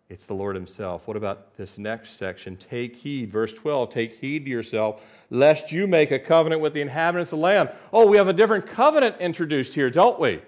It's 0.08 0.24
the 0.24 0.34
Lord 0.34 0.54
Himself. 0.54 1.06
What 1.06 1.16
about 1.16 1.56
this 1.56 1.76
next 1.76 2.16
section? 2.16 2.56
Take 2.56 2.96
heed. 2.96 3.30
Verse 3.30 3.52
12 3.52 3.90
Take 3.90 4.18
heed 4.18 4.44
to 4.44 4.50
yourself, 4.50 5.02
lest 5.28 5.70
you 5.70 5.86
make 5.86 6.10
a 6.10 6.18
covenant 6.18 6.62
with 6.62 6.72
the 6.72 6.80
inhabitants 6.80 7.32
of 7.32 7.38
the 7.38 7.42
land. 7.42 7.70
Oh, 7.92 8.06
we 8.06 8.16
have 8.16 8.28
a 8.28 8.32
different 8.32 8.66
covenant 8.66 9.16
introduced 9.20 9.74
here, 9.74 9.90
don't 9.90 10.18
we? 10.18 10.40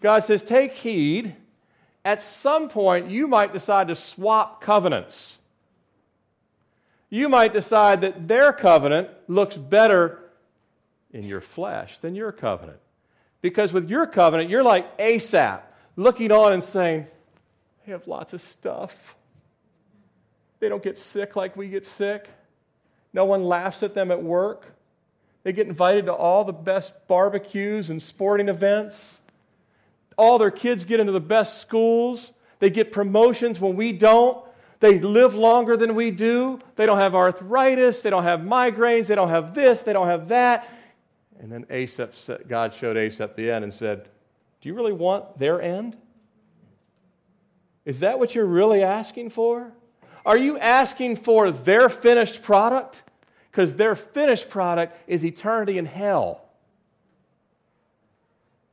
God 0.00 0.24
says, 0.24 0.42
Take 0.42 0.72
heed. 0.72 1.36
At 2.04 2.22
some 2.22 2.68
point, 2.68 3.10
you 3.10 3.28
might 3.28 3.52
decide 3.52 3.88
to 3.88 3.94
swap 3.94 4.62
covenants 4.62 5.37
you 7.10 7.28
might 7.28 7.52
decide 7.52 8.02
that 8.02 8.28
their 8.28 8.52
covenant 8.52 9.08
looks 9.26 9.56
better 9.56 10.30
in 11.12 11.24
your 11.24 11.40
flesh 11.40 11.98
than 12.00 12.14
your 12.14 12.32
covenant. 12.32 12.78
Because 13.40 13.72
with 13.72 13.88
your 13.88 14.06
covenant, 14.06 14.50
you're 14.50 14.62
like 14.62 14.86
Asaph, 14.98 15.62
looking 15.96 16.32
on 16.32 16.52
and 16.52 16.62
saying, 16.62 17.06
they 17.86 17.92
have 17.92 18.06
lots 18.06 18.32
of 18.32 18.40
stuff. 18.42 19.16
They 20.60 20.68
don't 20.68 20.82
get 20.82 20.98
sick 20.98 21.36
like 21.36 21.56
we 21.56 21.68
get 21.68 21.86
sick. 21.86 22.28
No 23.12 23.24
one 23.24 23.44
laughs 23.44 23.82
at 23.82 23.94
them 23.94 24.10
at 24.10 24.22
work. 24.22 24.66
They 25.44 25.52
get 25.52 25.66
invited 25.66 26.06
to 26.06 26.12
all 26.12 26.44
the 26.44 26.52
best 26.52 26.92
barbecues 27.06 27.90
and 27.90 28.02
sporting 28.02 28.48
events. 28.48 29.20
All 30.16 30.38
their 30.38 30.50
kids 30.50 30.84
get 30.84 31.00
into 31.00 31.12
the 31.12 31.20
best 31.20 31.60
schools. 31.60 32.32
They 32.58 32.70
get 32.70 32.92
promotions 32.92 33.60
when 33.60 33.76
we 33.76 33.92
don't. 33.92 34.44
They 34.80 35.00
live 35.00 35.34
longer 35.34 35.76
than 35.76 35.94
we 35.94 36.10
do. 36.10 36.60
They 36.76 36.86
don't 36.86 37.00
have 37.00 37.14
arthritis. 37.14 38.00
They 38.02 38.10
don't 38.10 38.22
have 38.22 38.40
migraines. 38.40 39.06
They 39.06 39.16
don't 39.16 39.28
have 39.28 39.54
this. 39.54 39.82
They 39.82 39.92
don't 39.92 40.06
have 40.06 40.28
that. 40.28 40.68
And 41.40 41.50
then 41.50 41.66
Asaph, 41.70 42.12
God 42.48 42.74
showed 42.74 42.96
Asaph 42.96 43.34
the 43.36 43.50
end 43.50 43.64
and 43.64 43.72
said, 43.72 44.08
Do 44.60 44.68
you 44.68 44.74
really 44.74 44.92
want 44.92 45.38
their 45.38 45.60
end? 45.60 45.96
Is 47.84 48.00
that 48.00 48.18
what 48.18 48.34
you're 48.34 48.44
really 48.44 48.82
asking 48.82 49.30
for? 49.30 49.72
Are 50.26 50.36
you 50.36 50.58
asking 50.58 51.16
for 51.16 51.50
their 51.50 51.88
finished 51.88 52.42
product? 52.42 53.02
Because 53.50 53.74
their 53.74 53.96
finished 53.96 54.50
product 54.50 54.96
is 55.08 55.24
eternity 55.24 55.78
in 55.78 55.86
hell. 55.86 56.42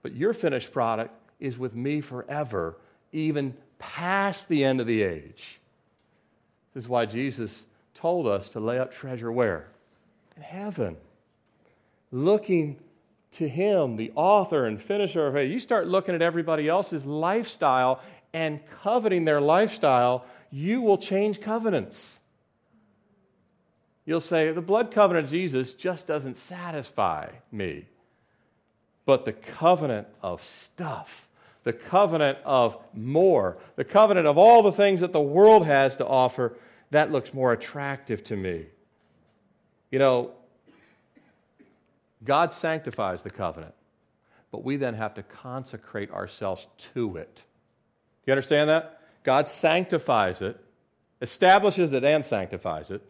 But 0.02 0.16
your 0.16 0.34
finished 0.34 0.72
product 0.72 1.14
is 1.40 1.58
with 1.58 1.76
me 1.76 2.02
forever, 2.02 2.78
even 3.12 3.56
past 3.80 4.48
the 4.50 4.64
end 4.64 4.82
of 4.82 4.88
the 4.88 5.02
age. 5.02 5.60
This 6.76 6.84
is 6.84 6.90
why 6.90 7.06
Jesus 7.06 7.66
told 7.96 8.28
us 8.28 8.50
to 8.50 8.60
lay 8.60 8.78
up 8.78 8.94
treasure 8.94 9.32
where? 9.32 9.66
In 10.36 10.44
heaven. 10.44 10.98
Looking 12.12 12.78
to 13.32 13.48
Him, 13.48 13.96
the 13.96 14.12
author 14.14 14.66
and 14.66 14.82
finisher 14.82 15.26
of 15.26 15.34
faith. 15.34 15.50
You 15.50 15.62
start 15.62 15.88
looking 15.88 16.14
at 16.14 16.22
everybody 16.22 16.68
else's 16.68 17.06
lifestyle 17.06 18.02
and 18.34 18.60
coveting 18.84 19.24
their 19.24 19.40
lifestyle, 19.40 20.26
you 20.52 20.82
will 20.82 20.98
change 20.98 21.40
covenants. 21.40 22.20
You'll 24.06 24.20
say, 24.20 24.52
the 24.52 24.62
blood 24.62 24.92
covenant 24.92 25.28
of 25.28 25.32
Jesus 25.32 25.74
just 25.74 26.06
doesn't 26.06 26.38
satisfy 26.38 27.30
me. 27.54 27.86
But 29.06 29.24
the 29.24 29.32
covenant 29.32 30.08
of 30.22 30.44
stuff, 30.44 31.30
the 31.64 31.72
covenant 31.74 32.40
of 32.44 32.78
more, 32.94 33.58
the 33.78 33.86
covenant 33.86 34.28
of 34.28 34.38
all 34.38 34.62
the 34.62 34.74
things 34.74 35.00
that 35.00 35.14
the 35.14 35.22
world 35.22 35.66
has 35.66 35.96
to 35.96 36.06
offer, 36.06 36.58
that 36.92 37.12
looks 37.12 37.34
more 37.34 37.52
attractive 37.52 38.24
to 38.26 38.36
me. 38.36 38.66
You 39.92 40.00
know, 40.00 40.32
God 42.24 42.52
sanctifies 42.52 43.22
the 43.22 43.30
covenant, 43.30 43.74
but 44.52 44.64
we 44.64 44.78
then 44.78 44.96
have 44.96 45.14
to 45.16 45.24
consecrate 45.24 46.12
ourselves 46.12 46.68
to 46.94 47.18
it. 47.18 47.36
Do 47.36 47.42
you 48.32 48.34
understand 48.34 48.70
that? 48.70 49.02
God 49.24 49.48
sanctifies 49.48 50.42
it, 50.42 50.60
establishes 51.22 51.94
it, 51.94 52.04
and 52.04 52.24
sanctifies 52.26 52.92
it, 52.92 53.02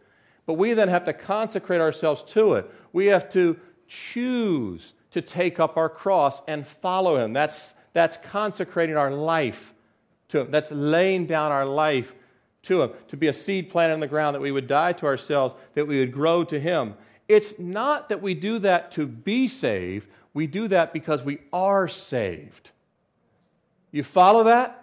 but 0.46 0.54
we 0.54 0.74
then 0.74 0.88
have 0.88 1.04
to 1.04 1.12
consecrate 1.12 1.80
ourselves 1.80 2.22
to 2.32 2.54
it. 2.54 2.70
We 2.92 3.06
have 3.06 3.28
to 3.30 3.58
choose 3.88 4.92
to 5.10 5.20
take 5.20 5.58
up 5.60 5.76
our 5.76 5.88
cross 5.88 6.42
and 6.46 6.66
follow 6.66 7.16
Him. 7.16 7.32
That's, 7.32 7.74
that's 7.92 8.16
consecrating 8.30 8.96
our 8.96 9.10
life 9.10 9.72
to 10.28 10.40
Him, 10.40 10.50
that's 10.50 10.70
laying 10.70 11.26
down 11.26 11.52
our 11.52 11.66
life 11.66 12.14
to 12.66 12.82
Him, 12.82 12.90
to 13.08 13.16
be 13.16 13.28
a 13.28 13.32
seed 13.32 13.70
planted 13.70 13.94
in 13.94 14.00
the 14.00 14.06
ground, 14.06 14.34
that 14.34 14.40
we 14.40 14.52
would 14.52 14.66
die 14.66 14.92
to 14.94 15.06
ourselves, 15.06 15.54
that 15.74 15.86
we 15.86 15.98
would 15.98 16.12
grow 16.12 16.44
to 16.44 16.60
Him. 16.60 16.94
It's 17.28 17.58
not 17.58 18.08
that 18.08 18.22
we 18.22 18.34
do 18.34 18.58
that 18.60 18.92
to 18.92 19.06
be 19.06 19.48
saved, 19.48 20.08
we 20.34 20.46
do 20.46 20.68
that 20.68 20.92
because 20.92 21.22
we 21.22 21.38
are 21.52 21.88
saved. 21.88 22.70
You 23.90 24.02
follow 24.02 24.44
that? 24.44 24.82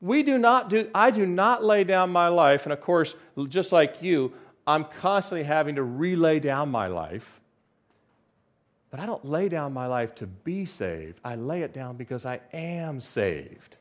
We 0.00 0.22
do 0.22 0.38
not 0.38 0.68
do, 0.68 0.88
I 0.94 1.10
do 1.10 1.26
not 1.26 1.64
lay 1.64 1.84
down 1.84 2.10
my 2.10 2.28
life, 2.28 2.64
and 2.64 2.72
of 2.72 2.80
course, 2.80 3.14
just 3.48 3.72
like 3.72 3.96
you, 4.00 4.32
I'm 4.66 4.84
constantly 5.00 5.44
having 5.44 5.74
to 5.76 5.82
relay 5.82 6.38
down 6.38 6.70
my 6.70 6.86
life. 6.86 7.40
But 8.90 9.00
I 9.00 9.06
don't 9.06 9.24
lay 9.24 9.48
down 9.48 9.72
my 9.72 9.86
life 9.86 10.14
to 10.16 10.26
be 10.26 10.66
saved. 10.66 11.18
I 11.24 11.34
lay 11.34 11.62
it 11.62 11.72
down 11.72 11.96
because 11.96 12.26
I 12.26 12.40
am 12.52 13.00
saved. 13.00 13.78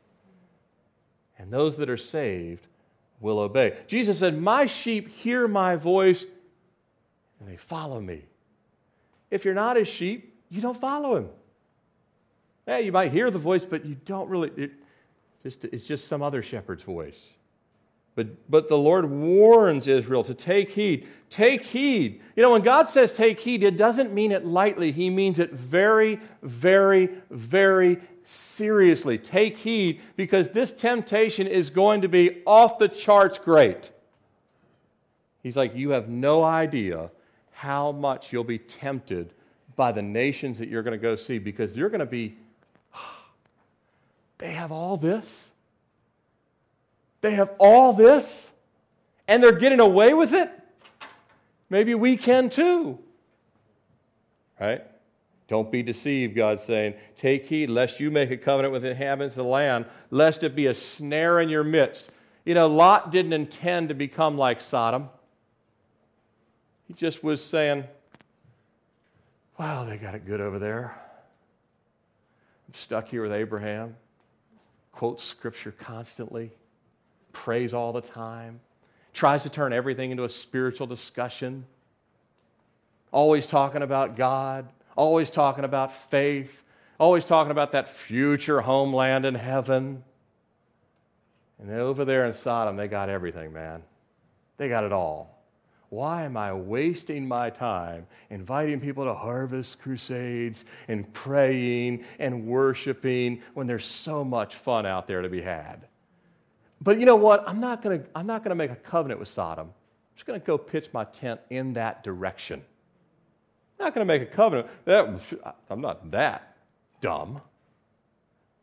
And 1.37 1.51
those 1.51 1.75
that 1.77 1.89
are 1.89 1.97
saved 1.97 2.67
will 3.21 3.39
obey. 3.39 3.77
Jesus 3.87 4.19
said, 4.19 4.37
My 4.37 4.65
sheep 4.65 5.07
hear 5.09 5.47
my 5.47 5.77
voice 5.77 6.25
and 7.41 7.49
they 7.49 7.57
follow 7.57 7.99
me. 7.99 8.23
If 9.29 9.45
you're 9.45 9.53
not 9.53 9.77
his 9.77 9.87
sheep, 9.87 10.35
you 10.49 10.61
don't 10.61 10.79
follow 10.79 11.15
him. 11.15 11.29
Hey, 12.65 12.83
you 12.83 12.91
might 12.91 13.11
hear 13.11 13.31
the 13.31 13.39
voice, 13.39 13.65
but 13.65 13.85
you 13.85 13.95
don't 14.05 14.29
really, 14.29 14.51
it, 14.55 14.71
just, 15.43 15.65
it's 15.65 15.85
just 15.85 16.07
some 16.07 16.21
other 16.21 16.43
shepherd's 16.43 16.83
voice. 16.83 17.29
But, 18.13 18.49
but 18.49 18.67
the 18.67 18.77
Lord 18.77 19.09
warns 19.09 19.87
Israel 19.87 20.23
to 20.25 20.33
take 20.33 20.71
heed. 20.71 21.07
Take 21.29 21.63
heed. 21.63 22.21
You 22.35 22.43
know, 22.43 22.51
when 22.51 22.61
God 22.61 22.89
says 22.89 23.13
take 23.13 23.39
heed, 23.39 23.63
it 23.63 23.77
doesn't 23.77 24.13
mean 24.13 24.31
it 24.31 24.45
lightly. 24.45 24.91
He 24.91 25.09
means 25.09 25.39
it 25.39 25.51
very, 25.51 26.19
very, 26.43 27.09
very 27.29 27.99
seriously. 28.23 29.17
Take 29.17 29.57
heed 29.57 30.01
because 30.15 30.49
this 30.49 30.73
temptation 30.73 31.47
is 31.47 31.69
going 31.69 32.01
to 32.01 32.07
be 32.07 32.41
off 32.45 32.77
the 32.77 32.87
charts 32.87 33.37
great. 33.37 33.89
He's 35.43 35.57
like, 35.57 35.75
You 35.75 35.91
have 35.91 36.09
no 36.09 36.43
idea 36.43 37.11
how 37.51 37.91
much 37.91 38.33
you'll 38.33 38.43
be 38.43 38.59
tempted 38.59 39.33
by 39.75 39.91
the 39.91 40.01
nations 40.01 40.57
that 40.59 40.67
you're 40.67 40.83
going 40.83 40.97
to 40.97 41.01
go 41.01 41.15
see 41.15 41.39
because 41.39 41.75
you're 41.75 41.89
going 41.89 41.99
to 41.99 42.05
be, 42.05 42.35
they 44.37 44.53
have 44.53 44.71
all 44.71 44.97
this. 44.97 45.51
They 47.21 47.31
have 47.31 47.51
all 47.59 47.93
this, 47.93 48.49
and 49.27 49.43
they're 49.43 49.51
getting 49.51 49.79
away 49.79 50.13
with 50.13 50.33
it. 50.33 50.51
Maybe 51.69 51.93
we 51.95 52.17
can 52.17 52.49
too. 52.49 52.97
Right? 54.59 54.83
Don't 55.51 55.69
be 55.69 55.83
deceived, 55.83 56.33
God's 56.33 56.63
saying. 56.63 56.93
Take 57.17 57.45
heed 57.45 57.69
lest 57.69 57.99
you 57.99 58.09
make 58.09 58.31
a 58.31 58.37
covenant 58.37 58.71
with 58.71 58.83
the 58.83 58.91
inhabitants 58.91 59.35
of 59.35 59.43
the 59.43 59.49
land, 59.49 59.83
lest 60.09 60.45
it 60.45 60.55
be 60.55 60.67
a 60.67 60.73
snare 60.73 61.41
in 61.41 61.49
your 61.49 61.65
midst. 61.65 62.09
You 62.45 62.53
know, 62.53 62.67
Lot 62.67 63.11
didn't 63.11 63.33
intend 63.33 63.89
to 63.89 63.93
become 63.93 64.37
like 64.37 64.61
Sodom. 64.61 65.09
He 66.87 66.93
just 66.93 67.21
was 67.21 67.43
saying, 67.43 67.83
wow, 69.59 69.83
they 69.83 69.97
got 69.97 70.15
it 70.15 70.25
good 70.25 70.39
over 70.39 70.57
there. 70.57 70.97
I'm 72.69 72.73
stuck 72.73 73.09
here 73.09 73.21
with 73.21 73.33
Abraham. 73.33 73.97
Quotes 74.93 75.21
scripture 75.21 75.73
constantly, 75.77 76.49
prays 77.33 77.73
all 77.73 77.91
the 77.91 77.99
time, 77.99 78.61
tries 79.11 79.43
to 79.43 79.49
turn 79.49 79.73
everything 79.73 80.11
into 80.11 80.23
a 80.23 80.29
spiritual 80.29 80.87
discussion, 80.87 81.65
always 83.11 83.45
talking 83.45 83.81
about 83.81 84.15
God, 84.15 84.69
always 85.01 85.31
talking 85.31 85.63
about 85.63 85.95
faith, 86.11 86.63
always 86.99 87.25
talking 87.25 87.49
about 87.49 87.71
that 87.71 87.89
future 87.89 88.61
homeland 88.61 89.25
in 89.25 89.33
heaven. 89.33 90.03
And 91.57 91.71
over 91.71 92.05
there 92.05 92.27
in 92.27 92.33
Sodom, 92.35 92.75
they 92.75 92.87
got 92.87 93.09
everything, 93.09 93.51
man. 93.51 93.81
They 94.57 94.69
got 94.69 94.83
it 94.83 94.91
all. 94.91 95.41
Why 95.89 96.21
am 96.21 96.37
I 96.37 96.53
wasting 96.53 97.27
my 97.27 97.49
time 97.49 98.05
inviting 98.29 98.79
people 98.79 99.03
to 99.05 99.13
harvest 99.15 99.81
crusades 99.81 100.65
and 100.87 101.11
praying 101.13 102.05
and 102.19 102.45
worshiping 102.45 103.41
when 103.55 103.65
there's 103.65 103.85
so 103.85 104.23
much 104.23 104.55
fun 104.55 104.85
out 104.85 105.07
there 105.07 105.23
to 105.23 105.29
be 105.29 105.41
had? 105.41 105.87
But 106.79 106.99
you 106.99 107.07
know 107.07 107.15
what? 107.15 107.43
I'm 107.47 107.59
not 107.59 107.81
going 107.81 108.03
to 108.03 108.07
I'm 108.15 108.27
not 108.27 108.43
going 108.43 108.51
to 108.51 108.55
make 108.55 108.71
a 108.71 108.75
covenant 108.75 109.19
with 109.19 109.29
Sodom. 109.29 109.65
I'm 109.65 110.15
just 110.15 110.27
going 110.27 110.39
to 110.39 110.45
go 110.45 110.59
pitch 110.59 110.89
my 110.93 111.05
tent 111.05 111.41
in 111.49 111.73
that 111.73 112.03
direction. 112.03 112.61
Not 113.81 113.95
going 113.95 114.07
to 114.07 114.13
make 114.13 114.21
a 114.21 114.27
covenant. 114.27 114.67
I'm 115.69 115.81
not 115.81 116.11
that 116.11 116.55
dumb. 117.01 117.41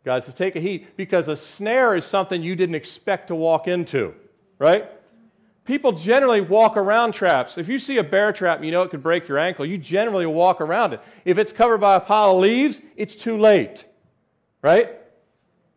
Guys, 0.04 0.26
to 0.26 0.32
take 0.32 0.54
a 0.54 0.60
heed 0.60 0.86
because 0.96 1.26
a 1.26 1.36
snare 1.36 1.96
is 1.96 2.04
something 2.04 2.40
you 2.40 2.54
didn't 2.54 2.76
expect 2.76 3.26
to 3.26 3.34
walk 3.34 3.66
into, 3.66 4.14
right? 4.60 4.88
People 5.64 5.90
generally 5.90 6.40
walk 6.40 6.76
around 6.76 7.12
traps. 7.12 7.58
If 7.58 7.68
you 7.68 7.80
see 7.80 7.98
a 7.98 8.04
bear 8.04 8.32
trap, 8.32 8.58
and 8.58 8.64
you 8.64 8.70
know 8.70 8.82
it 8.82 8.90
could 8.92 9.02
break 9.02 9.26
your 9.26 9.38
ankle. 9.38 9.66
You 9.66 9.76
generally 9.76 10.24
walk 10.24 10.60
around 10.60 10.92
it. 10.92 11.00
If 11.24 11.36
it's 11.36 11.52
covered 11.52 11.78
by 11.78 11.96
a 11.96 12.00
pile 12.00 12.36
of 12.36 12.40
leaves, 12.40 12.80
it's 12.96 13.16
too 13.16 13.36
late, 13.36 13.84
right? 14.62 14.92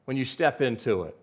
When 0.05 0.17
you 0.17 0.23
step 0.23 0.61
into 0.61 1.03
it, 1.03 1.17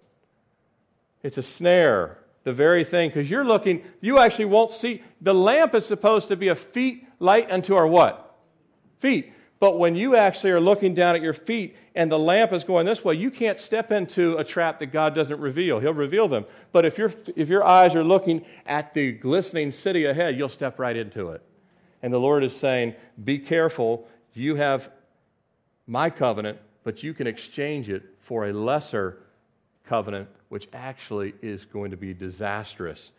it's 1.23 1.39
a 1.39 1.43
snare, 1.43 2.19
the 2.43 2.53
very 2.53 2.83
thing, 2.83 3.11
because 3.11 3.31
you're 3.31 3.45
looking, 3.45 3.85
you 4.01 4.19
actually 4.19 4.47
won't 4.47 4.73
see. 4.73 5.03
The 5.21 5.35
lamp 5.35 5.77
is 5.77 5.87
supposed 5.87 6.29
to 6.29 6.37
be 6.37 6.49
a 6.49 6.57
feet 6.57 7.05
light 7.19 7.51
unto 7.51 7.75
our 7.75 7.87
what? 7.87 8.37
Feet. 9.01 9.33
But 9.61 9.79
when 9.79 9.97
you 9.97 10.15
actually 10.15 10.53
are 10.53 10.61
looking 10.61 10.95
down 10.95 11.17
at 11.17 11.23
your 11.23 11.33
feet 11.33 11.77
and 11.95 12.11
the 12.11 12.19
lamp 12.19 12.53
is 12.53 12.63
going 12.63 12.87
this 12.87 13.05
way, 13.05 13.15
you 13.15 13.31
can't 13.31 13.59
step 13.59 13.91
into 13.91 14.37
a 14.37 14.45
trap 14.45 14.79
that 14.79 14.87
God 14.87 15.15
doesn't 15.15 15.41
reveal. 15.41 15.81
He'll 15.81 15.95
reveal 15.95 16.29
them. 16.29 16.45
But 16.71 16.85
if, 16.85 16.97
you 16.97 17.13
if 17.35 17.49
your 17.49 17.65
eyes 17.65 17.97
are 17.97 18.05
looking 18.05 18.45
at 18.67 18.95
the 18.95 19.13
glistening 19.13 19.73
city 19.73 20.05
ahead, 20.05 20.37
you'll 20.37 20.49
step 20.49 20.79
right 20.79 20.97
into 20.97 21.31
it. 21.31 21.43
And 22.03 22.13
the 22.13 22.19
Lord 22.19 22.45
is 22.45 22.57
saying, 22.57 22.95
Be 23.25 23.39
careful. 23.39 24.07
You 24.33 24.55
have 24.55 24.91
my 25.89 26.11
covenant, 26.11 26.59
but 26.85 27.03
you 27.03 27.13
can 27.13 27.27
exchange 27.27 27.89
it 27.89 28.05
for 28.21 28.47
a 28.47 28.53
lesser 28.53 29.19
covenant, 29.85 30.29
which 30.51 30.69
actually 30.73 31.35
is 31.43 31.65
going 31.65 31.91
to 31.91 31.97
be 31.97 32.15
disastrous. 32.15 33.11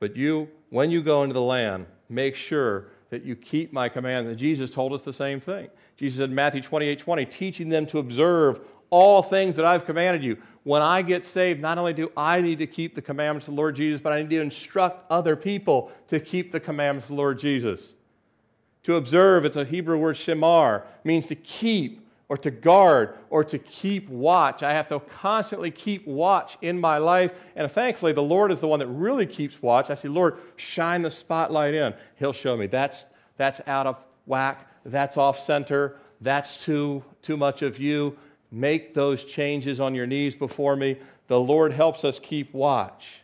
But 0.00 0.16
you, 0.16 0.48
when 0.70 0.90
you 0.90 1.02
go 1.02 1.22
into 1.22 1.34
the 1.34 1.40
land, 1.40 1.86
make 2.08 2.34
sure 2.34 2.88
that 3.10 3.24
you 3.24 3.36
keep 3.36 3.72
my 3.72 3.88
command. 3.88 4.26
And 4.28 4.38
Jesus 4.38 4.70
told 4.70 4.92
us 4.92 5.02
the 5.02 5.12
same 5.12 5.40
thing. 5.40 5.68
Jesus 5.96 6.18
said 6.18 6.30
in 6.30 6.34
Matthew 6.34 6.62
28 6.62 6.98
20, 6.98 7.26
teaching 7.26 7.68
them 7.68 7.86
to 7.86 7.98
observe 7.98 8.60
all 8.90 9.22
things 9.22 9.56
that 9.56 9.64
I've 9.64 9.84
commanded 9.84 10.22
you. 10.22 10.38
When 10.62 10.80
I 10.80 11.02
get 11.02 11.24
saved, 11.24 11.60
not 11.60 11.78
only 11.78 11.92
do 11.92 12.10
I 12.16 12.40
need 12.40 12.58
to 12.58 12.66
keep 12.66 12.94
the 12.94 13.02
commandments 13.02 13.48
of 13.48 13.54
the 13.54 13.60
Lord 13.60 13.76
Jesus, 13.76 14.00
but 14.00 14.12
I 14.12 14.20
need 14.22 14.30
to 14.30 14.40
instruct 14.40 15.10
other 15.10 15.36
people 15.36 15.92
to 16.08 16.20
keep 16.20 16.52
the 16.52 16.60
commandments 16.60 17.06
of 17.06 17.16
the 17.16 17.20
Lord 17.20 17.38
Jesus. 17.38 17.94
To 18.84 18.96
observe, 18.96 19.44
it's 19.44 19.56
a 19.56 19.64
Hebrew 19.64 19.98
word 19.98 20.16
shamar, 20.16 20.82
means 21.04 21.26
to 21.28 21.34
keep 21.34 22.03
or 22.28 22.36
to 22.38 22.50
guard 22.50 23.16
or 23.30 23.44
to 23.44 23.58
keep 23.58 24.08
watch. 24.08 24.62
I 24.62 24.72
have 24.72 24.88
to 24.88 25.00
constantly 25.00 25.70
keep 25.70 26.06
watch 26.06 26.56
in 26.62 26.80
my 26.80 26.98
life. 26.98 27.32
And 27.54 27.70
thankfully, 27.70 28.12
the 28.12 28.22
Lord 28.22 28.50
is 28.50 28.60
the 28.60 28.68
one 28.68 28.78
that 28.78 28.86
really 28.86 29.26
keeps 29.26 29.60
watch. 29.62 29.90
I 29.90 29.94
say, 29.94 30.08
Lord, 30.08 30.38
shine 30.56 31.02
the 31.02 31.10
spotlight 31.10 31.74
in. 31.74 31.94
He'll 32.16 32.32
show 32.32 32.56
me 32.56 32.66
that's, 32.66 33.04
that's 33.36 33.60
out 33.66 33.86
of 33.86 33.96
whack, 34.26 34.66
that's 34.84 35.16
off 35.16 35.38
center, 35.38 35.96
that's 36.20 36.64
too, 36.64 37.04
too 37.22 37.36
much 37.36 37.62
of 37.62 37.78
you. 37.78 38.16
Make 38.50 38.94
those 38.94 39.24
changes 39.24 39.80
on 39.80 39.94
your 39.94 40.06
knees 40.06 40.34
before 40.34 40.76
me. 40.76 40.96
The 41.26 41.38
Lord 41.38 41.72
helps 41.72 42.04
us 42.04 42.18
keep 42.18 42.54
watch. 42.54 43.20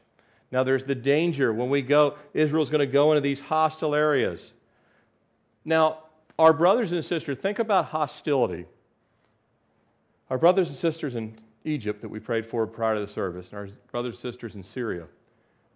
Now, 0.52 0.64
there's 0.64 0.84
the 0.84 0.96
danger 0.96 1.52
when 1.52 1.70
we 1.70 1.80
go, 1.80 2.16
Israel's 2.34 2.70
going 2.70 2.80
to 2.80 2.92
go 2.92 3.12
into 3.12 3.20
these 3.20 3.40
hostile 3.40 3.94
areas. 3.94 4.52
Now, 5.64 5.98
our 6.38 6.52
brothers 6.52 6.90
and 6.92 7.04
sisters, 7.04 7.38
think 7.38 7.60
about 7.60 7.86
hostility. 7.86 8.66
Our 10.30 10.38
brothers 10.38 10.68
and 10.68 10.76
sisters 10.76 11.16
in 11.16 11.36
Egypt 11.64 12.00
that 12.02 12.08
we 12.08 12.20
prayed 12.20 12.46
for 12.46 12.66
prior 12.66 12.94
to 12.94 13.00
the 13.00 13.08
service, 13.08 13.48
and 13.50 13.58
our 13.58 13.68
brothers 13.90 14.14
and 14.14 14.20
sisters 14.20 14.54
in 14.54 14.62
Syria, 14.62 15.06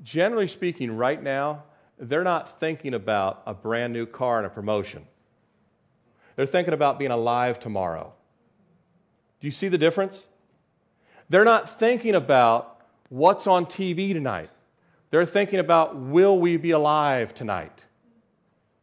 generally 0.03 0.47
speaking, 0.47 0.97
right 0.97 1.23
now, 1.23 1.65
they're 1.99 2.25
not 2.25 2.61
thinking 2.61 2.95
about 2.95 3.43
a 3.47 3.55
brand 3.55 3.93
new 3.93 4.07
car 4.07 4.39
and 4.39 4.47
a 4.47 4.51
promotion. 4.51 5.07
They're 6.37 6.47
thinking 6.47 6.75
about 6.75 6.99
being 6.99 7.11
alive 7.11 7.61
tomorrow. 7.61 8.13
Do 9.41 9.47
you 9.47 9.53
see 9.53 9.69
the 9.69 9.79
difference? 9.79 10.25
They're 11.29 11.45
not 11.45 11.79
thinking 11.79 12.15
about 12.15 12.81
what's 13.09 13.47
on 13.47 13.67
TV 13.67 14.13
tonight. 14.13 14.51
They're 15.11 15.27
thinking 15.27 15.61
about 15.61 15.97
will 15.97 16.39
we 16.39 16.57
be 16.57 16.73
alive 16.73 17.35
tonight? 17.35 17.81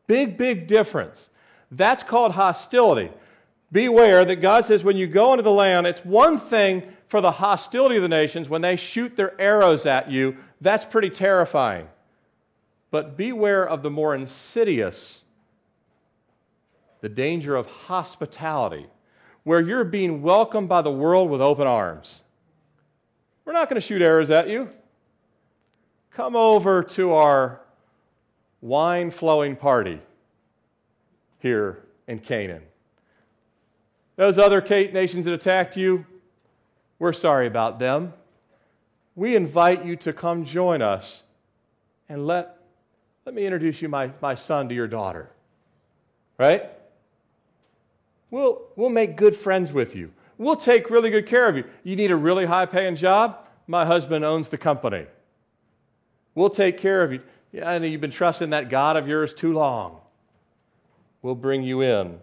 Big, 0.08 0.38
big 0.38 0.68
difference. 0.68 1.30
That's 1.72 2.04
called 2.04 2.34
hostility. 2.34 3.12
Beware 3.72 4.26
that 4.26 4.42
God 4.42 4.66
says 4.66 4.84
when 4.84 4.98
you 4.98 5.08
go 5.08 5.32
into 5.32 5.44
the 5.44 5.52
land, 5.52 5.88
it's 5.88 6.04
one 6.04 6.38
thing 6.38 6.84
for 7.08 7.22
the 7.22 7.32
hostility 7.32 7.96
of 7.96 8.02
the 8.02 8.10
nations 8.10 8.50
when 8.50 8.62
they 8.62 8.76
shoot 8.76 9.16
their 9.16 9.40
arrows 9.40 9.86
at 9.86 10.12
you. 10.12 10.36
That's 10.60 10.84
pretty 10.84 11.10
terrifying. 11.10 11.88
But 12.90 13.16
beware 13.16 13.68
of 13.68 13.84
the 13.84 13.90
more 13.90 14.14
insidious, 14.14 15.24
the 17.00 17.10
danger 17.10 17.56
of 17.56 17.68
hospitality, 17.68 18.88
where 19.44 19.62
you're 19.62 19.86
being 19.86 20.22
welcomed 20.22 20.68
by 20.68 20.82
the 20.82 20.92
world 20.92 21.30
with 21.30 21.42
open 21.42 21.66
arms. 21.66 22.24
We're 23.46 23.54
not 23.54 23.70
going 23.70 23.82
to 23.82 23.86
shoot 23.86 24.02
arrows 24.02 24.30
at 24.30 24.50
you. 24.50 24.70
Come 26.12 26.36
over 26.36 26.84
to 26.84 27.14
our 27.14 27.62
wine 28.60 29.12
flowing 29.12 29.56
party 29.56 30.00
here 31.40 31.84
in 32.08 32.20
Canaan. 32.20 32.62
Those 34.15 34.38
other 34.38 34.62
nations 34.62 35.26
that 35.26 35.34
attacked 35.34 35.78
you, 35.78 36.06
we're 37.00 37.13
sorry 37.13 37.47
about 37.47 37.80
them. 37.80 38.13
We 39.15 39.36
invite 39.36 39.86
you 39.86 39.95
to 39.97 40.13
come 40.13 40.45
join 40.45 40.82
us 40.82 41.24
and 42.08 42.28
let, 42.28 42.58
let 43.26 43.34
me 43.36 43.45
introduce 43.45 43.82
you 43.82 43.89
my, 43.89 44.12
my 44.21 44.36
son 44.36 44.69
to 44.69 44.76
your 44.76 44.88
daughter. 44.88 45.32
Right? 46.38 46.69
We'll, 48.30 48.62
we'll 48.76 48.89
make 48.89 49.17
good 49.17 49.36
friends 49.36 49.71
with 49.71 49.95
you. 49.95 50.12
We'll 50.38 50.56
take 50.56 50.89
really 50.89 51.10
good 51.10 51.28
care 51.28 51.47
of 51.47 51.56
you. 51.56 51.65
You 51.84 51.95
need 51.95 52.12
a 52.12 52.15
really 52.15 52.45
high 52.45 52.65
paying 52.65 52.95
job? 52.95 53.38
My 53.67 53.86
husband 53.86 54.26
owns 54.26 54.50
the 54.50 54.58
company. 54.58 55.06
We'll 56.34 56.50
take 56.50 56.78
care 56.78 57.04
of 57.04 57.13
you. 57.13 57.21
Yeah, 57.52 57.69
I 57.69 57.78
know 57.78 57.86
you've 57.86 58.02
been 58.02 58.12
trusting 58.12 58.50
that 58.52 58.69
God 58.69 58.95
of 58.95 59.08
yours 59.08 59.34
too 59.34 59.54
long. 59.54 59.97
We'll 61.21 61.36
bring 61.36 61.63
you 61.63 61.82
in. 61.82 62.19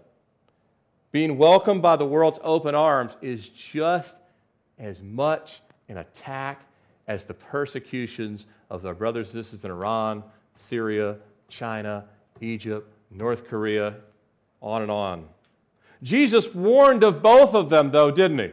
Being 1.11 1.39
welcomed 1.39 1.81
by 1.81 1.97
the 1.97 2.05
world's 2.05 2.39
open 2.43 2.75
arms 2.75 3.17
is 3.23 3.49
just 3.49 4.15
as 4.79 5.01
much 5.03 5.61
an 5.89 5.99
attack 5.99 6.61
as 7.07 7.25
the 7.25 7.35
persecutions 7.35 8.47
of 8.71 8.85
our 8.85 8.95
brothers 8.95 9.35
and 9.35 9.45
sisters 9.45 9.65
in 9.65 9.71
Iran, 9.71 10.23
Syria, 10.57 11.17
China, 11.49 12.05
Egypt, 12.41 12.87
North 13.11 13.49
Korea, 13.49 13.95
on 14.61 14.83
and 14.83 14.91
on. 14.91 15.27
Jesus 16.03 16.55
warned 16.55 17.03
of 17.03 17.23
both 17.23 17.55
of 17.55 17.71
them, 17.71 17.91
though, 17.91 18.11
didn't 18.11 18.39
he? 18.39 18.53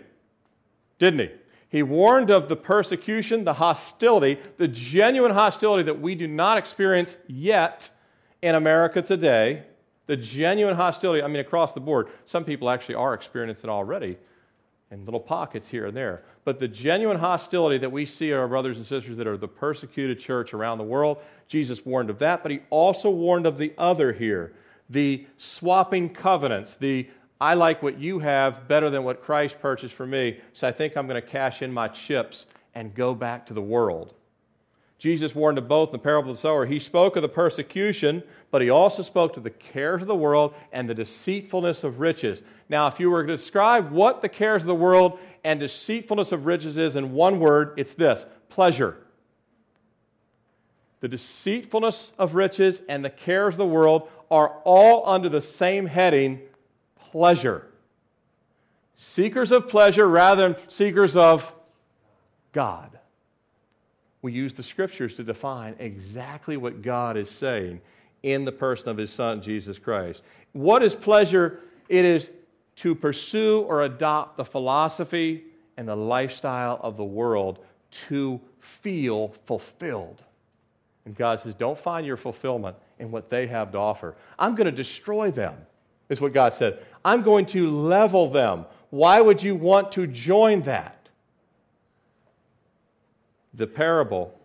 Didn't 0.98 1.20
he? 1.20 1.30
He 1.68 1.84
warned 1.84 2.30
of 2.30 2.48
the 2.48 2.56
persecution, 2.56 3.44
the 3.44 3.54
hostility, 3.54 4.39
the 4.58 4.70
genuine 4.70 5.34
hostility 5.34 5.84
that 5.84 6.00
we 6.00 6.15
do 6.15 6.26
not 6.26 6.58
experience 6.58 7.18
yet 7.28 7.89
in 8.41 8.56
America 8.56 9.02
today 9.02 9.63
the 10.08 10.18
genuine 10.18 10.76
hostility, 10.76 11.24
I 11.24 11.28
mean, 11.28 11.39
across 11.39 11.74
the 11.74 11.80
board, 11.80 12.08
some 12.26 12.44
people 12.44 12.70
actually 12.70 12.96
are 12.96 13.13
experiencing 13.13 13.70
it 13.70 13.74
already 13.74 14.18
in 14.91 15.06
little 15.06 15.20
pockets 15.20 15.68
here 15.68 15.88
and 15.88 15.98
there. 15.98 16.24
But 16.44 16.60
the 16.60 16.68
genuine 16.68 17.18
hostility 17.18 17.78
that 17.80 17.91
we 17.91 18.06
see 18.06 18.32
our 18.32 18.48
brothers 18.48 18.78
and 18.78 18.86
sisters 18.86 19.18
that 19.18 19.28
are 19.28 19.38
the 19.38 19.48
persecuted 19.48 20.20
church 20.20 20.54
around 20.54 20.78
the 20.78 20.84
world, 20.84 21.18
Jesus 21.48 21.86
warned 21.86 22.10
of 22.10 22.20
that, 22.20 22.44
but 22.44 22.52
he 22.52 22.60
also 22.70 23.10
warned 23.10 23.46
of 23.46 23.58
the 23.58 23.74
other 23.78 24.13
here 24.13 24.54
the 24.89 25.26
swapping 25.38 26.08
covenants, 26.13 26.76
the 26.76 27.10
I 27.41 27.56
like 27.56 27.82
what 27.82 28.00
you 28.00 28.20
have 28.20 28.68
better 28.68 28.89
than 28.89 29.04
what 29.04 29.24
Christ 29.24 29.60
purchased 29.60 29.96
for 29.96 30.06
me, 30.06 30.39
so 30.54 30.68
I 30.68 30.72
think 30.72 30.96
I'm 30.96 31.08
going 31.08 31.22
to 31.22 31.28
cash 31.28 31.62
in 31.62 31.74
my 31.74 31.88
chips 31.88 32.46
and 32.76 32.94
go 32.94 33.15
back 33.15 33.48
to 33.48 33.54
the 33.54 33.62
world. 33.62 34.13
Jesus 34.98 35.36
warned 35.36 35.58
of 35.58 35.68
both 35.68 35.90
in 35.90 35.94
the 35.94 36.00
parable 36.00 36.32
of 36.32 36.38
the 36.38 36.42
sower. 36.42 36.66
He 36.66 36.80
spoke 36.80 37.16
of 37.16 37.22
the 37.22 37.30
persecution, 37.30 38.24
but 38.50 38.62
he 38.62 38.70
also 38.70 39.04
spoke 39.04 39.34
to 39.34 39.42
the 39.42 39.50
cares 39.50 40.02
of 40.02 40.08
the 40.08 40.16
world 40.16 40.54
and 40.72 40.90
the 40.90 40.94
deceitfulness 40.94 41.84
of 41.84 42.00
riches. 42.00 42.42
Now, 42.70 42.88
if 42.88 43.00
you 43.00 43.12
were 43.12 43.26
to 43.26 43.36
describe 43.36 43.92
what 43.92 44.22
the 44.22 44.30
cares 44.30 44.62
of 44.62 44.68
the 44.68 44.76
world 44.76 45.20
and 45.44 45.60
deceitfulness 45.60 46.32
of 46.32 46.46
riches 46.46 46.78
is 46.78 46.96
in 46.96 47.12
one 47.12 47.40
word, 47.40 47.74
it's 47.78 47.94
this 47.94 48.26
pleasure. 48.50 48.98
The 51.02 51.10
deceitfulness 51.10 52.14
of 52.18 52.34
riches 52.34 52.82
and 52.88 53.04
the 53.04 53.10
cares 53.10 53.56
of 53.56 53.60
the 53.60 53.66
world 53.66 54.10
are 54.32 54.60
all 54.64 55.08
under 55.08 55.28
the 55.28 55.42
same 55.42 55.88
heading 55.88 56.42
pleasure. 57.12 57.68
Seekers 58.96 59.52
of 59.52 59.68
pleasure 59.68 60.08
rather 60.08 60.54
than 60.54 60.70
seekers 60.70 61.18
of 61.18 61.54
God 62.54 62.98
we 64.26 64.32
use 64.32 64.54
the 64.54 64.64
scriptures 64.64 65.14
to 65.14 65.24
define 65.24 65.76
exactly 65.78 66.58
what 66.58 66.82
God 66.82 67.16
is 67.16 67.30
saying 67.30 67.80
in 68.24 68.44
the 68.44 68.52
person 68.52 68.90
of 68.90 68.98
his 68.98 69.12
son, 69.12 69.40
Jesus 69.40 69.78
Christ. 69.78 70.24
What 70.54 70.82
is 70.82 70.96
pleasure? 70.96 71.60
It 71.90 72.06
is 72.06 72.32
to 72.78 72.96
pursue 72.96 73.62
or 73.62 73.84
adopt 73.84 74.38
the 74.38 74.44
philosophy 74.44 75.44
and 75.78 75.88
the 75.88 75.96
lifestyle 75.96 76.80
of 76.82 76.98
the 76.98 77.04
world 77.04 77.60
to 78.08 78.42
feel 78.60 79.36
fulfilled. 79.46 80.24
And 81.06 81.16
God 81.16 81.42
says, 81.42 81.54
don't 81.54 81.78
find 81.78 82.04
your 82.04 82.18
fulfillment 82.18 82.76
in 82.98 83.12
what 83.12 83.30
they 83.30 83.46
have 83.46 83.72
to 83.74 83.78
offer. 83.78 84.16
I'm 84.40 84.56
going 84.56 84.66
to 84.66 84.72
destroy 84.72 85.30
them, 85.30 85.56
is 86.10 86.20
what 86.20 86.34
God 86.34 86.52
said. 86.54 86.80
I'm 87.06 87.22
going 87.22 87.46
to 87.48 87.70
level 87.80 88.28
them. 88.32 88.66
Why 88.90 89.22
would 89.22 89.44
you 89.44 89.54
want 89.54 89.92
to 89.92 90.08
join 90.08 90.64
that? 90.64 90.95
The 93.56 93.68
parable 93.68 94.38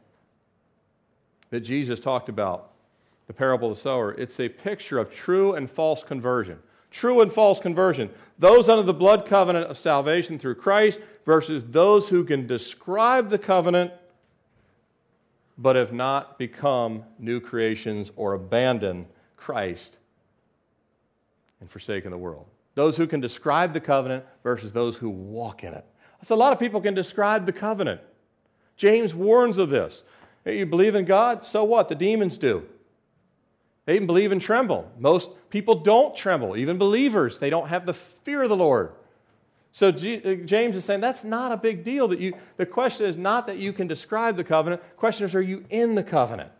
that 1.50 1.60
Jesus 1.60 2.00
talked 2.00 2.28
about, 2.28 2.70
the 3.26 3.32
parable 3.32 3.70
of 3.70 3.76
the 3.76 3.80
sower, 3.80 4.12
it's 4.12 4.38
a 4.40 4.48
picture 4.48 4.98
of 4.98 5.12
true 5.12 5.54
and 5.54 5.70
false 5.70 6.02
conversion. 6.02 6.58
True 6.90 7.20
and 7.20 7.32
false 7.32 7.60
conversion. 7.60 8.10
Those 8.38 8.68
under 8.68 8.82
the 8.82 8.94
blood 8.94 9.26
covenant 9.26 9.66
of 9.66 9.78
salvation 9.78 10.38
through 10.38 10.56
Christ 10.56 10.98
versus 11.24 11.64
those 11.68 12.08
who 12.08 12.24
can 12.24 12.46
describe 12.46 13.30
the 13.30 13.38
covenant 13.38 13.92
but 15.56 15.76
have 15.76 15.92
not 15.92 16.38
become 16.38 17.04
new 17.18 17.38
creations 17.38 18.10
or 18.16 18.32
abandon 18.32 19.06
Christ 19.36 19.98
and 21.60 21.70
forsaken 21.70 22.10
the 22.10 22.18
world. 22.18 22.46
Those 22.74 22.96
who 22.96 23.06
can 23.06 23.20
describe 23.20 23.74
the 23.74 23.80
covenant 23.80 24.24
versus 24.42 24.72
those 24.72 24.96
who 24.96 25.10
walk 25.10 25.62
in 25.62 25.74
it. 25.74 25.84
So 26.24 26.34
a 26.34 26.36
lot 26.36 26.52
of 26.52 26.58
people 26.58 26.80
can 26.80 26.94
describe 26.94 27.44
the 27.46 27.52
covenant. 27.52 28.00
James 28.80 29.14
warns 29.14 29.58
of 29.58 29.68
this. 29.68 30.02
You 30.46 30.64
believe 30.64 30.94
in 30.94 31.04
God? 31.04 31.44
So 31.44 31.64
what? 31.64 31.90
The 31.90 31.94
demons 31.94 32.38
do. 32.38 32.62
They 33.84 33.94
even 33.94 34.06
believe 34.06 34.32
and 34.32 34.40
tremble. 34.40 34.90
Most 34.98 35.28
people 35.50 35.80
don't 35.80 36.16
tremble, 36.16 36.56
even 36.56 36.78
believers. 36.78 37.38
They 37.38 37.50
don't 37.50 37.68
have 37.68 37.84
the 37.84 37.92
fear 37.92 38.42
of 38.42 38.48
the 38.48 38.56
Lord. 38.56 38.92
So 39.72 39.88
uh, 39.88 39.92
James 39.92 40.76
is 40.76 40.84
saying 40.86 41.02
that's 41.02 41.24
not 41.24 41.52
a 41.52 41.58
big 41.58 41.84
deal. 41.84 42.08
That 42.08 42.20
you, 42.20 42.32
the 42.56 42.64
question 42.64 43.04
is 43.04 43.18
not 43.18 43.46
that 43.48 43.58
you 43.58 43.74
can 43.74 43.86
describe 43.86 44.38
the 44.38 44.44
covenant. 44.44 44.80
The 44.80 44.96
question 44.96 45.26
is, 45.26 45.34
are 45.34 45.42
you 45.42 45.66
in 45.68 45.94
the 45.94 46.02
covenant? 46.02 46.50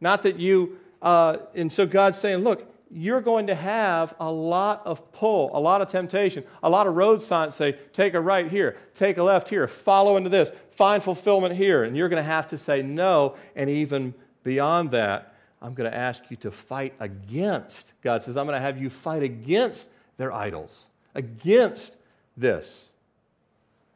Not 0.00 0.24
that 0.24 0.40
you. 0.40 0.76
Uh, 1.00 1.36
and 1.54 1.72
so 1.72 1.86
God's 1.86 2.18
saying, 2.18 2.38
look, 2.38 2.66
you're 2.94 3.20
going 3.20 3.46
to 3.46 3.54
have 3.54 4.14
a 4.20 4.30
lot 4.30 4.82
of 4.84 5.12
pull, 5.12 5.50
a 5.56 5.60
lot 5.60 5.80
of 5.80 5.90
temptation, 5.90 6.44
a 6.62 6.68
lot 6.68 6.86
of 6.86 6.94
road 6.94 7.22
signs 7.22 7.54
say, 7.54 7.78
take 7.92 8.12
a 8.14 8.20
right 8.20 8.50
here, 8.50 8.76
take 8.94 9.16
a 9.16 9.22
left 9.22 9.48
here, 9.48 9.66
follow 9.66 10.16
into 10.16 10.28
this, 10.28 10.50
find 10.72 11.02
fulfillment 11.02 11.54
here. 11.54 11.84
And 11.84 11.96
you're 11.96 12.10
going 12.10 12.22
to 12.22 12.30
have 12.30 12.48
to 12.48 12.58
say 12.58 12.82
no. 12.82 13.36
And 13.56 13.70
even 13.70 14.12
beyond 14.44 14.90
that, 14.90 15.34
I'm 15.62 15.74
going 15.74 15.90
to 15.90 15.96
ask 15.96 16.22
you 16.28 16.36
to 16.38 16.50
fight 16.50 16.92
against. 17.00 17.92
God 18.02 18.22
says, 18.22 18.36
I'm 18.36 18.46
going 18.46 18.58
to 18.58 18.64
have 18.64 18.80
you 18.80 18.90
fight 18.90 19.22
against 19.22 19.88
their 20.18 20.32
idols, 20.32 20.90
against 21.14 21.96
this. 22.36 22.86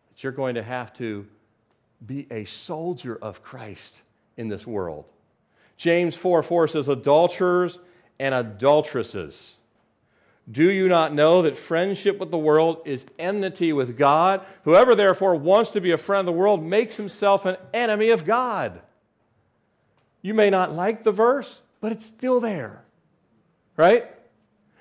That 0.09 0.23
you're 0.23 0.33
going 0.33 0.55
to 0.55 0.63
have 0.63 0.95
to 0.95 1.27
be 2.07 2.27
a 2.31 2.47
soldier 2.47 3.19
of 3.21 3.43
Christ 3.43 4.01
in 4.39 4.49
this 4.49 4.67
world. 4.67 5.05
James 5.77 6.15
4 6.15 6.43
4 6.43 6.69
says, 6.69 6.89
Adulterers 6.89 7.79
and 8.19 8.35
adulteresses. 8.35 9.57
Do 10.51 10.71
you 10.71 10.89
not 10.89 11.13
know 11.13 11.43
that 11.43 11.57
friendship 11.57 12.19
with 12.19 12.31
the 12.31 12.39
world 12.39 12.83
is 12.85 13.05
enmity 13.19 13.73
with 13.73 13.99
God? 13.99 14.43
Whoever 14.63 14.95
therefore 14.95 15.35
wants 15.35 15.71
to 15.71 15.81
be 15.81 15.91
a 15.91 15.99
friend 15.99 16.21
of 16.21 16.27
the 16.27 16.39
world 16.39 16.63
makes 16.63 16.97
himself 16.97 17.47
an 17.47 17.57
enemy 17.75 18.11
of 18.11 18.25
God. 18.25 18.81
You 20.23 20.35
may 20.35 20.51
not 20.51 20.73
like 20.73 21.03
the 21.03 21.13
verse, 21.13 21.61
but 21.81 21.93
it's 21.93 22.07
still 22.07 22.41
there. 22.41 22.83
Right? 23.77 24.09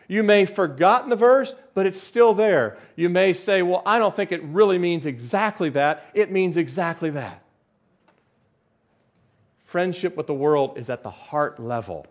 You 0.07 0.21
may 0.21 0.41
have 0.41 0.55
forgotten 0.55 1.09
the 1.09 1.15
verse, 1.15 1.55
but 1.73 1.87
it's 1.87 2.01
still 2.01 2.35
there. 2.35 2.77
You 2.95 3.09
may 3.09 3.33
say, 3.33 3.63
Well, 3.63 3.81
I 3.87 3.97
don't 3.97 4.15
think 4.15 4.31
it 4.31 4.43
really 4.43 4.77
means 4.77 5.05
exactly 5.07 5.69
that. 5.71 6.05
It 6.13 6.31
means 6.31 6.57
exactly 6.57 7.09
that. 7.11 7.41
Friendship 9.65 10.15
with 10.15 10.27
the 10.27 10.33
world 10.33 10.77
is 10.77 10.91
at 10.91 11.01
the 11.01 11.09
heart 11.09 11.59
level 11.59 12.05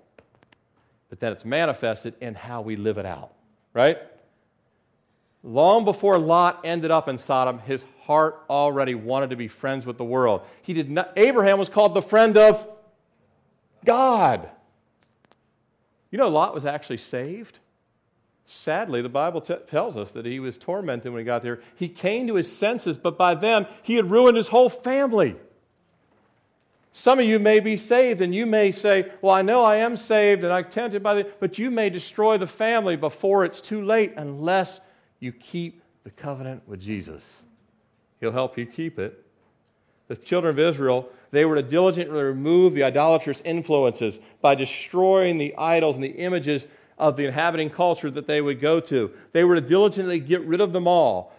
but 1.15 1.21
that 1.21 1.33
it's 1.33 1.45
manifested 1.45 2.15
in 2.21 2.35
how 2.35 2.61
we 2.61 2.75
live 2.75 2.99
it 2.99 3.07
out, 3.07 3.33
right? 3.73 3.99
long 5.45 5.85
before 5.85 6.19
Lot 6.19 6.63
ended 6.65 6.91
up 6.91 7.09
in 7.09 7.19
Sodom, 7.19 7.61
his 7.61 7.85
heart 8.03 8.43
already 8.51 8.95
wanted 8.95 9.31
to 9.31 9.37
be 9.37 9.47
friends 9.47 9.87
with 9.87 9.99
the 9.99 10.05
world. 10.05 10.41
He 10.63 10.73
did 10.73 10.91
not, 10.91 11.13
Abraham 11.17 11.59
was 11.59 11.69
called 11.69 11.95
the 11.95 12.03
friend 12.03 12.37
of 12.37 12.67
God. 13.85 14.49
You 16.11 16.19
know, 16.19 16.29
Lot 16.29 16.55
was 16.55 16.65
actually 16.65 16.97
saved. 16.97 17.59
Sadly, 18.47 19.03
the 19.03 19.09
Bible 19.09 19.41
t- 19.41 19.55
tells 19.71 19.97
us 19.97 20.13
that 20.13 20.27
he 20.27 20.41
was 20.41 20.57
tormented 20.57 21.13
when 21.13 21.21
he 21.21 21.25
got 21.25 21.43
there. 21.43 21.61
He 21.77 21.89
came 21.89 22.27
to 22.27 22.35
his 22.35 22.51
senses, 22.51 22.97
but 22.97 23.17
by 23.17 23.35
then 23.35 23.67
he 23.83 23.97
had 23.97 24.11
ruined 24.11 24.37
his 24.37 24.49
whole 24.49 24.69
family. 24.71 25.37
Some 26.97 27.19
of 27.19 27.25
you 27.25 27.41
may 27.41 27.59
be 27.59 27.77
saved, 27.77 28.21
and 28.21 28.33
you 28.33 28.47
may 28.47 28.71
say, 28.71 29.11
Well, 29.21 29.35
I 29.35 29.43
know 29.43 29.65
I 29.65 29.79
am 29.79 29.97
saved 29.97 30.45
and 30.45 30.53
I'm 30.53 30.71
tempted 30.71 31.03
by 31.03 31.17
the, 31.17 31.33
but 31.41 31.59
you 31.59 31.69
may 31.69 31.91
destroy 31.91 32.39
the 32.39 32.47
family 32.47 32.95
before 32.95 33.45
it's 33.45 33.61
too 33.61 33.85
late 33.85 34.15
unless 34.17 34.79
you 35.19 35.33
keep 35.33 35.83
the 36.05 36.11
covenant 36.11 36.63
with 36.69 36.81
Jesus. 36.81 37.25
He'll 38.21 38.31
help 38.31 38.57
you 38.57 38.65
keep 38.65 39.01
it. 39.01 39.27
The 40.07 40.15
children 40.15 40.51
of 40.51 40.61
Israel, 40.61 41.09
they 41.33 41.45
were 41.45 41.57
to 41.57 41.65
diligently 41.65 42.23
remove 42.23 42.75
the 42.75 42.85
idolatrous 42.85 43.41
influences 43.45 44.21
by 44.41 44.55
destroying 44.55 45.37
the 45.37 45.57
idols 45.57 45.97
and 45.97 46.05
the 46.05 46.17
images 46.17 46.69
of 46.97 47.17
the 47.17 47.27
inhabiting 47.27 47.71
culture 47.71 48.11
that 48.13 48.29
they 48.29 48.41
would 48.41 48.61
go 48.61 48.79
to. 48.79 49.11
They 49.33 49.43
were 49.43 49.57
to 49.57 49.61
diligently 49.61 50.21
get 50.21 50.43
rid 50.43 50.61
of 50.61 50.73
them 50.73 50.87
all. 50.87 51.33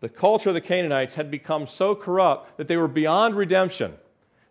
The 0.00 0.08
culture 0.08 0.48
of 0.48 0.56
the 0.56 0.60
Canaanites 0.60 1.14
had 1.14 1.30
become 1.30 1.68
so 1.68 1.94
corrupt 1.94 2.56
that 2.56 2.66
they 2.66 2.76
were 2.76 2.88
beyond 2.88 3.36
redemption. 3.36 3.96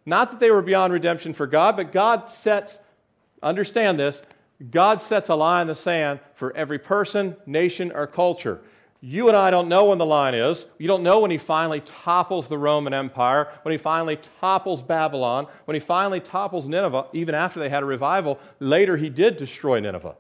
Not 0.06 0.32
that 0.32 0.40
they 0.40 0.52
were 0.52 0.62
beyond 0.62 0.94
redemption 0.94 1.34
for 1.34 1.48
God, 1.48 1.78
but 1.78 1.92
God 1.92 2.30
sets, 2.30 2.80
understand 3.44 4.00
this, 4.00 4.22
God 4.70 5.02
sets 5.02 5.30
a 5.30 5.36
line 5.36 5.62
in 5.62 5.68
the 5.68 5.76
sand 5.76 6.20
for 6.36 6.56
every 6.56 6.80
person, 6.80 7.36
nation, 7.46 7.92
or 7.94 8.08
culture. 8.08 8.62
You 9.04 9.30
and 9.30 9.36
I 9.36 9.50
don't 9.50 9.68
know 9.68 9.86
when 9.86 9.98
the 9.98 10.06
line 10.06 10.36
is. 10.36 10.68
You 10.78 10.88
don't 10.88 11.02
know 11.02 11.22
when 11.22 11.32
he 11.32 11.40
finally 11.40 11.82
topples 11.82 12.48
the 12.48 12.58
Roman 12.58 12.94
Empire, 12.94 13.50
when 13.64 13.72
he 13.72 13.78
finally 13.80 14.20
topples 14.40 14.84
Babylon, 14.84 15.48
when 15.66 15.74
he 15.74 15.80
finally 15.80 16.20
topples 16.20 16.68
Nineveh, 16.68 17.08
even 17.12 17.34
after 17.34 17.60
they 17.60 17.70
had 17.70 17.82
a 17.82 17.86
revival. 17.88 18.40
Later, 18.60 18.98
he 18.98 19.10
did 19.10 19.38
destroy 19.38 19.80
Nineveh 19.80 20.16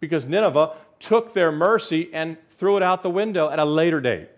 because 0.00 0.26
Nineveh 0.26 0.74
took 0.98 1.34
their 1.34 1.52
mercy 1.52 2.08
and 2.14 2.38
threw 2.56 2.78
it 2.78 2.82
out 2.82 3.02
the 3.02 3.10
window 3.10 3.50
at 3.50 3.58
a 3.58 3.64
later 3.64 4.00
date, 4.00 4.28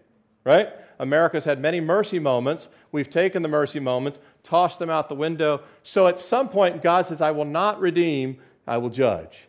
right? 0.42 0.70
America's 0.98 1.44
had 1.44 1.61
many 1.61 1.80
mercy 1.80 2.18
moments. 2.18 2.68
We've 2.90 3.11
taken 3.11 3.42
the 3.42 3.48
mercy 3.48 3.78
moments, 3.78 4.18
tossed 4.44 4.78
them 4.78 4.90
out 4.90 5.09
the 5.09 5.14
window. 5.14 5.62
So 5.83 6.07
at 6.07 6.20
some 6.20 6.48
point, 6.48 6.83
God 6.83 7.07
says, 7.07 7.20
I 7.20 7.33
will 7.33 7.44
not 7.44 7.80
redeem, 7.80 8.38
I 8.66 8.76
will 8.76 8.90
judge. 8.90 9.48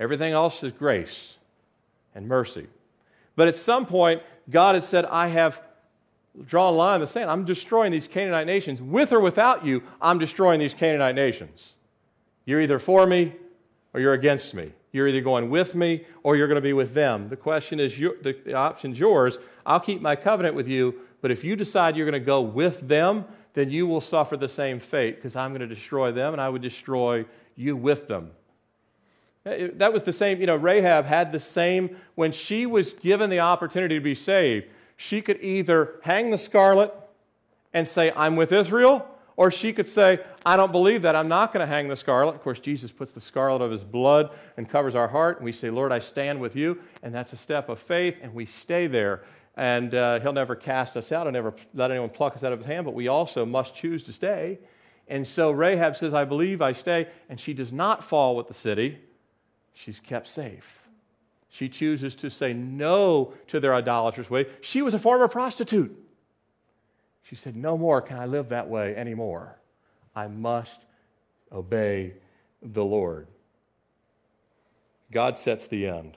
Everything 0.00 0.32
else 0.32 0.62
is 0.62 0.72
grace 0.72 1.34
and 2.14 2.26
mercy. 2.26 2.66
But 3.36 3.48
at 3.48 3.56
some 3.56 3.86
point, 3.86 4.22
God 4.48 4.76
has 4.76 4.88
said, 4.88 5.04
I 5.04 5.28
have 5.28 5.60
drawn 6.46 6.72
a 6.72 6.76
line 6.76 6.96
in 6.96 7.00
the 7.00 7.06
sand. 7.06 7.30
I'm 7.30 7.44
destroying 7.44 7.92
these 7.92 8.08
Canaanite 8.08 8.46
nations. 8.46 8.80
With 8.80 9.12
or 9.12 9.20
without 9.20 9.64
you, 9.64 9.82
I'm 10.00 10.18
destroying 10.18 10.60
these 10.60 10.74
Canaanite 10.74 11.14
nations. 11.14 11.72
You're 12.44 12.60
either 12.60 12.78
for 12.78 13.06
me 13.06 13.32
or 13.92 14.00
you're 14.00 14.12
against 14.12 14.54
me. 14.54 14.72
You're 14.92 15.08
either 15.08 15.20
going 15.20 15.50
with 15.50 15.74
me 15.74 16.04
or 16.22 16.36
you're 16.36 16.46
going 16.46 16.56
to 16.56 16.62
be 16.62 16.72
with 16.72 16.94
them. 16.94 17.28
The 17.28 17.36
question 17.36 17.80
is, 17.80 17.98
your, 17.98 18.14
the, 18.22 18.36
the 18.44 18.54
option's 18.54 18.98
yours. 18.98 19.38
I'll 19.66 19.80
keep 19.80 20.00
my 20.00 20.14
covenant 20.14 20.54
with 20.54 20.68
you, 20.68 20.94
but 21.20 21.30
if 21.30 21.42
you 21.42 21.56
decide 21.56 21.96
you're 21.96 22.08
going 22.08 22.20
to 22.20 22.24
go 22.24 22.42
with 22.42 22.86
them, 22.86 23.24
then 23.54 23.70
you 23.70 23.86
will 23.86 24.00
suffer 24.00 24.36
the 24.36 24.48
same 24.48 24.78
fate 24.80 25.16
because 25.16 25.36
I'm 25.36 25.50
going 25.50 25.66
to 25.66 25.74
destroy 25.74 26.12
them 26.12 26.32
and 26.32 26.40
I 26.40 26.48
would 26.48 26.62
destroy 26.62 27.24
you 27.56 27.76
with 27.76 28.08
them. 28.08 28.32
That 29.44 29.92
was 29.92 30.02
the 30.02 30.12
same, 30.12 30.40
you 30.40 30.46
know, 30.46 30.56
Rahab 30.56 31.04
had 31.04 31.30
the 31.30 31.40
same, 31.40 31.96
when 32.14 32.32
she 32.32 32.66
was 32.66 32.94
given 32.94 33.28
the 33.28 33.40
opportunity 33.40 33.96
to 33.96 34.00
be 34.00 34.14
saved, 34.14 34.66
she 34.96 35.20
could 35.20 35.38
either 35.42 35.96
hang 36.02 36.30
the 36.30 36.38
scarlet 36.38 36.92
and 37.74 37.86
say, 37.86 38.10
I'm 38.16 38.36
with 38.36 38.52
Israel, 38.52 39.06
or 39.36 39.50
she 39.50 39.72
could 39.72 39.88
say, 39.88 40.20
I 40.46 40.56
don't 40.56 40.72
believe 40.72 41.02
that. 41.02 41.14
I'm 41.14 41.28
not 41.28 41.52
going 41.52 41.60
to 41.60 41.72
hang 41.72 41.88
the 41.88 41.96
scarlet. 41.96 42.36
Of 42.36 42.42
course, 42.42 42.60
Jesus 42.60 42.90
puts 42.90 43.12
the 43.12 43.20
scarlet 43.20 43.62
of 43.62 43.70
his 43.70 43.82
blood 43.82 44.30
and 44.56 44.68
covers 44.68 44.94
our 44.94 45.08
heart. 45.08 45.38
And 45.38 45.44
we 45.44 45.52
say, 45.52 45.70
Lord, 45.70 45.90
I 45.90 45.98
stand 45.98 46.40
with 46.40 46.54
you. 46.54 46.78
And 47.02 47.12
that's 47.12 47.32
a 47.32 47.36
step 47.36 47.68
of 47.68 47.80
faith. 47.80 48.16
And 48.22 48.32
we 48.32 48.46
stay 48.46 48.86
there. 48.86 49.24
And 49.56 49.94
uh, 49.94 50.20
he'll 50.20 50.32
never 50.32 50.56
cast 50.56 50.96
us 50.96 51.12
out. 51.12 51.26
He'll 51.26 51.32
never 51.32 51.54
let 51.74 51.90
anyone 51.90 52.10
pluck 52.10 52.34
us 52.34 52.42
out 52.42 52.52
of 52.52 52.58
his 52.58 52.66
hand. 52.66 52.84
But 52.84 52.94
we 52.94 53.08
also 53.08 53.46
must 53.46 53.74
choose 53.74 54.02
to 54.04 54.12
stay. 54.12 54.58
And 55.06 55.26
so 55.26 55.50
Rahab 55.50 55.96
says, 55.96 56.14
I 56.14 56.24
believe, 56.24 56.60
I 56.62 56.72
stay. 56.72 57.08
And 57.28 57.38
she 57.38 57.54
does 57.54 57.72
not 57.72 58.02
fall 58.02 58.36
with 58.36 58.48
the 58.48 58.54
city. 58.54 58.98
She's 59.74 60.00
kept 60.00 60.28
safe. 60.28 60.80
She 61.50 61.68
chooses 61.68 62.16
to 62.16 62.30
say 62.30 62.52
no 62.52 63.32
to 63.48 63.60
their 63.60 63.74
idolatrous 63.74 64.28
way. 64.28 64.46
She 64.60 64.82
was 64.82 64.92
a 64.92 64.98
former 64.98 65.28
prostitute. 65.28 65.96
She 67.22 67.36
said, 67.36 67.54
No 67.54 67.78
more 67.78 68.00
can 68.00 68.18
I 68.18 68.26
live 68.26 68.48
that 68.48 68.68
way 68.68 68.96
anymore. 68.96 69.56
I 70.16 70.26
must 70.26 70.84
obey 71.52 72.14
the 72.60 72.84
Lord. 72.84 73.28
God 75.12 75.38
sets 75.38 75.66
the 75.66 75.86
end. 75.86 76.16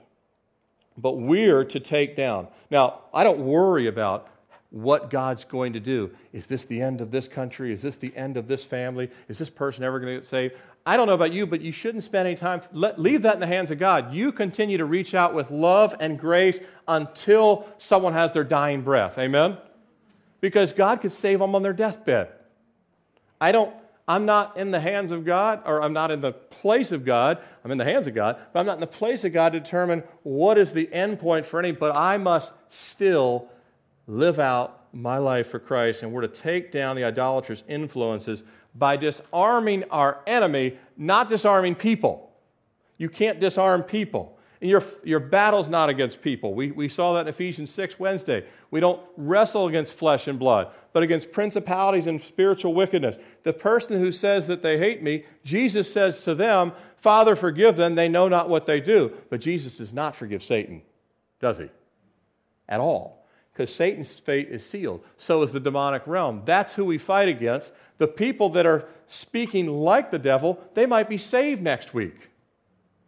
But 0.98 1.12
we're 1.12 1.64
to 1.64 1.80
take 1.80 2.16
down. 2.16 2.48
Now, 2.70 3.00
I 3.14 3.24
don't 3.24 3.38
worry 3.38 3.86
about 3.86 4.28
what 4.70 5.08
God's 5.08 5.44
going 5.44 5.72
to 5.72 5.80
do. 5.80 6.10
Is 6.34 6.46
this 6.46 6.66
the 6.66 6.82
end 6.82 7.00
of 7.00 7.10
this 7.10 7.26
country? 7.26 7.72
Is 7.72 7.80
this 7.80 7.96
the 7.96 8.14
end 8.14 8.36
of 8.36 8.48
this 8.48 8.64
family? 8.64 9.08
Is 9.28 9.38
this 9.38 9.48
person 9.48 9.84
ever 9.84 9.98
going 9.98 10.12
to 10.12 10.20
get 10.20 10.26
saved? 10.26 10.56
I 10.84 10.96
don't 10.96 11.06
know 11.06 11.14
about 11.14 11.32
you, 11.32 11.46
but 11.46 11.62
you 11.62 11.72
shouldn't 11.72 12.04
spend 12.04 12.26
any 12.26 12.36
time. 12.36 12.60
Let, 12.72 13.00
leave 13.00 13.22
that 13.22 13.34
in 13.34 13.40
the 13.40 13.46
hands 13.46 13.70
of 13.70 13.78
God. 13.78 14.12
You 14.12 14.32
continue 14.32 14.76
to 14.76 14.84
reach 14.84 15.14
out 15.14 15.32
with 15.32 15.50
love 15.50 15.94
and 16.00 16.18
grace 16.18 16.60
until 16.86 17.66
someone 17.78 18.12
has 18.12 18.32
their 18.32 18.44
dying 18.44 18.82
breath. 18.82 19.16
Amen? 19.16 19.56
because 20.40 20.72
God 20.72 21.00
could 21.00 21.12
save 21.12 21.38
them 21.38 21.54
on 21.54 21.62
their 21.62 21.72
deathbed. 21.72 22.28
I 23.40 23.52
don't, 23.52 23.74
I'm 24.08 24.24
not 24.24 24.56
in 24.56 24.70
the 24.70 24.80
hands 24.80 25.12
of 25.12 25.26
God, 25.26 25.60
or 25.66 25.82
I'm 25.82 25.92
not 25.92 26.10
in 26.10 26.22
the 26.22 26.32
place 26.32 26.92
of 26.92 27.04
God. 27.04 27.38
I'm 27.62 27.70
in 27.70 27.76
the 27.76 27.84
hands 27.84 28.06
of 28.06 28.14
God, 28.14 28.38
but 28.52 28.60
I'm 28.60 28.66
not 28.66 28.78
in 28.78 28.80
the 28.80 28.86
place 28.86 29.22
of 29.22 29.34
God 29.34 29.52
to 29.52 29.60
determine 29.60 30.02
what 30.22 30.56
is 30.56 30.72
the 30.72 30.92
end 30.92 31.20
point 31.20 31.44
for 31.44 31.58
any, 31.60 31.72
but 31.72 31.94
I 31.94 32.16
must 32.16 32.52
still 32.70 33.48
live 34.06 34.38
out 34.38 34.86
my 34.94 35.18
life 35.18 35.48
for 35.48 35.58
Christ, 35.58 36.02
and 36.02 36.10
we're 36.10 36.22
to 36.22 36.28
take 36.28 36.72
down 36.72 36.96
the 36.96 37.04
idolatrous 37.04 37.62
influences 37.68 38.42
by 38.74 38.96
disarming 38.96 39.84
our 39.90 40.20
enemy, 40.26 40.78
not 40.96 41.28
disarming 41.28 41.74
people. 41.74 42.32
You 42.96 43.10
can't 43.10 43.38
disarm 43.38 43.82
people. 43.82 44.37
And 44.60 44.68
your, 44.68 44.82
your 45.04 45.20
battle's 45.20 45.68
not 45.68 45.88
against 45.88 46.20
people. 46.20 46.52
We, 46.52 46.72
we 46.72 46.88
saw 46.88 47.14
that 47.14 47.20
in 47.20 47.28
Ephesians 47.28 47.70
6 47.70 47.98
Wednesday. 47.98 48.44
We 48.70 48.80
don't 48.80 49.00
wrestle 49.16 49.68
against 49.68 49.92
flesh 49.92 50.26
and 50.26 50.38
blood, 50.38 50.72
but 50.92 51.04
against 51.04 51.30
principalities 51.30 52.08
and 52.08 52.20
spiritual 52.20 52.74
wickedness. 52.74 53.16
The 53.44 53.52
person 53.52 54.00
who 54.00 54.10
says 54.10 54.48
that 54.48 54.62
they 54.62 54.76
hate 54.78 55.02
me, 55.02 55.24
Jesus 55.44 55.92
says 55.92 56.22
to 56.24 56.34
them, 56.34 56.72
Father, 56.96 57.36
forgive 57.36 57.76
them. 57.76 57.94
They 57.94 58.08
know 58.08 58.26
not 58.26 58.48
what 58.48 58.66
they 58.66 58.80
do. 58.80 59.12
But 59.30 59.40
Jesus 59.40 59.78
does 59.78 59.92
not 59.92 60.16
forgive 60.16 60.42
Satan, 60.42 60.82
does 61.40 61.58
he? 61.58 61.70
At 62.68 62.80
all. 62.80 63.24
Because 63.52 63.72
Satan's 63.72 64.18
fate 64.18 64.48
is 64.48 64.64
sealed. 64.66 65.04
So 65.16 65.42
is 65.42 65.52
the 65.52 65.60
demonic 65.60 66.02
realm. 66.06 66.42
That's 66.44 66.74
who 66.74 66.84
we 66.84 66.98
fight 66.98 67.28
against. 67.28 67.72
The 67.98 68.08
people 68.08 68.50
that 68.50 68.66
are 68.66 68.88
speaking 69.06 69.66
like 69.68 70.10
the 70.10 70.18
devil, 70.18 70.60
they 70.74 70.86
might 70.86 71.08
be 71.08 71.18
saved 71.18 71.62
next 71.62 71.94
week. 71.94 72.28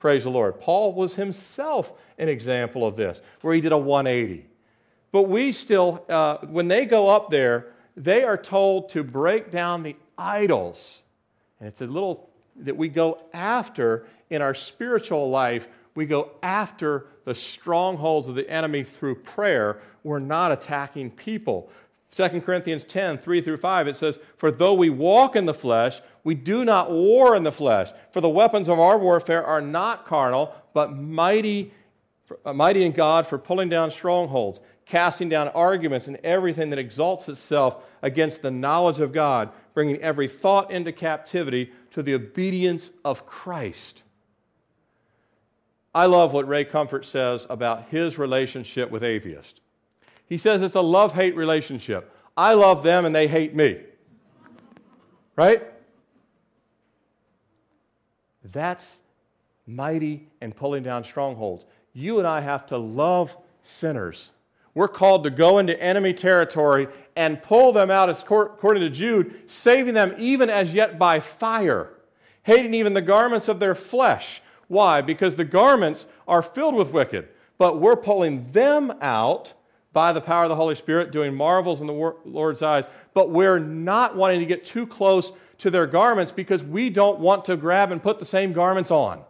Praise 0.00 0.24
the 0.24 0.30
Lord. 0.30 0.58
Paul 0.58 0.94
was 0.94 1.14
himself 1.14 1.92
an 2.18 2.28
example 2.28 2.86
of 2.86 2.96
this, 2.96 3.20
where 3.42 3.54
he 3.54 3.60
did 3.60 3.72
a 3.72 3.78
180. 3.78 4.46
But 5.12 5.22
we 5.22 5.52
still, 5.52 6.04
uh, 6.08 6.38
when 6.38 6.68
they 6.68 6.86
go 6.86 7.08
up 7.08 7.30
there, 7.30 7.66
they 7.96 8.24
are 8.24 8.38
told 8.38 8.88
to 8.90 9.04
break 9.04 9.50
down 9.50 9.82
the 9.82 9.94
idols. 10.16 11.02
And 11.58 11.68
it's 11.68 11.82
a 11.82 11.86
little 11.86 12.30
that 12.56 12.76
we 12.76 12.88
go 12.88 13.20
after 13.34 14.06
in 14.30 14.40
our 14.40 14.54
spiritual 14.54 15.28
life. 15.28 15.68
We 15.94 16.06
go 16.06 16.30
after 16.42 17.06
the 17.26 17.34
strongholds 17.34 18.28
of 18.28 18.36
the 18.36 18.48
enemy 18.48 18.84
through 18.84 19.16
prayer. 19.16 19.80
We're 20.02 20.18
not 20.18 20.50
attacking 20.50 21.10
people. 21.10 21.70
2 22.12 22.40
Corinthians 22.40 22.84
10, 22.84 23.18
3 23.18 23.40
through 23.40 23.58
5, 23.58 23.88
it 23.88 23.96
says, 23.96 24.18
For 24.36 24.50
though 24.50 24.74
we 24.74 24.90
walk 24.90 25.36
in 25.36 25.46
the 25.46 25.54
flesh, 25.54 26.00
we 26.24 26.34
do 26.34 26.64
not 26.64 26.90
war 26.90 27.34
in 27.34 27.42
the 27.42 27.52
flesh. 27.52 27.90
For 28.12 28.20
the 28.20 28.28
weapons 28.28 28.68
of 28.68 28.78
our 28.78 28.98
warfare 28.98 29.44
are 29.44 29.60
not 29.60 30.06
carnal, 30.06 30.54
but 30.74 30.96
mighty, 30.96 31.72
uh, 32.44 32.52
mighty 32.52 32.84
in 32.84 32.92
God 32.92 33.26
for 33.26 33.38
pulling 33.38 33.68
down 33.68 33.90
strongholds, 33.90 34.60
casting 34.84 35.28
down 35.28 35.48
arguments 35.48 36.08
and 36.08 36.16
everything 36.22 36.70
that 36.70 36.78
exalts 36.78 37.28
itself 37.28 37.82
against 38.02 38.42
the 38.42 38.50
knowledge 38.50 39.00
of 39.00 39.12
God, 39.12 39.50
bringing 39.74 39.96
every 40.02 40.28
thought 40.28 40.70
into 40.70 40.92
captivity 40.92 41.72
to 41.92 42.02
the 42.02 42.14
obedience 42.14 42.90
of 43.04 43.26
Christ. 43.26 44.02
I 45.94 46.06
love 46.06 46.32
what 46.32 46.46
Ray 46.46 46.64
Comfort 46.64 47.04
says 47.04 47.46
about 47.50 47.88
his 47.88 48.18
relationship 48.18 48.90
with 48.90 49.02
atheists. 49.02 49.60
He 50.28 50.38
says 50.38 50.62
it's 50.62 50.76
a 50.76 50.80
love 50.80 51.12
hate 51.12 51.34
relationship. 51.34 52.14
I 52.36 52.54
love 52.54 52.82
them 52.84 53.04
and 53.04 53.14
they 53.14 53.26
hate 53.26 53.54
me. 53.54 53.80
Right? 55.34 55.62
That's 58.52 58.98
mighty 59.66 60.28
and 60.40 60.54
pulling 60.54 60.82
down 60.82 61.04
strongholds. 61.04 61.66
You 61.92 62.18
and 62.18 62.26
I 62.26 62.40
have 62.40 62.66
to 62.66 62.78
love 62.78 63.36
Sinners. 63.62 64.30
We're 64.74 64.88
called 64.88 65.24
to 65.24 65.30
go 65.30 65.58
into 65.58 65.80
enemy 65.80 66.14
territory 66.14 66.88
and 67.16 67.42
pull 67.42 67.72
them 67.72 67.90
out, 67.90 68.08
according 68.08 68.82
to 68.82 68.90
Jude, 68.90 69.50
saving 69.50 69.94
them 69.94 70.14
even 70.18 70.48
as 70.48 70.72
yet 70.72 70.98
by 70.98 71.20
fire, 71.20 71.90
hating 72.44 72.74
even 72.74 72.94
the 72.94 73.02
garments 73.02 73.48
of 73.48 73.58
their 73.58 73.74
flesh. 73.74 74.40
Why? 74.68 75.00
Because 75.00 75.34
the 75.34 75.44
garments 75.44 76.06
are 76.28 76.42
filled 76.42 76.76
with 76.76 76.92
wicked, 76.92 77.28
but 77.58 77.80
we're 77.80 77.96
pulling 77.96 78.50
them 78.52 78.94
out 79.00 79.52
by 79.92 80.12
the 80.12 80.20
power 80.20 80.44
of 80.44 80.48
the 80.48 80.56
Holy 80.56 80.76
Spirit, 80.76 81.10
doing 81.10 81.34
marvels 81.34 81.80
in 81.80 81.88
the 81.88 82.14
Lord's 82.24 82.62
eyes, 82.62 82.84
but 83.12 83.30
we're 83.30 83.58
not 83.58 84.14
wanting 84.14 84.38
to 84.38 84.46
get 84.46 84.64
too 84.64 84.86
close 84.86 85.32
to 85.60 85.70
their 85.70 85.86
garments 85.86 86.32
because 86.32 86.62
we 86.62 86.90
don't 86.90 87.20
want 87.20 87.44
to 87.44 87.56
grab 87.56 87.92
and 87.92 88.02
put 88.02 88.18
the 88.18 88.24
same 88.24 88.52
garments 88.52 88.90
on. 88.90 89.22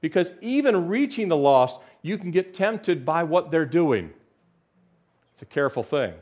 Because 0.00 0.32
even 0.40 0.88
reaching 0.88 1.28
the 1.28 1.36
lost, 1.36 1.78
you 2.02 2.18
can 2.18 2.30
get 2.30 2.54
tempted 2.54 3.04
by 3.04 3.22
what 3.22 3.50
they're 3.50 3.64
doing. 3.64 4.12
It's 5.34 5.42
a 5.42 5.46
careful 5.46 5.82
thing. 5.82 6.14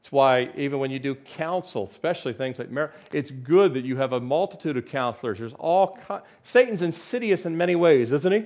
It's 0.00 0.10
why 0.10 0.50
even 0.56 0.78
when 0.78 0.90
you 0.90 0.98
do 0.98 1.14
counsel, 1.14 1.88
especially 1.90 2.32
things 2.32 2.58
like 2.58 2.70
marriage, 2.70 2.92
it's 3.12 3.30
good 3.30 3.74
that 3.74 3.84
you 3.84 3.96
have 3.96 4.12
a 4.12 4.20
multitude 4.20 4.76
of 4.76 4.86
counselors. 4.86 5.38
There's 5.38 5.52
all 5.54 5.98
Satan's 6.42 6.82
insidious 6.82 7.44
in 7.44 7.56
many 7.56 7.76
ways, 7.76 8.12
isn't 8.12 8.32
he? 8.32 8.44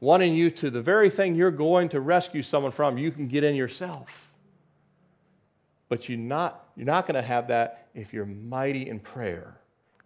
Wanting 0.00 0.34
you 0.34 0.50
to 0.50 0.70
the 0.70 0.82
very 0.82 1.10
thing 1.10 1.34
you're 1.34 1.50
going 1.50 1.88
to 1.90 2.00
rescue 2.00 2.42
someone 2.42 2.72
from, 2.72 2.98
you 2.98 3.10
can 3.10 3.26
get 3.26 3.42
in 3.42 3.54
yourself. 3.54 4.30
But 5.88 6.08
you're 6.08 6.18
not, 6.18 6.68
you're 6.76 6.86
not 6.86 7.06
going 7.06 7.14
to 7.14 7.26
have 7.26 7.48
that 7.48 7.83
if 7.94 8.12
you're 8.12 8.26
mighty 8.26 8.88
in 8.88 8.98
prayer 8.98 9.56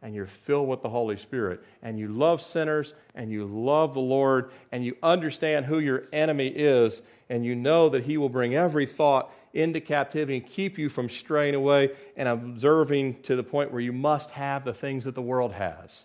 and 0.03 0.14
you're 0.14 0.26
filled 0.26 0.68
with 0.68 0.82
the 0.82 0.89
Holy 0.89 1.16
Spirit 1.16 1.62
and 1.82 1.99
you 1.99 2.09
love 2.09 2.41
sinners 2.41 2.95
and 3.14 3.30
you 3.30 3.47
love 3.47 3.95
the 3.95 4.01
Lord 4.01 4.51
and 4.70 4.84
you 4.84 4.97
understand 5.03 5.66
who 5.66 5.80
your 5.80 6.05
enemy 6.12 6.49
is 6.49 7.03
and 7.28 7.45
you 7.45 7.55
know 7.55 7.89
that 7.89 8.05
he 8.05 8.16
will 8.16 8.28
bring 8.28 8.55
every 8.55 8.86
thought 8.86 9.32
into 9.55 9.80
captivity 9.80 10.36
and 10.36 10.47
keep 10.47 10.78
you 10.78 10.89
from 10.89 11.09
straying 11.09 11.55
away 11.55 11.91
and 12.16 12.28
observing 12.28 13.20
to 13.22 13.34
the 13.34 13.43
point 13.43 13.72
where 13.72 13.80
you 13.80 13.93
must 13.93 14.30
have 14.30 14.64
the 14.64 14.74
things 14.74 15.05
that 15.05 15.14
the 15.14 15.22
world 15.22 15.53
has. 15.53 16.05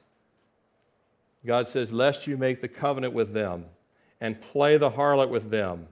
God 1.46 1.68
says, 1.68 1.92
Lest 1.92 2.26
you 2.26 2.38
make 2.38 2.62
the 2.62 2.68
covenant 2.68 3.14
with 3.14 3.34
them 3.34 3.66
and 4.22 4.42
play 4.42 4.78
the 4.78 4.90
harlot 4.90 5.30
with 5.30 5.52
them. 5.52 5.88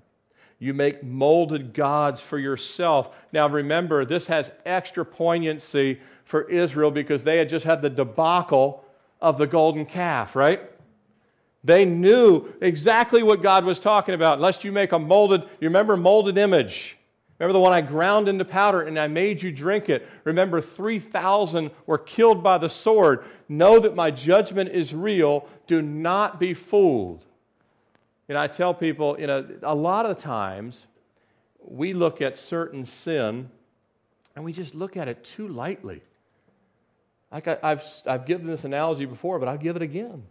You 0.62 0.76
make 0.76 1.04
molded 1.04 1.74
gods 1.74 2.22
for 2.22 2.38
yourself. 2.38 3.10
Now 3.34 3.50
remember, 3.50 4.06
this 4.06 4.28
has 4.28 4.52
extra 4.64 5.04
poignancy 5.04 6.00
for 6.24 6.48
Israel 6.52 6.92
because 6.92 7.24
they 7.24 7.38
had 7.38 7.50
just 7.50 7.66
had 7.66 7.82
the 7.82 7.90
debacle 7.90 8.86
of 9.20 9.40
the 9.40 9.48
golden 9.48 9.88
calf, 9.88 10.36
right? 10.36 10.62
They 11.64 11.84
knew 11.84 12.54
exactly 12.62 13.24
what 13.24 13.42
God 13.42 13.66
was 13.66 13.80
talking 13.80 14.14
about. 14.14 14.40
Lest 14.40 14.64
you 14.64 14.72
make 14.72 14.92
a 14.92 15.00
molded, 15.00 15.42
you 15.60 15.68
remember 15.68 15.98
molded 15.98 16.38
image. 16.38 16.96
Remember 17.40 17.54
the 17.54 17.60
one 17.60 17.74
I 17.74 17.82
ground 17.82 18.28
into 18.28 18.46
powder 18.46 18.84
and 18.84 19.00
I 19.00 19.08
made 19.08 19.42
you 19.42 19.52
drink 19.52 19.90
it. 19.90 20.08
Remember, 20.26 20.62
3,000 20.62 21.72
were 21.88 21.98
killed 21.98 22.44
by 22.44 22.60
the 22.60 22.70
sword. 22.70 23.24
Know 23.50 23.80
that 23.80 23.96
my 23.96 24.12
judgment 24.12 24.70
is 24.70 24.94
real. 24.94 25.48
Do 25.66 25.82
not 25.82 26.40
be 26.40 26.54
fooled. 26.54 27.26
And 28.32 28.38
I 28.38 28.48
tell 28.48 28.74
people, 28.74 29.20
you 29.20 29.28
know, 29.28 29.46
a 29.62 29.76
lot 29.76 30.06
of 30.06 30.18
times 30.18 30.88
we 31.60 31.94
look 31.94 32.22
at 32.22 32.38
certain 32.38 32.86
sin 32.86 33.50
and 34.38 34.46
we 34.46 34.54
just 34.54 34.74
look 34.74 34.96
at 34.96 35.10
it 35.10 35.22
too 35.26 35.50
lightly. 35.50 36.02
Like 37.30 37.50
I, 37.50 37.58
have 37.62 37.84
I've 38.08 38.26
given 38.26 38.48
this 38.48 38.64
analogy 38.64 39.04
before, 39.04 39.38
but 39.38 39.50
I'll 39.50 39.58
give 39.58 39.76
it 39.76 39.82
again. 39.82 40.24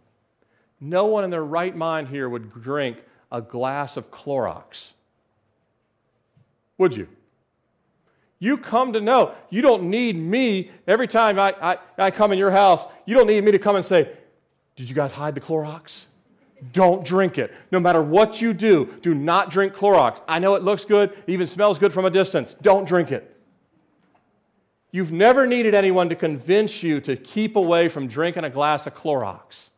No 0.79 1.05
one 1.05 1.23
in 1.23 1.29
their 1.29 1.45
right 1.45 1.77
mind 1.77 2.07
here 2.07 2.27
would 2.27 2.63
drink 2.63 2.97
a 3.31 3.39
glass 3.39 3.97
of 3.97 4.09
Clorox. 4.09 4.87
Would 6.79 6.95
you? 6.95 7.07
You 8.39 8.57
come 8.57 8.93
to 8.93 8.99
know. 8.99 9.35
You 9.51 9.61
don't 9.61 9.91
need 9.91 10.15
me 10.15 10.71
every 10.87 11.07
time 11.07 11.37
I, 11.37 11.53
I, 11.61 11.77
I 11.99 12.09
come 12.09 12.31
in 12.31 12.39
your 12.39 12.49
house. 12.49 12.83
You 13.05 13.13
don't 13.13 13.27
need 13.27 13.43
me 13.43 13.51
to 13.51 13.59
come 13.59 13.75
and 13.75 13.85
say, 13.85 14.09
Did 14.75 14.89
you 14.89 14.95
guys 14.95 15.11
hide 15.11 15.35
the 15.35 15.41
Clorox? 15.41 16.05
Don't 16.73 17.03
drink 17.03 17.37
it. 17.37 17.53
No 17.71 17.79
matter 17.79 18.01
what 18.01 18.41
you 18.41 18.53
do, 18.53 18.93
do 19.01 19.15
not 19.15 19.49
drink 19.49 19.73
Clorox. 19.73 20.21
I 20.27 20.39
know 20.39 20.55
it 20.55 20.63
looks 20.63 20.85
good, 20.85 21.17
even 21.27 21.47
smells 21.47 21.79
good 21.79 21.91
from 21.91 22.05
a 22.05 22.09
distance. 22.09 22.55
Don't 22.61 22.87
drink 22.87 23.11
it. 23.11 23.35
You've 24.91 25.11
never 25.11 25.47
needed 25.47 25.73
anyone 25.73 26.09
to 26.09 26.15
convince 26.15 26.83
you 26.83 26.99
to 27.01 27.15
keep 27.15 27.55
away 27.55 27.89
from 27.89 28.07
drinking 28.07 28.43
a 28.43 28.49
glass 28.49 28.85
of 28.85 28.95
Clorox. 28.95 29.69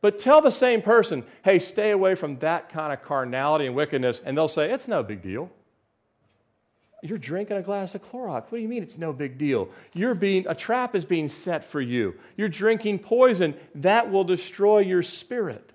But 0.00 0.18
tell 0.20 0.40
the 0.40 0.52
same 0.52 0.80
person, 0.80 1.24
hey, 1.42 1.58
stay 1.58 1.90
away 1.90 2.14
from 2.14 2.38
that 2.38 2.70
kind 2.70 2.92
of 2.92 3.02
carnality 3.02 3.66
and 3.66 3.74
wickedness, 3.74 4.22
and 4.24 4.36
they'll 4.36 4.48
say, 4.48 4.70
it's 4.72 4.86
no 4.86 5.02
big 5.02 5.20
deal. 5.22 5.50
You're 7.02 7.18
drinking 7.18 7.56
a 7.56 7.62
glass 7.62 7.94
of 7.94 8.02
Clorox. 8.10 8.50
What 8.50 8.52
do 8.52 8.58
you 8.58 8.68
mean 8.68 8.82
it's 8.82 8.98
no 8.98 9.12
big 9.12 9.38
deal? 9.38 9.68
You're 9.94 10.16
being, 10.16 10.46
a 10.48 10.54
trap 10.54 10.96
is 10.96 11.04
being 11.04 11.28
set 11.28 11.64
for 11.64 11.80
you. 11.80 12.14
You're 12.36 12.48
drinking 12.48 13.00
poison. 13.00 13.54
That 13.76 14.10
will 14.10 14.24
destroy 14.24 14.80
your 14.80 15.04
spirit. 15.04 15.70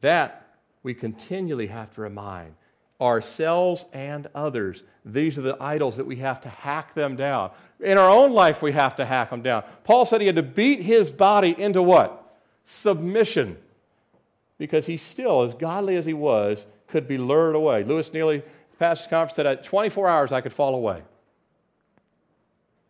That 0.00 0.46
we 0.84 0.94
continually 0.94 1.66
have 1.66 1.92
to 1.94 2.00
remind 2.00 2.54
ourselves 3.00 3.84
and 3.92 4.28
others. 4.32 4.84
These 5.04 5.36
are 5.36 5.42
the 5.42 5.60
idols 5.60 5.96
that 5.96 6.06
we 6.06 6.16
have 6.16 6.40
to 6.42 6.48
hack 6.48 6.94
them 6.94 7.16
down. 7.16 7.50
In 7.80 7.98
our 7.98 8.08
own 8.08 8.32
life, 8.32 8.62
we 8.62 8.70
have 8.72 8.94
to 8.96 9.04
hack 9.04 9.30
them 9.30 9.42
down. 9.42 9.64
Paul 9.82 10.04
said 10.04 10.20
he 10.20 10.28
had 10.28 10.36
to 10.36 10.42
beat 10.42 10.80
his 10.80 11.10
body 11.10 11.52
into 11.58 11.82
what? 11.82 12.38
Submission. 12.64 13.56
Because 14.56 14.86
he 14.86 14.96
still, 14.96 15.42
as 15.42 15.52
godly 15.54 15.96
as 15.96 16.06
he 16.06 16.14
was, 16.14 16.64
could 16.86 17.08
be 17.08 17.18
lured 17.18 17.56
away. 17.56 17.82
Lewis 17.82 18.12
Neely, 18.12 18.44
pastor's 18.82 19.06
conference, 19.06 19.36
said 19.36 19.46
at 19.46 19.62
24 19.62 20.08
hours 20.08 20.32
I 20.32 20.40
could 20.40 20.52
fall 20.52 20.74
away. 20.74 21.02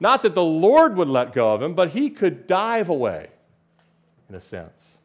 Not 0.00 0.22
that 0.22 0.34
the 0.34 0.42
Lord 0.42 0.96
would 0.96 1.08
let 1.08 1.34
go 1.34 1.52
of 1.52 1.60
him, 1.60 1.74
but 1.74 1.90
he 1.90 2.08
could 2.08 2.46
dive 2.46 2.88
away, 2.88 3.28
in 4.30 4.34
a 4.34 4.40
sense. 4.40 4.98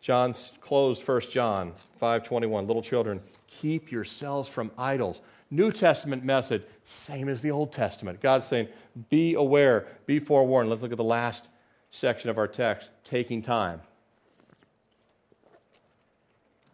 John 0.00 0.32
closed 0.60 1.02
1 1.02 1.22
John 1.32 1.74
5:21. 2.00 2.68
Little 2.68 2.82
children, 2.82 3.20
keep 3.48 3.90
yourselves 3.90 4.48
from 4.48 4.70
idols. 4.78 5.22
New 5.50 5.72
Testament 5.72 6.24
message, 6.24 6.62
same 6.84 7.28
as 7.28 7.42
the 7.42 7.50
Old 7.50 7.72
Testament. 7.72 8.20
God's 8.20 8.46
saying, 8.46 8.68
be 9.08 9.34
aware, 9.34 9.88
be 10.06 10.20
forewarned. 10.20 10.70
Let's 10.70 10.82
look 10.82 10.92
at 10.92 10.98
the 10.98 11.04
last 11.04 11.48
section 11.90 12.30
of 12.30 12.38
our 12.38 12.46
text 12.46 12.90
taking 13.02 13.42
time. 13.42 13.80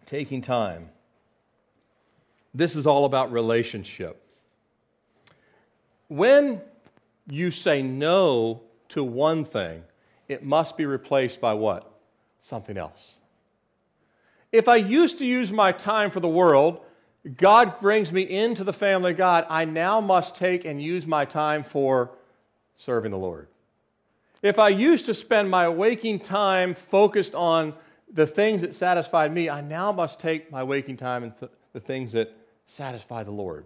Taking 0.05 0.43
time. 0.43 0.91
This 2.57 2.75
is 2.75 2.87
all 2.87 3.05
about 3.05 3.33
relationship. 3.33 4.19
When 6.09 6.63
you 7.29 7.51
say 7.51 7.83
no 7.83 8.63
to 8.89 9.05
one 9.05 9.45
thing, 9.45 9.83
it 10.27 10.43
must 10.43 10.75
be 10.79 10.87
replaced 10.87 11.39
by 11.39 11.53
what? 11.53 11.93
Something 12.41 12.79
else. 12.79 13.19
If 14.53 14.69
I 14.69 14.77
used 14.77 15.19
to 15.19 15.27
use 15.27 15.53
my 15.53 15.71
time 15.71 16.11
for 16.11 16.21
the 16.21 16.29
world, 16.29 16.81
God 17.37 17.79
brings 17.79 18.11
me 18.11 18.23
into 18.23 18.65
the 18.65 18.73
family 18.73 19.11
of 19.11 19.19
God. 19.19 19.45
I 19.51 19.67
now 19.67 20.01
must 20.01 20.35
take 20.35 20.65
and 20.65 20.83
use 20.83 21.07
my 21.07 21.27
time 21.27 21.63
for 21.63 22.13
serving 22.77 23.11
the 23.11 23.19
Lord. 23.19 23.49
If 24.41 24.59
I 24.59 24.71
used 24.71 25.05
to 25.07 25.15
spend 25.15 25.51
my 25.51 25.69
waking 25.69 26.21
time 26.21 26.73
focused 26.73 27.35
on 27.35 27.75
the 28.11 28.27
things 28.27 28.63
that 28.63 28.75
satisfied 28.75 29.31
me, 29.35 29.51
I 29.51 29.61
now 29.61 29.93
must 29.93 30.21
take 30.21 30.51
my 30.51 30.63
waking 30.63 30.97
time 30.97 31.23
and 31.23 31.39
th- 31.39 31.53
the 31.75 31.81
things 31.81 32.13
that 32.13 32.35
satisfy 32.67 33.23
the 33.23 33.31
Lord, 33.31 33.65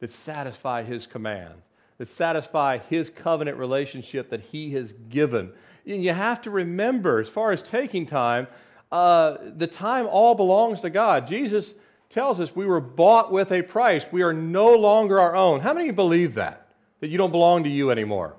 that 0.00 0.12
satisfy 0.12 0.82
His 0.82 1.06
command, 1.06 1.54
that 1.98 2.08
satisfy 2.08 2.78
His 2.78 3.10
covenant 3.10 3.56
relationship 3.56 4.30
that 4.30 4.40
He 4.40 4.72
has 4.72 4.92
given. 5.08 5.52
And 5.86 6.02
you 6.02 6.12
have 6.12 6.42
to 6.42 6.50
remember, 6.50 7.20
as 7.20 7.28
far 7.28 7.52
as 7.52 7.62
taking 7.62 8.06
time, 8.06 8.46
uh, 8.92 9.36
the 9.56 9.66
time 9.66 10.06
all 10.06 10.34
belongs 10.34 10.80
to 10.80 10.90
God. 10.90 11.28
Jesus 11.28 11.74
tells 12.10 12.40
us 12.40 12.54
we 12.54 12.66
were 12.66 12.80
bought 12.80 13.30
with 13.30 13.52
a 13.52 13.62
price. 13.62 14.04
We 14.10 14.22
are 14.22 14.32
no 14.32 14.74
longer 14.74 15.20
our 15.20 15.36
own. 15.36 15.60
How 15.60 15.72
many 15.72 15.90
believe 15.90 16.34
that? 16.34 16.68
That 17.00 17.08
you 17.08 17.16
don't 17.16 17.30
belong 17.30 17.64
to 17.64 17.70
you 17.70 17.90
anymore? 17.90 18.36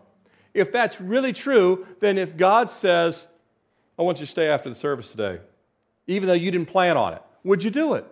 If 0.54 0.72
that's 0.72 1.00
really 1.00 1.34
true, 1.34 1.88
then 2.02 2.18
if 2.18 2.36
God 2.36 2.70
says, 2.70 3.26
I 3.98 4.04
want 4.04 4.20
you 4.20 4.26
to 4.26 4.32
stay 4.32 4.50
after 4.50 4.70
the 4.70 4.76
service 4.76 5.10
today, 5.12 5.40
even 6.08 6.28
though 6.28 6.34
you 6.34 6.52
didn't 6.52 6.68
plan 6.68 6.98
on 6.98 7.14
it, 7.14 7.22
would 7.44 7.64
you 7.64 7.72
do 7.72 7.94
it? 7.94 8.06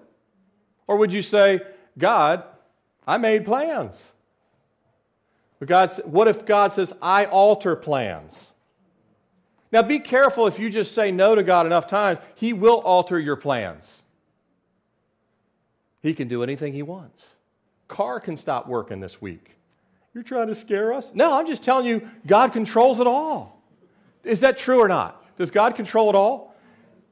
Or 0.90 0.98
would 0.98 1.14
you 1.14 1.22
say, 1.22 1.62
God, 2.00 2.44
I 3.06 3.20
made 3.20 3.46
plans? 3.46 4.12
But 5.60 5.68
God, 5.68 5.92
what 6.04 6.28
if 6.28 6.48
God 6.48 6.74
says, 6.74 6.96
I 7.00 7.26
alter 7.26 7.76
plans? 7.76 8.54
Now, 9.72 9.84
be 9.84 10.00
careful 10.00 10.48
if 10.48 10.58
you 10.58 10.72
just 10.72 10.96
say 10.96 11.12
no 11.12 11.36
to 11.36 11.44
God 11.44 11.68
enough 11.68 11.86
times, 11.86 12.18
He 12.34 12.54
will 12.54 12.80
alter 12.80 13.20
your 13.20 13.36
plans. 13.36 14.02
He 16.02 16.16
can 16.16 16.28
do 16.28 16.42
anything 16.42 16.74
He 16.74 16.82
wants. 16.82 17.24
Car 17.88 18.20
can 18.20 18.36
stop 18.36 18.68
working 18.68 19.00
this 19.00 19.22
week. 19.22 19.58
You're 20.16 20.24
trying 20.24 20.48
to 20.48 20.56
scare 20.56 20.92
us? 20.92 21.12
No, 21.14 21.38
I'm 21.38 21.46
just 21.46 21.62
telling 21.62 21.86
you, 21.86 22.10
God 22.26 22.52
controls 22.52 23.00
it 23.00 23.06
all. 23.06 23.62
Is 24.24 24.40
that 24.40 24.58
true 24.58 24.80
or 24.80 24.88
not? 24.88 25.24
Does 25.38 25.52
God 25.52 25.76
control 25.76 26.10
it 26.10 26.16
all? 26.16 26.49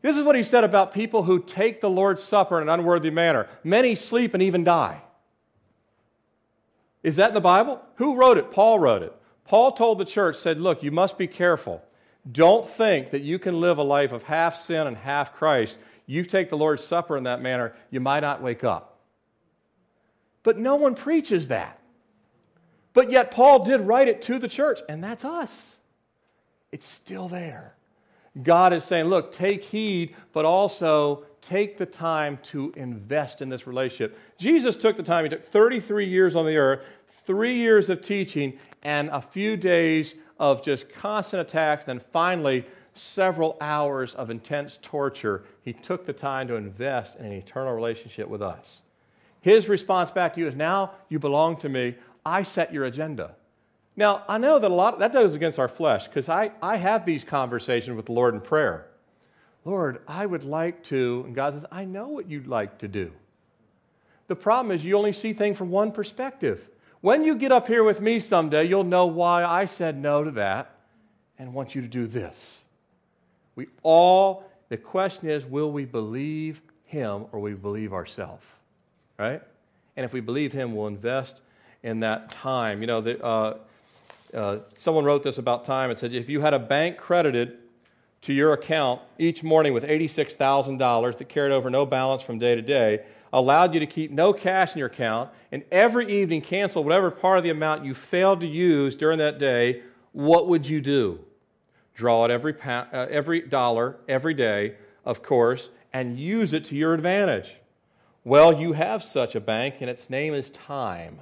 This 0.02 0.16
is 0.16 0.24
what 0.24 0.36
he 0.36 0.43
said 0.43 0.64
about 0.64 0.93
people 0.93 1.24
who 1.24 1.41
take 1.41 1.82
the 1.82 1.89
Lord's 1.89 2.24
Supper 2.24 2.62
in 2.62 2.68
an 2.68 2.80
unworthy 2.80 3.10
manner. 3.10 3.48
Many 3.64 3.95
sleep 3.95 4.34
and 4.34 4.43
even 4.43 4.64
die. 4.64 5.02
Is 7.04 7.16
that 7.16 7.30
in 7.30 7.34
the 7.34 7.41
Bible? 7.41 7.82
Who 7.95 8.16
wrote 8.16 8.38
it? 8.38 8.52
Paul 8.52 8.80
wrote 8.80 9.02
it. 9.02 9.14
Paul 9.45 9.72
told 9.72 9.98
the 9.98 10.06
church, 10.06 10.36
said, 10.36 10.60
Look, 10.60 10.84
you 10.84 10.91
must 10.91 11.18
be 11.18 11.28
careful. 11.28 11.82
Don't 12.30 12.70
think 12.70 13.12
that 13.12 13.22
you 13.22 13.39
can 13.39 13.62
live 13.62 13.78
a 13.78 13.84
life 13.84 14.12
of 14.12 14.24
half 14.24 14.58
sin 14.58 14.88
and 14.88 14.98
half 14.98 15.34
Christ. 15.34 15.78
You 16.06 16.26
take 16.26 16.50
the 16.50 16.58
Lord's 16.58 16.84
Supper 16.84 17.16
in 17.16 17.24
that 17.24 17.41
manner, 17.41 17.74
you 17.89 18.00
might 18.00 18.20
not 18.20 18.41
wake 18.41 18.64
up. 18.64 19.00
But 20.43 20.58
no 20.58 20.76
one 20.76 20.95
preaches 20.95 21.48
that. 21.48 21.80
But 22.93 23.12
yet, 23.12 23.32
Paul 23.32 23.64
did 23.64 23.82
write 23.82 24.08
it 24.08 24.22
to 24.24 24.39
the 24.39 24.48
church, 24.48 24.80
and 24.89 25.04
that's 25.04 25.24
us. 25.24 25.78
It's 26.72 26.86
still 26.86 27.30
there. 27.30 27.76
God 28.43 28.73
is 28.73 28.83
saying, 28.83 29.05
look, 29.05 29.31
take 29.31 29.63
heed, 29.63 30.15
but 30.33 30.45
also 30.45 31.23
take 31.41 31.77
the 31.77 31.85
time 31.85 32.39
to 32.43 32.73
invest 32.75 33.41
in 33.41 33.49
this 33.49 33.65
relationship. 33.65 34.17
Jesus 34.38 34.75
took 34.75 34.97
the 34.97 35.03
time, 35.03 35.23
he 35.23 35.29
took 35.29 35.45
33 35.45 36.05
years 36.05 36.35
on 36.35 36.45
the 36.45 36.57
earth, 36.57 36.83
three 37.25 37.55
years 37.55 37.89
of 37.89 38.01
teaching, 38.01 38.57
and 38.83 39.09
a 39.09 39.21
few 39.21 39.57
days 39.57 40.15
of 40.39 40.63
just 40.63 40.89
constant 40.89 41.41
attacks, 41.41 41.85
then 41.85 42.01
finally, 42.11 42.65
several 42.93 43.57
hours 43.61 44.13
of 44.15 44.29
intense 44.29 44.79
torture. 44.81 45.43
He 45.61 45.73
took 45.73 46.05
the 46.05 46.13
time 46.13 46.47
to 46.47 46.55
invest 46.55 47.15
in 47.17 47.25
an 47.25 47.31
eternal 47.31 47.73
relationship 47.73 48.27
with 48.27 48.41
us. 48.41 48.81
His 49.41 49.69
response 49.69 50.11
back 50.11 50.33
to 50.33 50.41
you 50.41 50.47
is 50.47 50.55
now 50.55 50.91
you 51.09 51.19
belong 51.19 51.57
to 51.57 51.69
me. 51.69 51.95
I 52.25 52.43
set 52.43 52.73
your 52.73 52.85
agenda. 52.85 53.35
Now, 53.98 54.24
I 54.28 54.38
know 54.38 54.60
that 54.60 54.70
a 54.70 54.74
lot 54.74 54.93
of, 54.93 55.00
that 55.00 55.12
goes 55.12 55.34
against 55.34 55.58
our 55.58 55.68
flesh 55.68 56.08
because 56.08 56.30
I, 56.30 56.52
I 56.62 56.78
have 56.78 57.04
these 57.06 57.24
conversations 57.24 57.98
with 57.98 58.06
the 58.06 58.12
Lord 58.14 58.36
in 58.36 58.41
prayer. 58.41 58.86
Lord, 59.66 60.02
I 60.08 60.26
would 60.26 60.43
like 60.43 60.84
to, 60.86 61.24
and 61.26 61.36
God 61.36 61.56
says, 61.56 61.66
I 61.72 61.84
know 61.84 62.08
what 62.08 62.30
you'd 62.30 62.48
like 62.48 62.78
to 62.80 62.88
do. 62.88 63.12
The 64.28 64.36
problem 64.36 64.74
is 64.74 64.86
you 64.86 64.95
only 64.95 65.14
see 65.14 65.34
things 65.34 65.58
from 65.58 65.72
one 65.72 65.91
perspective. 65.91 66.70
When 67.02 67.24
you 67.24 67.36
get 67.36 67.52
up 67.52 67.68
here 67.68 67.84
with 67.84 68.00
me 68.00 68.20
someday, 68.20 68.66
you'll 68.66 68.84
know 68.84 69.08
why 69.08 69.43
I 69.43 69.66
said 69.66 69.98
no 69.98 70.24
to 70.24 70.32
that 70.32 70.76
and 71.39 71.54
want 71.54 71.74
you 71.74 71.82
to 71.82 71.88
do 71.88 72.06
this. 72.06 72.60
We 73.56 73.68
all, 73.82 74.50
the 74.70 74.78
question 74.78 75.28
is, 75.28 75.43
will 75.43 75.72
we 75.72 75.86
believe 75.86 76.62
him 76.86 77.26
or 77.32 77.39
we 77.39 77.54
believe 77.54 77.93
ourselves? 77.93 78.45
Right? 79.18 79.41
And 79.95 80.06
if 80.06 80.14
we 80.14 80.20
believe 80.20 80.54
him, 80.54 80.76
we'll 80.76 80.88
invest 80.88 81.41
in 81.82 82.02
that 82.02 82.30
time. 82.30 82.82
You 82.82 82.88
know, 82.88 83.02
the, 83.02 83.24
uh, 83.24 83.58
uh, 84.34 84.59
someone 84.78 85.05
wrote 85.05 85.23
this 85.23 85.38
about 85.38 85.65
time. 85.65 85.89
and 85.89 85.97
said, 85.97 86.13
if 86.13 86.30
you 86.30 86.41
had 86.41 86.53
a 86.53 86.59
bank 86.59 86.97
credited 86.97 87.57
to 88.21 88.34
your 88.34 88.53
account 88.53 89.01
each 89.17 89.43
morning 89.43 89.73
with 89.73 89.84
$86,000 89.84 91.17
that 91.17 91.30
carried 91.30 91.51
over 91.51 91.69
no 91.69 91.86
balance 91.86 92.21
from 92.21 92.39
day 92.39 92.55
to 92.55 92.61
day, 92.61 93.05
allowed 93.34 93.73
you 93.73 93.80
to 93.80 93.86
keep 93.86 94.11
no 94.11 94.34
cash 94.34 94.73
in 94.73 94.80
your 94.80 94.88
account, 94.88 95.30
and 95.51 95.63
every 95.71 96.11
evening 96.11 96.41
cancel 96.41 96.84
whatever 96.84 97.11
part 97.11 97.38
of 97.38 97.43
the 97.43 97.49
amount 97.49 97.86
you 97.86 97.93
failed 97.93 98.39
to 98.41 98.47
use 98.47 98.95
during 98.95 99.19
that 99.19 99.39
day, 99.39 99.82
what 100.13 100.47
would 100.47 100.67
you 100.67 100.82
do? 100.82 101.19
Draw 101.93 102.23
out 102.23 102.32
every, 102.32 102.53
pa- 102.53 102.88
uh, 102.91 103.07
every 103.09 103.41
dollar 103.41 103.97
every 104.07 104.34
day, 104.34 104.75
of 105.05 105.23
course, 105.23 105.69
and 105.93 106.19
use 106.19 106.53
it 106.53 106.65
to 106.65 106.75
your 106.75 106.93
advantage. 106.93 107.57
Well, 108.23 108.59
you 108.59 108.73
have 108.73 109.03
such 109.03 109.36
a 109.36 109.39
bank, 109.39 109.75
and 109.80 109.89
its 109.89 110.09
name 110.09 110.34
is 110.34 110.49
time. 110.49 111.21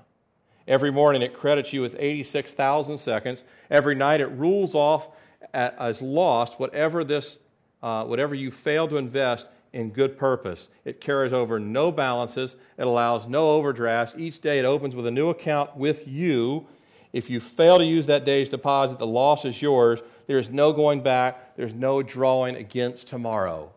Every 0.68 0.92
morning 0.92 1.22
it 1.22 1.34
credits 1.34 1.74
you 1.74 1.82
with 1.82 1.96
86,000 1.98 2.98
seconds. 2.98 3.44
Every 3.70 3.96
night 3.96 4.22
it 4.22 4.28
rules 4.28 4.74
off 4.74 5.10
as 5.54 6.02
lost 6.02 6.60
whatever, 6.60 7.04
this, 7.04 7.38
uh, 7.84 8.04
whatever 8.06 8.34
you 8.34 8.52
fail 8.52 8.88
to 8.88 8.98
invest 8.98 9.48
in 9.74 9.92
good 9.92 10.18
purpose. 10.18 10.70
It 10.86 11.02
carries 11.02 11.34
over 11.34 11.60
no 11.60 11.92
balances, 11.92 12.56
it 12.78 12.88
allows 12.88 13.28
no 13.28 13.50
overdrafts. 13.52 14.16
Each 14.18 14.40
day 14.40 14.58
it 14.58 14.66
opens 14.66 14.96
with 14.96 15.06
a 15.06 15.12
new 15.12 15.30
account 15.30 15.76
with 15.76 16.08
you. 16.08 16.66
If 17.14 17.30
you 17.30 17.40
fail 17.40 17.78
to 17.78 17.86
use 17.86 18.08
that 18.08 18.26
day's 18.26 18.50
deposit, 18.50 19.00
the 19.00 19.08
loss 19.08 19.46
is 19.46 19.62
yours. 19.62 20.00
There's 20.28 20.50
no 20.50 20.74
going 20.74 21.02
back, 21.02 21.56
there's 21.56 21.74
no 21.74 22.02
drawing 22.02 22.56
against 22.56 23.08
tomorrow. 23.08 23.72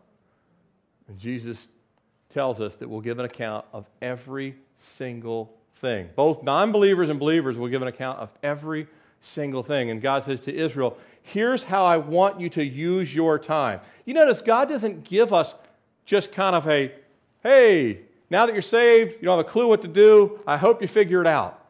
And 1.07 1.19
Jesus 1.19 1.67
tells 2.29 2.61
us 2.61 2.75
that 2.75 2.87
we'll 2.87 3.01
give 3.01 3.19
an 3.19 3.25
account 3.25 3.65
of 3.73 3.89
every 4.01 4.55
single 4.77 5.58
thing. 5.79 6.09
Both 6.15 6.43
non 6.43 6.71
believers 6.71 7.09
and 7.09 7.19
believers 7.19 7.57
will 7.57 7.67
give 7.67 7.81
an 7.81 7.87
account 7.87 8.19
of 8.19 8.29
every 8.43 8.87
single 9.21 9.63
thing. 9.63 9.89
And 9.89 10.01
God 10.01 10.23
says 10.23 10.39
to 10.41 10.53
Israel, 10.53 10.97
Here's 11.21 11.63
how 11.63 11.85
I 11.85 11.97
want 11.97 12.39
you 12.39 12.49
to 12.49 12.63
use 12.63 13.13
your 13.13 13.37
time. 13.37 13.81
You 14.05 14.13
notice 14.13 14.41
God 14.41 14.69
doesn't 14.69 15.03
give 15.03 15.33
us 15.33 15.53
just 16.05 16.31
kind 16.31 16.55
of 16.55 16.67
a, 16.67 16.91
hey, 17.43 17.99
now 18.29 18.45
that 18.45 18.53
you're 18.53 18.61
saved, 18.61 19.13
you 19.13 19.23
don't 19.23 19.37
have 19.37 19.45
a 19.45 19.49
clue 19.49 19.67
what 19.67 19.81
to 19.81 19.87
do. 19.87 20.39
I 20.47 20.57
hope 20.57 20.81
you 20.81 20.87
figure 20.87 21.21
it 21.21 21.27
out. 21.27 21.65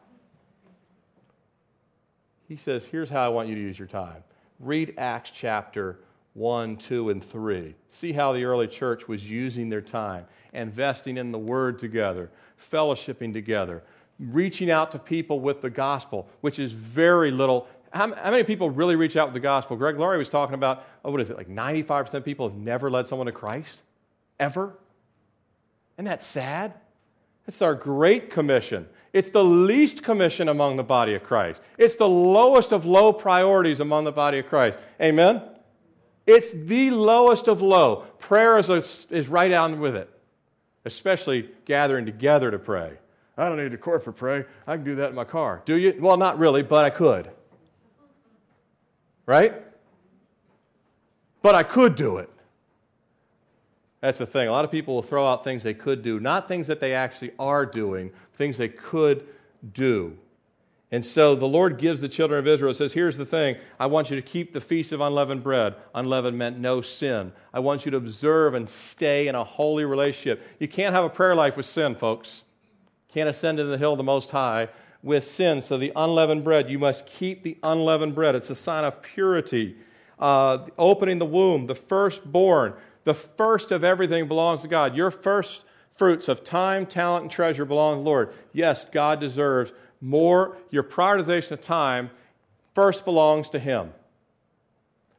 He 2.48 2.56
says, 2.56 2.84
Here's 2.84 3.10
how 3.10 3.24
I 3.24 3.28
want 3.28 3.48
you 3.48 3.54
to 3.54 3.60
use 3.60 3.78
your 3.78 3.88
time. 3.88 4.22
Read 4.58 4.94
Acts 4.98 5.30
chapter 5.32 6.00
1, 6.34 6.76
2, 6.76 7.10
and 7.10 7.24
3. 7.24 7.74
See 7.90 8.12
how 8.12 8.32
the 8.32 8.44
early 8.44 8.66
church 8.66 9.08
was 9.08 9.28
using 9.28 9.68
their 9.68 9.80
time, 9.80 10.26
investing 10.52 11.16
in 11.16 11.32
the 11.32 11.38
word 11.38 11.78
together, 11.78 12.30
fellowshipping 12.72 13.32
together, 13.32 13.82
reaching 14.20 14.70
out 14.70 14.92
to 14.92 14.98
people 14.98 15.40
with 15.40 15.62
the 15.62 15.70
gospel, 15.70 16.28
which 16.42 16.58
is 16.58 16.72
very 16.72 17.30
little. 17.30 17.66
How, 17.92 18.14
how, 18.14 18.30
many 18.30 18.44
people 18.44 18.70
really 18.70 18.94
reach 18.94 19.16
out 19.16 19.28
with 19.28 19.34
the 19.34 19.40
gospel? 19.40 19.76
Greg 19.76 19.98
Laurie 19.98 20.18
was 20.18 20.28
talking 20.28 20.54
about, 20.54 20.84
oh, 21.04 21.10
what 21.10 21.20
is 21.20 21.30
it, 21.30 21.36
like 21.36 21.48
95% 21.48 22.12
of 22.14 22.24
people 22.24 22.48
have 22.48 22.58
never 22.58 22.90
led 22.90 23.08
someone 23.08 23.26
to 23.26 23.32
Christ? 23.32 23.80
Ever? 24.38 24.74
Isn't 25.96 26.04
that 26.04 26.22
sad? 26.22 26.74
It's 27.48 27.62
our 27.62 27.74
great 27.74 28.30
commission. 28.30 28.86
It's 29.12 29.30
the 29.30 29.42
least 29.42 30.04
commission 30.04 30.48
among 30.48 30.76
the 30.76 30.84
body 30.84 31.14
of 31.14 31.24
Christ. 31.24 31.60
It's 31.78 31.96
the 31.96 32.08
lowest 32.08 32.72
of 32.72 32.86
low 32.86 33.12
priorities 33.12 33.80
among 33.80 34.04
the 34.04 34.12
body 34.12 34.38
of 34.38 34.46
Christ. 34.46 34.78
Amen? 35.00 35.42
It's 36.26 36.50
the 36.50 36.90
lowest 36.90 37.48
of 37.48 37.60
low. 37.60 38.04
Prayer 38.18 38.58
is, 38.58 38.68
a, 38.68 38.84
is 39.12 39.26
right 39.26 39.50
on 39.50 39.80
with 39.80 39.96
it, 39.96 40.08
especially 40.84 41.50
gathering 41.64 42.06
together 42.06 42.50
to 42.52 42.58
pray. 42.58 42.98
I 43.40 43.48
don't 43.48 43.56
need 43.56 43.72
a 43.72 43.78
corporate 43.78 44.16
pray. 44.16 44.44
I 44.66 44.76
can 44.76 44.84
do 44.84 44.94
that 44.96 45.08
in 45.08 45.14
my 45.14 45.24
car. 45.24 45.62
Do 45.64 45.78
you? 45.78 45.96
Well, 45.98 46.18
not 46.18 46.38
really, 46.38 46.62
but 46.62 46.84
I 46.84 46.90
could. 46.90 47.30
Right? 49.24 49.54
But 51.40 51.54
I 51.54 51.62
could 51.62 51.94
do 51.94 52.18
it. 52.18 52.28
That's 54.02 54.18
the 54.18 54.26
thing. 54.26 54.48
A 54.48 54.52
lot 54.52 54.66
of 54.66 54.70
people 54.70 54.94
will 54.94 55.02
throw 55.02 55.26
out 55.26 55.42
things 55.42 55.62
they 55.62 55.72
could 55.72 56.02
do, 56.02 56.20
not 56.20 56.48
things 56.48 56.66
that 56.66 56.80
they 56.80 56.94
actually 56.94 57.32
are 57.38 57.64
doing, 57.64 58.10
things 58.34 58.58
they 58.58 58.68
could 58.68 59.26
do. 59.72 60.16
And 60.92 61.06
so 61.06 61.34
the 61.34 61.46
Lord 61.46 61.78
gives 61.78 62.00
the 62.00 62.08
children 62.08 62.38
of 62.40 62.46
Israel, 62.46 62.74
says, 62.74 62.92
Here's 62.92 63.16
the 63.16 63.24
thing. 63.24 63.56
I 63.78 63.86
want 63.86 64.10
you 64.10 64.16
to 64.16 64.22
keep 64.22 64.52
the 64.52 64.60
feast 64.60 64.92
of 64.92 65.00
unleavened 65.00 65.42
bread. 65.42 65.76
Unleavened 65.94 66.36
meant 66.36 66.58
no 66.58 66.82
sin. 66.82 67.32
I 67.54 67.60
want 67.60 67.86
you 67.86 67.90
to 67.92 67.96
observe 67.96 68.52
and 68.52 68.68
stay 68.68 69.28
in 69.28 69.34
a 69.34 69.44
holy 69.44 69.86
relationship. 69.86 70.42
You 70.58 70.68
can't 70.68 70.94
have 70.94 71.04
a 71.04 71.10
prayer 71.10 71.34
life 71.34 71.56
with 71.56 71.64
sin, 71.64 71.94
folks. 71.94 72.42
Can't 73.12 73.28
ascend 73.28 73.58
to 73.58 73.64
the 73.64 73.78
hill 73.78 73.92
of 73.92 73.98
the 73.98 74.04
Most 74.04 74.30
High 74.30 74.68
with 75.02 75.24
sin. 75.24 75.62
So 75.62 75.78
the 75.78 75.92
unleavened 75.96 76.44
bread, 76.44 76.70
you 76.70 76.78
must 76.78 77.06
keep 77.06 77.42
the 77.42 77.58
unleavened 77.62 78.14
bread. 78.14 78.34
It's 78.34 78.50
a 78.50 78.54
sign 78.54 78.84
of 78.84 79.02
purity. 79.02 79.76
Uh, 80.18 80.66
opening 80.78 81.18
the 81.18 81.26
womb, 81.26 81.66
the 81.66 81.74
firstborn, 81.74 82.74
the 83.04 83.14
first 83.14 83.72
of 83.72 83.82
everything 83.82 84.28
belongs 84.28 84.62
to 84.62 84.68
God. 84.68 84.94
Your 84.94 85.10
first 85.10 85.64
fruits 85.96 86.28
of 86.28 86.44
time, 86.44 86.86
talent, 86.86 87.22
and 87.22 87.30
treasure 87.30 87.64
belong 87.64 87.94
to 87.94 87.98
the 87.98 88.08
Lord. 88.08 88.34
Yes, 88.52 88.86
God 88.90 89.20
deserves 89.20 89.72
more. 90.00 90.58
Your 90.70 90.82
prioritization 90.82 91.52
of 91.52 91.60
time 91.60 92.10
first 92.74 93.04
belongs 93.04 93.48
to 93.50 93.58
Him. 93.58 93.92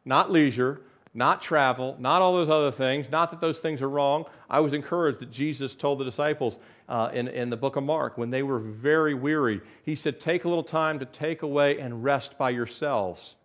Not 0.05 0.31
leisure, 0.31 0.81
not 1.13 1.41
travel, 1.41 1.95
not 1.99 2.21
all 2.21 2.33
those 2.33 2.49
other 2.49 2.71
things. 2.71 3.07
Not 3.11 3.31
that 3.31 3.41
those 3.41 3.59
things 3.59 3.81
are 3.81 3.89
wrong. 3.89 4.25
I 4.49 4.61
was 4.61 4.73
encouraged 4.73 5.19
that 5.19 5.31
Jesus 5.31 5.75
told 5.75 5.99
the 5.99 6.05
disciples 6.05 6.57
uh, 6.87 7.09
in, 7.13 7.27
in 7.27 7.49
the 7.49 7.57
book 7.57 7.75
of 7.75 7.83
Mark 7.83 8.17
when 8.17 8.29
they 8.29 8.43
were 8.43 8.59
very 8.59 9.13
weary, 9.13 9.61
He 9.83 9.95
said, 9.95 10.19
Take 10.19 10.45
a 10.45 10.49
little 10.49 10.63
time 10.63 10.99
to 10.99 11.05
take 11.05 11.41
away 11.41 11.79
and 11.79 12.03
rest 12.03 12.37
by 12.37 12.49
yourselves. 12.51 13.35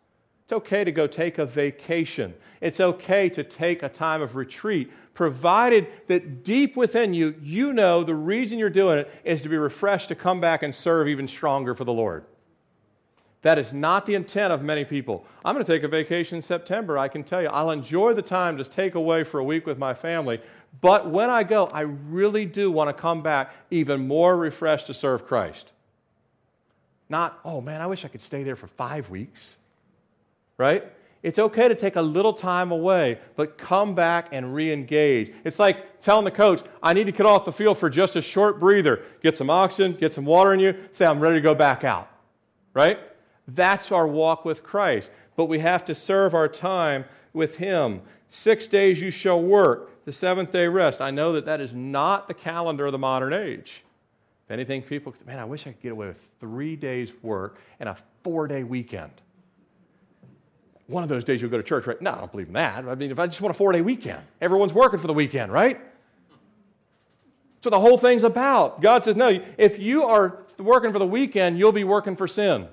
It's 0.44 0.52
okay 0.52 0.84
to 0.84 0.92
go 0.92 1.08
take 1.08 1.38
a 1.38 1.46
vacation. 1.46 2.32
It's 2.60 2.78
okay 2.78 3.28
to 3.30 3.42
take 3.42 3.82
a 3.82 3.88
time 3.88 4.22
of 4.22 4.36
retreat, 4.36 4.92
provided 5.12 5.88
that 6.06 6.44
deep 6.44 6.76
within 6.76 7.14
you, 7.14 7.34
you 7.42 7.72
know 7.72 8.04
the 8.04 8.14
reason 8.14 8.58
you're 8.58 8.70
doing 8.70 8.98
it 8.98 9.10
is 9.24 9.42
to 9.42 9.48
be 9.48 9.56
refreshed 9.56 10.08
to 10.08 10.14
come 10.14 10.40
back 10.40 10.62
and 10.62 10.72
serve 10.72 11.08
even 11.08 11.26
stronger 11.26 11.74
for 11.74 11.82
the 11.82 11.92
Lord. 11.92 12.24
That 13.46 13.58
is 13.58 13.72
not 13.72 14.06
the 14.06 14.16
intent 14.16 14.52
of 14.52 14.62
many 14.62 14.84
people. 14.84 15.24
I'm 15.44 15.54
going 15.54 15.64
to 15.64 15.72
take 15.72 15.84
a 15.84 15.88
vacation 15.88 16.34
in 16.34 16.42
September. 16.42 16.98
I 16.98 17.06
can 17.06 17.22
tell 17.22 17.40
you, 17.40 17.46
I'll 17.46 17.70
enjoy 17.70 18.12
the 18.12 18.20
time 18.20 18.56
to 18.56 18.64
take 18.64 18.96
away 18.96 19.22
for 19.22 19.38
a 19.38 19.44
week 19.44 19.66
with 19.66 19.78
my 19.78 19.94
family. 19.94 20.40
But 20.80 21.08
when 21.08 21.30
I 21.30 21.44
go, 21.44 21.66
I 21.66 21.82
really 21.82 22.44
do 22.44 22.72
want 22.72 22.88
to 22.88 22.92
come 22.92 23.22
back 23.22 23.52
even 23.70 24.08
more 24.08 24.36
refreshed 24.36 24.88
to 24.88 24.94
serve 24.94 25.28
Christ. 25.28 25.70
Not, 27.08 27.38
oh 27.44 27.60
man, 27.60 27.80
I 27.80 27.86
wish 27.86 28.04
I 28.04 28.08
could 28.08 28.20
stay 28.20 28.42
there 28.42 28.56
for 28.56 28.66
five 28.66 29.10
weeks. 29.10 29.58
Right? 30.58 30.82
It's 31.22 31.38
okay 31.38 31.68
to 31.68 31.76
take 31.76 31.94
a 31.94 32.02
little 32.02 32.32
time 32.32 32.72
away, 32.72 33.20
but 33.36 33.58
come 33.58 33.94
back 33.94 34.30
and 34.32 34.56
re 34.56 34.72
engage. 34.72 35.32
It's 35.44 35.60
like 35.60 36.00
telling 36.00 36.24
the 36.24 36.32
coach, 36.32 36.64
I 36.82 36.94
need 36.94 37.04
to 37.04 37.12
get 37.12 37.26
off 37.26 37.44
the 37.44 37.52
field 37.52 37.78
for 37.78 37.90
just 37.90 38.16
a 38.16 38.22
short 38.22 38.58
breather. 38.58 39.04
Get 39.22 39.36
some 39.36 39.50
oxygen, 39.50 39.92
get 39.92 40.14
some 40.14 40.24
water 40.24 40.52
in 40.52 40.58
you, 40.58 40.74
say, 40.90 41.06
I'm 41.06 41.20
ready 41.20 41.36
to 41.36 41.42
go 41.42 41.54
back 41.54 41.84
out. 41.84 42.10
Right? 42.74 42.98
That's 43.48 43.92
our 43.92 44.06
walk 44.06 44.44
with 44.44 44.62
Christ. 44.62 45.10
But 45.36 45.46
we 45.46 45.58
have 45.60 45.84
to 45.86 45.94
serve 45.94 46.34
our 46.34 46.48
time 46.48 47.04
with 47.32 47.56
Him. 47.56 48.00
Six 48.28 48.66
days 48.66 49.00
you 49.00 49.10
shall 49.10 49.40
work, 49.40 50.04
the 50.04 50.12
seventh 50.12 50.50
day 50.50 50.66
rest. 50.66 51.00
I 51.00 51.10
know 51.10 51.32
that 51.34 51.44
that 51.44 51.60
is 51.60 51.72
not 51.72 52.28
the 52.28 52.34
calendar 52.34 52.86
of 52.86 52.92
the 52.92 52.98
modern 52.98 53.32
age. 53.32 53.84
If 54.46 54.50
anything, 54.50 54.82
people, 54.82 55.14
man, 55.26 55.38
I 55.38 55.44
wish 55.44 55.66
I 55.66 55.72
could 55.72 55.82
get 55.82 55.92
away 55.92 56.08
with 56.08 56.20
three 56.40 56.76
days' 56.76 57.12
work 57.22 57.58
and 57.80 57.88
a 57.88 57.96
four 58.24 58.46
day 58.46 58.64
weekend. 58.64 59.10
One 60.86 61.02
of 61.02 61.08
those 61.08 61.24
days 61.24 61.42
you'll 61.42 61.50
go 61.50 61.56
to 61.56 61.64
church, 61.64 61.86
right? 61.86 62.00
No, 62.00 62.12
I 62.12 62.18
don't 62.18 62.30
believe 62.30 62.46
in 62.46 62.52
that. 62.54 62.86
I 62.86 62.94
mean, 62.94 63.10
if 63.10 63.18
I 63.18 63.26
just 63.26 63.40
want 63.40 63.54
a 63.54 63.58
four 63.58 63.72
day 63.72 63.80
weekend, 63.80 64.22
everyone's 64.40 64.72
working 64.72 65.00
for 65.00 65.08
the 65.08 65.14
weekend, 65.14 65.52
right? 65.52 65.80
So 67.62 67.70
the 67.70 67.80
whole 67.80 67.98
thing's 67.98 68.22
about. 68.22 68.80
God 68.80 69.02
says, 69.02 69.16
no, 69.16 69.40
if 69.58 69.80
you 69.80 70.04
are 70.04 70.44
working 70.58 70.92
for 70.92 71.00
the 71.00 71.06
weekend, 71.06 71.58
you'll 71.58 71.72
be 71.72 71.82
working 71.84 72.14
for 72.14 72.28
sin 72.28 72.68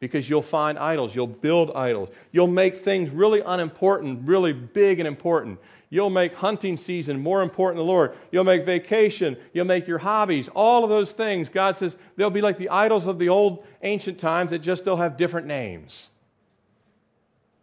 because 0.00 0.28
you'll 0.28 0.42
find 0.42 0.78
idols. 0.78 1.14
You'll 1.14 1.26
build 1.26 1.72
idols. 1.74 2.08
You'll 2.32 2.46
make 2.46 2.76
things 2.76 3.10
really 3.10 3.40
unimportant, 3.40 4.20
really 4.24 4.52
big 4.52 5.00
and 5.00 5.08
important. 5.08 5.58
You'll 5.90 6.10
make 6.10 6.34
hunting 6.34 6.76
season 6.76 7.20
more 7.20 7.42
important 7.42 7.78
than 7.78 7.86
the 7.86 7.92
Lord. 7.92 8.14
You'll 8.30 8.44
make 8.44 8.66
vacation. 8.66 9.36
You'll 9.54 9.64
make 9.64 9.88
your 9.88 9.98
hobbies. 9.98 10.48
All 10.48 10.84
of 10.84 10.90
those 10.90 11.12
things, 11.12 11.48
God 11.48 11.76
says, 11.76 11.96
they'll 12.16 12.30
be 12.30 12.42
like 12.42 12.58
the 12.58 12.68
idols 12.68 13.06
of 13.06 13.18
the 13.18 13.30
old 13.30 13.64
ancient 13.82 14.18
times 14.18 14.50
that 14.50 14.58
just 14.58 14.84
they'll 14.84 14.96
have 14.96 15.16
different 15.16 15.46
names. 15.46 16.10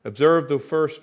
Observe 0.04 0.50
the 0.50 0.60
first, 0.60 1.02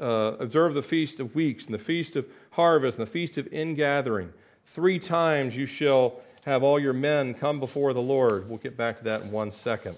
uh, 0.00 0.36
observe 0.38 0.74
the 0.74 0.82
feast 0.82 1.20
of 1.20 1.34
weeks 1.34 1.66
and 1.66 1.74
the 1.74 1.78
feast 1.78 2.16
of 2.16 2.26
harvest 2.50 2.98
and 2.98 3.06
the 3.06 3.10
feast 3.10 3.38
of 3.38 3.52
ingathering. 3.52 4.32
Three 4.66 4.98
times 4.98 5.56
you 5.56 5.66
shall 5.66 6.20
have 6.44 6.62
all 6.62 6.78
your 6.78 6.92
men 6.92 7.34
come 7.34 7.60
before 7.60 7.92
the 7.92 8.02
Lord. 8.02 8.48
We'll 8.48 8.58
get 8.58 8.76
back 8.76 8.98
to 8.98 9.04
that 9.04 9.22
in 9.22 9.30
one 9.30 9.52
second. 9.52 9.96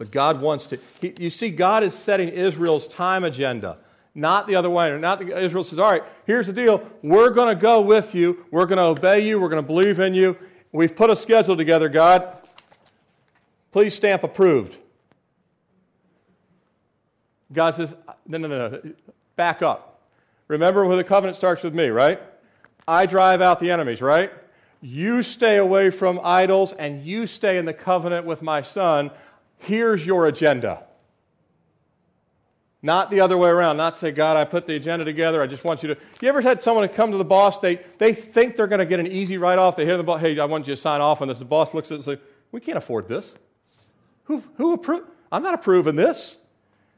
But 0.00 0.10
God 0.10 0.40
wants 0.40 0.64
to, 0.68 0.78
he, 1.02 1.12
you 1.18 1.28
see, 1.28 1.50
God 1.50 1.82
is 1.82 1.92
setting 1.92 2.30
Israel's 2.30 2.88
time 2.88 3.22
agenda, 3.22 3.76
not 4.14 4.46
the 4.46 4.56
other 4.56 4.70
way. 4.70 4.98
Not 4.98 5.18
the, 5.18 5.38
Israel 5.38 5.62
says, 5.62 5.78
all 5.78 5.90
right, 5.90 6.02
here's 6.24 6.46
the 6.46 6.54
deal. 6.54 6.88
We're 7.02 7.28
going 7.28 7.54
to 7.54 7.60
go 7.60 7.82
with 7.82 8.14
you. 8.14 8.46
We're 8.50 8.64
going 8.64 8.78
to 8.78 8.84
obey 8.84 9.28
you. 9.28 9.38
We're 9.38 9.50
going 9.50 9.62
to 9.62 9.66
believe 9.66 10.00
in 10.00 10.14
you. 10.14 10.38
We've 10.72 10.96
put 10.96 11.10
a 11.10 11.16
schedule 11.16 11.54
together, 11.54 11.90
God. 11.90 12.34
Please 13.72 13.94
stamp 13.94 14.24
approved. 14.24 14.78
God 17.52 17.74
says, 17.74 17.94
no, 18.26 18.38
no, 18.38 18.48
no, 18.48 18.68
no. 18.68 18.92
Back 19.36 19.60
up. 19.60 20.00
Remember 20.48 20.86
where 20.86 20.96
the 20.96 21.04
covenant 21.04 21.36
starts 21.36 21.62
with 21.62 21.74
me, 21.74 21.88
right? 21.88 22.22
I 22.88 23.04
drive 23.04 23.42
out 23.42 23.60
the 23.60 23.70
enemies, 23.70 24.00
right? 24.00 24.32
You 24.80 25.22
stay 25.22 25.58
away 25.58 25.90
from 25.90 26.18
idols 26.24 26.72
and 26.72 27.04
you 27.04 27.26
stay 27.26 27.58
in 27.58 27.66
the 27.66 27.74
covenant 27.74 28.24
with 28.24 28.40
my 28.40 28.62
son 28.62 29.10
here's 29.60 30.04
your 30.04 30.26
agenda. 30.26 30.84
Not 32.82 33.10
the 33.10 33.20
other 33.20 33.36
way 33.36 33.50
around. 33.50 33.76
Not 33.76 33.98
say, 33.98 34.10
God, 34.10 34.36
I 34.36 34.44
put 34.44 34.66
the 34.66 34.74
agenda 34.74 35.04
together. 35.04 35.42
I 35.42 35.46
just 35.46 35.64
want 35.64 35.82
you 35.82 35.94
to. 35.94 36.00
You 36.22 36.28
ever 36.28 36.40
had 36.40 36.62
someone 36.62 36.88
come 36.88 37.10
to 37.12 37.18
the 37.18 37.24
boss? 37.24 37.58
They, 37.58 37.80
they 37.98 38.14
think 38.14 38.56
they're 38.56 38.66
going 38.66 38.78
to 38.78 38.86
get 38.86 39.00
an 39.00 39.06
easy 39.06 39.36
write 39.36 39.58
off. 39.58 39.76
They 39.76 39.84
hear 39.84 39.98
the 39.98 40.02
boss, 40.02 40.20
hey, 40.20 40.38
I 40.38 40.46
want 40.46 40.66
you 40.66 40.74
to 40.74 40.80
sign 40.80 41.00
off 41.00 41.20
on 41.20 41.28
this. 41.28 41.38
The 41.38 41.44
boss 41.44 41.74
looks 41.74 41.88
at 41.88 41.92
it 41.92 41.94
and 41.96 42.04
says, 42.04 42.18
we 42.52 42.60
can't 42.60 42.78
afford 42.78 43.06
this. 43.06 43.32
Who, 44.24 44.42
who 44.56 44.72
approved? 44.72 45.08
I'm 45.30 45.42
not 45.42 45.54
approving 45.54 45.94
this. 45.94 46.38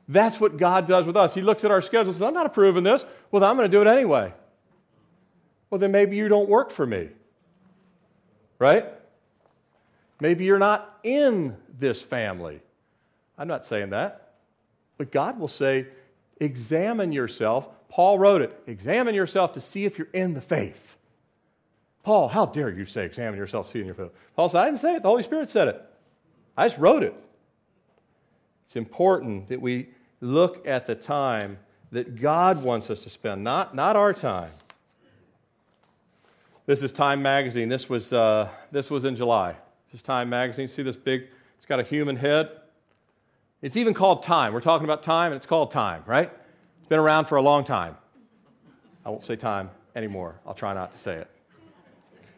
That's 0.08 0.40
what 0.40 0.56
God 0.56 0.86
does 0.86 1.04
with 1.04 1.16
us. 1.16 1.34
He 1.34 1.42
looks 1.42 1.64
at 1.64 1.70
our 1.70 1.82
schedule 1.82 2.08
and 2.08 2.14
says, 2.14 2.22
I'm 2.22 2.34
not 2.34 2.46
approving 2.46 2.84
this. 2.84 3.04
Well, 3.30 3.42
I'm 3.44 3.56
going 3.56 3.70
to 3.70 3.76
do 3.76 3.80
it 3.80 3.88
anyway. 3.88 4.32
Well, 5.70 5.78
then 5.78 5.90
maybe 5.90 6.16
you 6.16 6.28
don't 6.28 6.48
work 6.48 6.70
for 6.70 6.86
me. 6.86 7.08
Right? 8.58 8.86
Maybe 10.22 10.44
you're 10.44 10.60
not 10.60 11.00
in 11.02 11.56
this 11.80 12.00
family. 12.00 12.60
I'm 13.36 13.48
not 13.48 13.66
saying 13.66 13.90
that. 13.90 14.34
But 14.96 15.10
God 15.10 15.36
will 15.36 15.48
say, 15.48 15.88
examine 16.38 17.10
yourself. 17.10 17.68
Paul 17.88 18.20
wrote 18.20 18.40
it. 18.40 18.56
Examine 18.68 19.16
yourself 19.16 19.54
to 19.54 19.60
see 19.60 19.84
if 19.84 19.98
you're 19.98 20.06
in 20.12 20.32
the 20.32 20.40
faith. 20.40 20.96
Paul, 22.04 22.28
how 22.28 22.46
dare 22.46 22.70
you 22.70 22.86
say 22.86 23.04
examine 23.04 23.36
yourself, 23.36 23.72
see 23.72 23.80
in 23.80 23.86
your 23.86 23.96
faith? 23.96 24.12
Paul 24.36 24.48
said, 24.48 24.60
I 24.60 24.66
didn't 24.66 24.78
say 24.78 24.94
it. 24.94 25.02
The 25.02 25.08
Holy 25.08 25.24
Spirit 25.24 25.50
said 25.50 25.66
it. 25.66 25.84
I 26.56 26.68
just 26.68 26.78
wrote 26.78 27.02
it. 27.02 27.16
It's 28.66 28.76
important 28.76 29.48
that 29.48 29.60
we 29.60 29.88
look 30.20 30.64
at 30.68 30.86
the 30.86 30.94
time 30.94 31.58
that 31.90 32.20
God 32.20 32.62
wants 32.62 32.90
us 32.90 33.00
to 33.00 33.10
spend, 33.10 33.42
not, 33.42 33.74
not 33.74 33.96
our 33.96 34.12
time. 34.12 34.52
This 36.66 36.84
is 36.84 36.92
Time 36.92 37.22
Magazine. 37.22 37.68
This 37.68 37.88
was, 37.88 38.12
uh, 38.12 38.48
this 38.70 38.88
was 38.88 39.04
in 39.04 39.16
July. 39.16 39.56
This 39.92 39.98
is 39.98 40.04
Time 40.04 40.30
Magazine. 40.30 40.68
See 40.68 40.82
this 40.82 40.96
big, 40.96 41.24
it's 41.58 41.66
got 41.66 41.78
a 41.78 41.82
human 41.82 42.16
head. 42.16 42.48
It's 43.60 43.76
even 43.76 43.92
called 43.92 44.22
Time. 44.22 44.54
We're 44.54 44.62
talking 44.62 44.86
about 44.86 45.02
time, 45.02 45.32
and 45.32 45.36
it's 45.36 45.44
called 45.44 45.70
Time, 45.70 46.02
right? 46.06 46.30
It's 46.78 46.88
been 46.88 46.98
around 46.98 47.26
for 47.26 47.36
a 47.36 47.42
long 47.42 47.62
time. 47.62 47.98
I 49.04 49.10
won't 49.10 49.22
say 49.22 49.36
time 49.36 49.68
anymore. 49.94 50.36
I'll 50.46 50.54
try 50.54 50.72
not 50.72 50.94
to 50.94 50.98
say 50.98 51.16
it. 51.16 51.28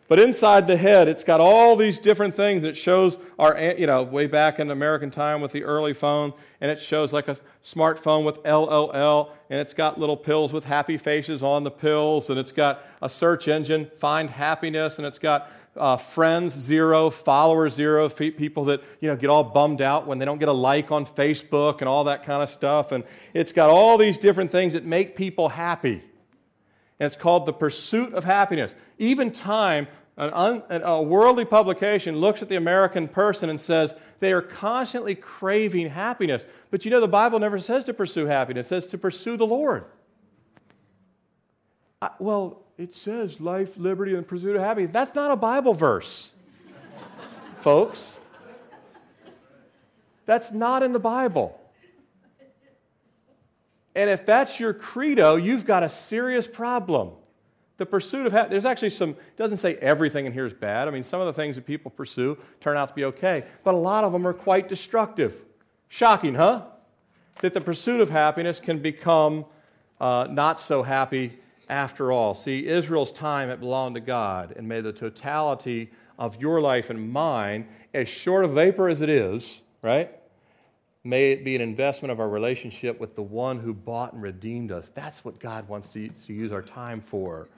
But 0.08 0.18
inside 0.18 0.66
the 0.66 0.76
head, 0.76 1.06
it's 1.06 1.22
got 1.22 1.40
all 1.40 1.76
these 1.76 2.00
different 2.00 2.34
things. 2.34 2.64
It 2.64 2.76
shows 2.76 3.18
our, 3.38 3.56
you 3.78 3.86
know, 3.86 4.02
way 4.02 4.26
back 4.26 4.58
in 4.58 4.72
American 4.72 5.12
time 5.12 5.40
with 5.40 5.52
the 5.52 5.62
early 5.62 5.94
phone, 5.94 6.32
and 6.60 6.72
it 6.72 6.80
shows 6.80 7.12
like 7.12 7.28
a 7.28 7.36
smartphone 7.64 8.24
with 8.24 8.44
LOL, 8.44 9.32
and 9.48 9.60
it's 9.60 9.74
got 9.74 9.98
little 9.98 10.16
pills 10.16 10.52
with 10.52 10.64
happy 10.64 10.98
faces 10.98 11.40
on 11.44 11.62
the 11.62 11.70
pills, 11.70 12.30
and 12.30 12.38
it's 12.38 12.52
got 12.52 12.84
a 13.00 13.08
search 13.08 13.46
engine, 13.46 13.88
find 14.00 14.28
happiness, 14.28 14.98
and 14.98 15.06
it's 15.06 15.20
got 15.20 15.48
uh, 15.76 15.96
friends 15.96 16.52
zero, 16.52 17.10
followers 17.10 17.74
zero, 17.74 18.08
people 18.08 18.64
that 18.66 18.82
you 19.00 19.08
know 19.08 19.16
get 19.16 19.30
all 19.30 19.44
bummed 19.44 19.82
out 19.82 20.06
when 20.06 20.18
they 20.18 20.24
don't 20.24 20.38
get 20.38 20.48
a 20.48 20.52
like 20.52 20.92
on 20.92 21.06
Facebook 21.06 21.80
and 21.80 21.88
all 21.88 22.04
that 22.04 22.24
kind 22.24 22.42
of 22.42 22.50
stuff. 22.50 22.92
And 22.92 23.04
it's 23.32 23.52
got 23.52 23.70
all 23.70 23.98
these 23.98 24.18
different 24.18 24.50
things 24.52 24.74
that 24.74 24.84
make 24.84 25.16
people 25.16 25.48
happy. 25.48 26.02
And 27.00 27.06
it's 27.06 27.16
called 27.16 27.46
the 27.46 27.52
pursuit 27.52 28.14
of 28.14 28.24
happiness. 28.24 28.74
Even 28.98 29.32
Time, 29.32 29.88
un, 30.16 30.62
a 30.68 31.02
worldly 31.02 31.44
publication, 31.44 32.16
looks 32.16 32.40
at 32.40 32.48
the 32.48 32.56
American 32.56 33.08
person 33.08 33.50
and 33.50 33.60
says 33.60 33.94
they 34.20 34.32
are 34.32 34.42
constantly 34.42 35.14
craving 35.14 35.90
happiness. 35.90 36.44
But 36.70 36.84
you 36.84 36.90
know, 36.90 37.00
the 37.00 37.08
Bible 37.08 37.40
never 37.40 37.58
says 37.58 37.84
to 37.84 37.94
pursue 37.94 38.26
happiness; 38.26 38.66
it 38.66 38.68
says 38.68 38.86
to 38.88 38.98
pursue 38.98 39.36
the 39.36 39.46
Lord. 39.46 39.86
I, 42.00 42.10
well, 42.18 42.63
it 42.76 42.94
says 42.94 43.40
life, 43.40 43.76
liberty, 43.76 44.14
and 44.14 44.26
pursuit 44.26 44.56
of 44.56 44.62
happiness. 44.62 44.90
That's 44.92 45.14
not 45.14 45.30
a 45.30 45.36
Bible 45.36 45.74
verse, 45.74 46.32
folks. 47.60 48.18
That's 50.26 50.50
not 50.50 50.82
in 50.82 50.92
the 50.92 50.98
Bible. 50.98 51.60
And 53.94 54.10
if 54.10 54.26
that's 54.26 54.58
your 54.58 54.74
credo, 54.74 55.36
you've 55.36 55.64
got 55.64 55.84
a 55.84 55.88
serious 55.88 56.46
problem. 56.46 57.12
The 57.76 57.86
pursuit 57.86 58.26
of 58.26 58.32
happiness, 58.32 58.50
there's 58.50 58.64
actually 58.64 58.90
some, 58.90 59.10
it 59.10 59.36
doesn't 59.36 59.58
say 59.58 59.76
everything 59.76 60.26
in 60.26 60.32
here 60.32 60.46
is 60.46 60.52
bad. 60.52 60.88
I 60.88 60.90
mean, 60.90 61.04
some 61.04 61.20
of 61.20 61.26
the 61.26 61.32
things 61.32 61.56
that 61.56 61.66
people 61.66 61.90
pursue 61.90 62.38
turn 62.60 62.76
out 62.76 62.88
to 62.88 62.94
be 62.94 63.04
okay, 63.04 63.44
but 63.62 63.74
a 63.74 63.76
lot 63.76 64.04
of 64.04 64.12
them 64.12 64.26
are 64.26 64.32
quite 64.32 64.68
destructive. 64.68 65.36
Shocking, 65.88 66.34
huh? 66.34 66.62
That 67.40 67.54
the 67.54 67.60
pursuit 67.60 68.00
of 68.00 68.10
happiness 68.10 68.58
can 68.58 68.78
become 68.78 69.44
uh, 70.00 70.26
not 70.30 70.60
so 70.60 70.82
happy 70.82 71.38
after 71.68 72.12
all. 72.12 72.34
See, 72.34 72.66
Israel's 72.66 73.12
time, 73.12 73.50
it 73.50 73.60
belonged 73.60 73.94
to 73.94 74.00
God, 74.00 74.54
and 74.56 74.68
may 74.68 74.80
the 74.80 74.92
totality 74.92 75.90
of 76.18 76.40
your 76.40 76.60
life 76.60 76.90
and 76.90 77.10
mine, 77.10 77.66
as 77.92 78.08
short 78.08 78.44
of 78.44 78.52
vapor 78.52 78.88
as 78.88 79.00
it 79.00 79.08
is, 79.08 79.62
right? 79.82 80.10
May 81.02 81.32
it 81.32 81.44
be 81.44 81.54
an 81.54 81.60
investment 81.60 82.12
of 82.12 82.20
our 82.20 82.28
relationship 82.28 82.98
with 82.98 83.14
the 83.14 83.22
one 83.22 83.58
who 83.58 83.74
bought 83.74 84.14
and 84.14 84.22
redeemed 84.22 84.72
us. 84.72 84.90
That's 84.94 85.24
what 85.24 85.38
God 85.38 85.68
wants 85.68 85.88
to, 85.90 86.08
to 86.08 86.32
use 86.32 86.50
our 86.50 86.62
time 86.62 87.00
for. 87.00 87.48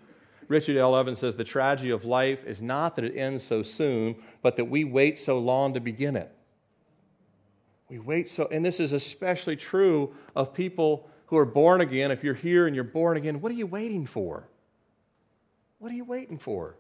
Richard 0.49 0.77
L. 0.77 0.97
Evans 0.97 1.21
says 1.21 1.37
the 1.37 1.45
tragedy 1.45 1.91
of 1.91 2.05
life 2.05 2.45
is 2.45 2.63
not 2.63 2.97
that 2.97 3.05
it 3.05 3.17
ends 3.17 3.45
so 3.45 3.63
soon, 3.63 4.17
but 4.43 4.57
that 4.57 4.65
we 4.65 4.85
wait 4.85 5.19
so 5.19 5.39
long 5.39 5.75
to 5.75 5.81
begin 5.81 6.17
it. 6.17 6.33
We 7.89 7.99
wait 8.01 8.31
so, 8.31 8.49
and 8.51 8.65
this 8.65 8.81
is 8.81 8.93
especially 8.93 9.57
true 9.57 10.15
of 10.35 10.53
people 10.53 11.09
who 11.27 11.37
are 11.37 11.45
born 11.45 11.81
again, 11.81 12.11
if 12.11 12.23
you're 12.23 12.35
here 12.35 12.67
and 12.67 12.75
you're 12.75 12.85
born 12.85 13.17
again, 13.17 13.41
what 13.41 13.51
are 13.51 13.57
you 13.57 13.67
waiting 13.67 14.07
for? 14.07 14.49
What 15.79 15.93
are 15.93 15.95
you 15.95 16.05
waiting 16.05 16.39
for? 16.39 16.77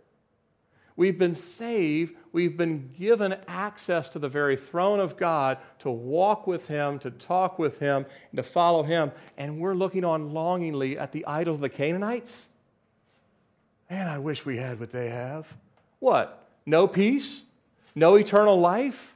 We've 0.97 1.19
been 1.19 1.35
saved. 1.35 2.15
We've 2.33 2.57
been 2.57 2.91
given 2.99 3.37
access 3.47 4.09
to 4.11 4.19
the 4.19 4.31
very 4.31 4.57
throne 4.57 4.99
of 4.99 5.17
God 5.17 5.59
to 5.81 5.91
walk 5.91 6.47
with 6.47 6.69
Him, 6.69 6.99
to 7.01 7.11
talk 7.11 7.59
with 7.59 7.79
Him, 7.79 8.07
and 8.31 8.37
to 8.37 8.43
follow 8.43 8.83
Him. 8.83 9.13
And 9.37 9.61
we're 9.61 9.75
looking 9.75 10.05
on 10.05 10.33
longingly 10.33 10.99
at 10.99 11.13
the 11.13 11.27
idols 11.27 11.57
of 11.57 11.61
the 11.61 11.69
Canaanites. 11.69 12.49
Man, 13.91 14.09
I 14.09 14.19
wish 14.19 14.47
we 14.47 14.57
had 14.57 14.81
what 14.81 14.91
they 14.91 15.11
have. 15.11 15.47
What? 15.99 16.49
No 16.65 16.89
peace? 16.89 17.43
No 17.95 18.15
eternal 18.15 18.59
life? 18.59 19.15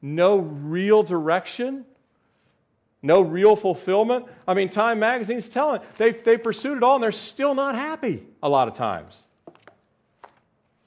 No 0.00 0.38
real 0.38 1.02
direction? 1.02 1.84
No 3.02 3.20
real 3.20 3.56
fulfillment. 3.56 4.26
I 4.46 4.54
mean, 4.54 4.68
Time 4.68 4.98
Magazine's 4.98 5.48
telling 5.48 5.80
they 5.96 6.10
they 6.12 6.36
pursued 6.36 6.76
it 6.76 6.82
all 6.82 6.96
and 6.96 7.02
they're 7.02 7.12
still 7.12 7.54
not 7.54 7.74
happy 7.74 8.22
a 8.42 8.48
lot 8.48 8.68
of 8.68 8.74
times. 8.74 9.24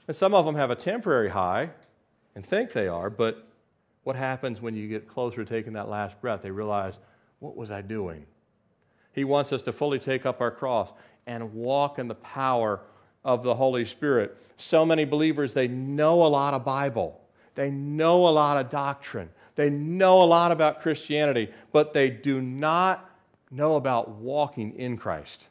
And 0.08 0.16
some 0.16 0.34
of 0.34 0.46
them 0.46 0.56
have 0.56 0.70
a 0.70 0.76
temporary 0.76 1.30
high 1.30 1.70
and 2.36 2.46
think 2.46 2.74
they 2.74 2.88
are, 2.88 3.10
but 3.10 3.48
what 4.04 4.16
happens 4.16 4.62
when 4.62 4.76
you 4.76 4.88
get 4.88 5.08
closer 5.08 5.44
to 5.44 5.46
taking 5.46 5.74
that 5.74 5.90
last 5.90 6.20
breath? 6.20 6.42
They 6.42 6.52
realize, 6.52 6.96
what 7.40 7.56
was 7.56 7.72
I 7.72 7.82
doing? 7.82 8.26
He 9.14 9.24
wants 9.24 9.54
us 9.54 9.62
to 9.64 9.72
fully 9.72 10.00
take 10.00 10.26
up 10.26 10.42
our 10.42 10.52
cross 10.52 10.90
and 11.26 11.54
walk 11.54 12.00
in 12.00 12.08
the 12.08 12.16
power 12.16 12.82
of 13.24 13.44
the 13.44 13.56
Holy 13.56 13.86
Spirit. 13.86 14.38
So 14.58 14.86
many 14.86 15.06
believers, 15.06 15.54
they 15.54 15.68
know 15.68 16.24
a 16.24 16.28
lot 16.28 16.54
of 16.54 16.66
Bible, 16.66 17.22
they 17.56 17.70
know 17.72 18.28
a 18.28 18.30
lot 18.30 18.58
of 18.58 18.70
doctrine, 18.70 19.30
they 19.56 19.70
know 19.70 20.22
a 20.22 20.26
lot 20.26 20.52
about 20.52 20.82
Christianity, 20.82 21.52
but 21.72 21.94
they 21.94 22.10
do 22.10 22.42
not 22.42 23.10
know 23.52 23.76
about 23.76 24.10
walking 24.10 24.76
in 24.78 24.98
Christ. 24.98 25.44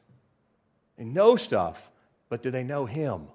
They 0.98 1.04
know 1.04 1.36
stuff, 1.36 1.90
but 2.28 2.42
do 2.42 2.50
they 2.50 2.64
know 2.64 2.84
Him? 2.84 3.26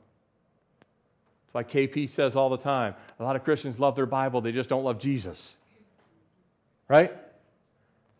That's 1.45 1.53
why 1.53 1.63
KP 1.63 2.09
says 2.09 2.35
all 2.35 2.49
the 2.49 2.57
time 2.57 2.95
a 3.19 3.23
lot 3.23 3.35
of 3.35 3.43
Christians 3.43 3.79
love 3.79 3.95
their 3.95 4.05
Bible, 4.05 4.41
they 4.41 4.51
just 4.51 4.69
don't 4.69 4.83
love 4.83 4.99
Jesus. 4.99 5.55
Right? 6.87 7.13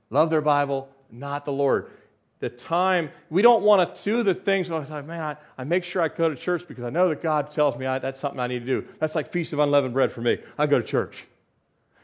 Love 0.10 0.30
their 0.30 0.42
Bible, 0.42 0.90
not 1.12 1.46
the 1.46 1.52
Lord. 1.52 1.92
The 2.40 2.50
time, 2.50 3.10
we 3.30 3.42
don't 3.42 3.64
want 3.64 3.96
to 3.96 4.04
do 4.04 4.24
the 4.24 4.36
things, 4.36 4.70
oh, 4.70 4.76
I 4.76 4.80
was 4.80 4.90
like, 4.92 5.06
man, 5.06 5.22
I, 5.22 5.38
I, 5.58 5.64
make 5.64 5.84
sure 5.84 6.04
I 6.04 6.08
go 6.08 6.30
to 6.30 6.36
church 6.36 6.68
because 6.68 6.84
I 6.84 6.92
know 6.92 7.10
that 7.10 7.22
God 7.22 7.50
tells 7.52 7.78
me 7.78 7.88
I, 7.88 7.98
that's 7.98 8.20
something 8.20 8.40
I 8.40 8.46
need 8.46 8.60
to 8.60 8.66
do. 8.66 8.88
That's 9.00 9.16
like 9.16 9.32
Feast 9.32 9.54
of 9.54 9.60
Unleavened 9.60 9.94
Bread 9.94 10.12
for 10.12 10.22
me. 10.22 10.38
I 10.58 10.68
go 10.68 10.80
to 10.80 10.86
church. 10.86 11.26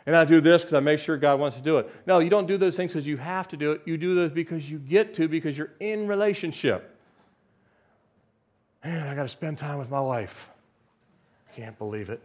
And 0.06 0.16
I 0.16 0.26
do 0.26 0.42
this 0.42 0.64
because 0.64 0.74
I 0.74 0.80
make 0.82 1.00
sure 1.00 1.18
God 1.18 1.40
wants 1.40 1.56
to 1.58 1.64
do 1.64 1.78
it. 1.78 1.90
No, 2.06 2.20
you 2.20 2.30
don't 2.30 2.46
do 2.46 2.58
those 2.58 2.76
things 2.76 2.92
because 2.92 3.08
you 3.08 3.18
have 3.18 3.48
to 3.50 3.58
do 3.58 3.72
it. 3.72 3.82
You 3.86 3.98
do 3.98 4.16
those 4.16 4.32
because 4.32 4.70
you 4.70 4.80
get 4.80 5.14
to, 5.16 5.28
because 5.28 5.58
you're 5.58 5.72
in 5.80 6.08
relationship. 6.08 6.98
Man, 8.84 9.08
I 9.08 9.16
got 9.16 9.24
to 9.24 9.30
spend 9.30 9.58
time 9.58 9.78
with 9.78 9.90
my 9.90 10.02
wife. 10.02 10.50
Can't 11.56 11.78
believe 11.78 12.10
it. 12.10 12.22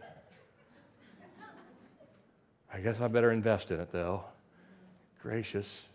I 2.73 2.79
guess 2.79 2.99
I 2.99 3.07
better 3.07 3.31
invest 3.31 3.71
in 3.71 3.79
it, 3.79 3.91
though. 3.91 4.23
Gracious, 5.23 5.85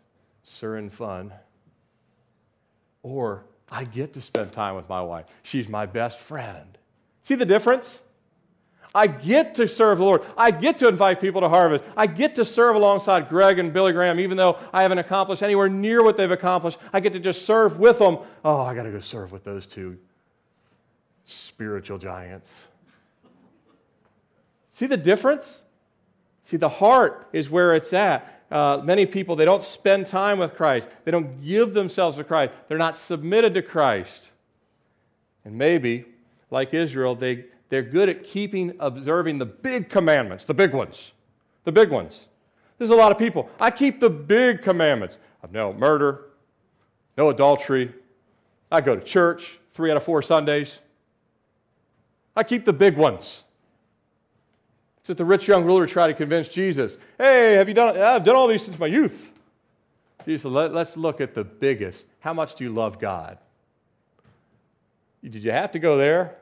sir, 0.42 0.76
and 0.76 0.92
fun. 0.92 1.32
Or 3.02 3.44
I 3.70 3.84
get 3.84 4.14
to 4.14 4.22
spend 4.22 4.52
time 4.52 4.74
with 4.74 4.88
my 4.88 5.02
wife. 5.02 5.26
She's 5.42 5.68
my 5.68 5.84
best 5.84 6.18
friend. 6.18 6.78
See 7.22 7.34
the 7.34 7.46
difference? 7.46 8.02
I 8.94 9.08
get 9.08 9.56
to 9.56 9.66
serve 9.66 9.98
the 9.98 10.04
Lord. 10.04 10.22
I 10.36 10.52
get 10.52 10.78
to 10.78 10.88
invite 10.88 11.20
people 11.20 11.40
to 11.40 11.48
harvest. 11.48 11.84
I 11.96 12.06
get 12.06 12.36
to 12.36 12.44
serve 12.44 12.76
alongside 12.76 13.28
Greg 13.28 13.58
and 13.58 13.72
Billy 13.72 13.92
Graham, 13.92 14.20
even 14.20 14.36
though 14.36 14.56
I 14.72 14.82
haven't 14.82 14.98
accomplished 14.98 15.42
anywhere 15.42 15.68
near 15.68 16.04
what 16.04 16.16
they've 16.16 16.30
accomplished. 16.30 16.78
I 16.92 17.00
get 17.00 17.12
to 17.14 17.20
just 17.20 17.44
serve 17.44 17.80
with 17.80 17.98
them. 17.98 18.18
Oh, 18.44 18.60
I 18.60 18.74
got 18.74 18.84
to 18.84 18.90
go 18.90 19.00
serve 19.00 19.32
with 19.32 19.42
those 19.42 19.66
two 19.66 19.98
spiritual 21.26 21.98
giants. 21.98 22.52
See 24.72 24.86
the 24.86 24.96
difference? 24.96 25.62
See, 26.44 26.56
the 26.56 26.68
heart 26.68 27.28
is 27.32 27.50
where 27.50 27.74
it's 27.74 27.92
at. 27.92 28.42
Uh, 28.50 28.80
many 28.84 29.06
people, 29.06 29.34
they 29.34 29.44
don't 29.44 29.62
spend 29.62 30.06
time 30.06 30.38
with 30.38 30.54
Christ. 30.54 30.86
They 31.04 31.10
don't 31.10 31.42
give 31.42 31.74
themselves 31.74 32.16
to 32.18 32.24
Christ. 32.24 32.52
They're 32.68 32.78
not 32.78 32.96
submitted 32.96 33.54
to 33.54 33.62
Christ. 33.62 34.30
And 35.44 35.56
maybe, 35.56 36.04
like 36.50 36.74
Israel, 36.74 37.14
they, 37.14 37.46
they're 37.74 37.82
good 37.82 38.08
at 38.08 38.22
keeping, 38.22 38.72
observing 38.78 39.36
the 39.36 39.46
big 39.46 39.90
commandments, 39.90 40.44
the 40.44 40.54
big 40.54 40.72
ones. 40.72 41.10
The 41.64 41.72
big 41.72 41.90
ones. 41.90 42.26
There's 42.78 42.90
a 42.90 42.94
lot 42.94 43.10
of 43.10 43.18
people. 43.18 43.50
I 43.58 43.72
keep 43.72 43.98
the 43.98 44.08
big 44.08 44.62
commandments 44.62 45.18
of 45.42 45.50
no 45.50 45.72
murder, 45.72 46.26
no 47.18 47.30
adultery. 47.30 47.92
I 48.70 48.80
go 48.80 48.94
to 48.94 49.02
church 49.02 49.58
three 49.72 49.90
out 49.90 49.96
of 49.96 50.04
four 50.04 50.22
Sundays. 50.22 50.78
I 52.36 52.44
keep 52.44 52.64
the 52.64 52.72
big 52.72 52.96
ones. 52.96 53.42
It's 54.98 55.08
that 55.08 55.18
the 55.18 55.24
rich 55.24 55.48
young 55.48 55.64
ruler 55.64 55.88
tried 55.88 56.06
to 56.06 56.14
convince 56.14 56.46
Jesus, 56.46 56.96
hey, 57.18 57.54
have 57.54 57.66
you 57.66 57.74
done, 57.74 57.98
I've 57.98 58.22
done 58.22 58.36
all 58.36 58.46
these 58.46 58.64
since 58.64 58.78
my 58.78 58.86
youth. 58.86 59.32
Jesus 60.24 60.42
said, 60.42 60.52
Let, 60.52 60.72
let's 60.72 60.96
look 60.96 61.20
at 61.20 61.34
the 61.34 61.42
biggest. 61.42 62.04
How 62.20 62.34
much 62.34 62.54
do 62.54 62.62
you 62.62 62.70
love 62.70 63.00
God? 63.00 63.38
Did 65.24 65.42
you 65.42 65.50
have 65.50 65.72
to 65.72 65.80
go 65.80 65.98
there? 65.98 66.36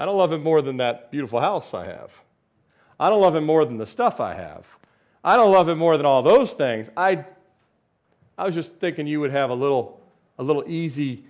I 0.00 0.04
don't 0.04 0.16
love 0.16 0.32
him 0.32 0.42
more 0.42 0.62
than 0.62 0.78
that 0.78 1.12
beautiful 1.12 1.40
house 1.40 1.74
I 1.74 1.84
have. 1.84 2.10
I 2.98 3.08
don't 3.08 3.20
love 3.20 3.36
him 3.36 3.44
more 3.44 3.64
than 3.64 3.76
the 3.76 3.86
stuff 3.86 4.18
I 4.18 4.34
have. 4.34 4.66
I 5.22 5.36
don't 5.36 5.52
love 5.52 5.68
him 5.68 5.78
more 5.78 5.96
than 5.96 6.06
all 6.06 6.22
those 6.22 6.52
things. 6.52 6.88
I, 6.96 7.24
I 8.36 8.46
was 8.46 8.54
just 8.54 8.72
thinking 8.74 9.06
you 9.06 9.20
would 9.20 9.30
have 9.30 9.50
a 9.50 9.54
little, 9.54 10.00
a 10.38 10.42
little 10.42 10.64
easy 10.66 11.24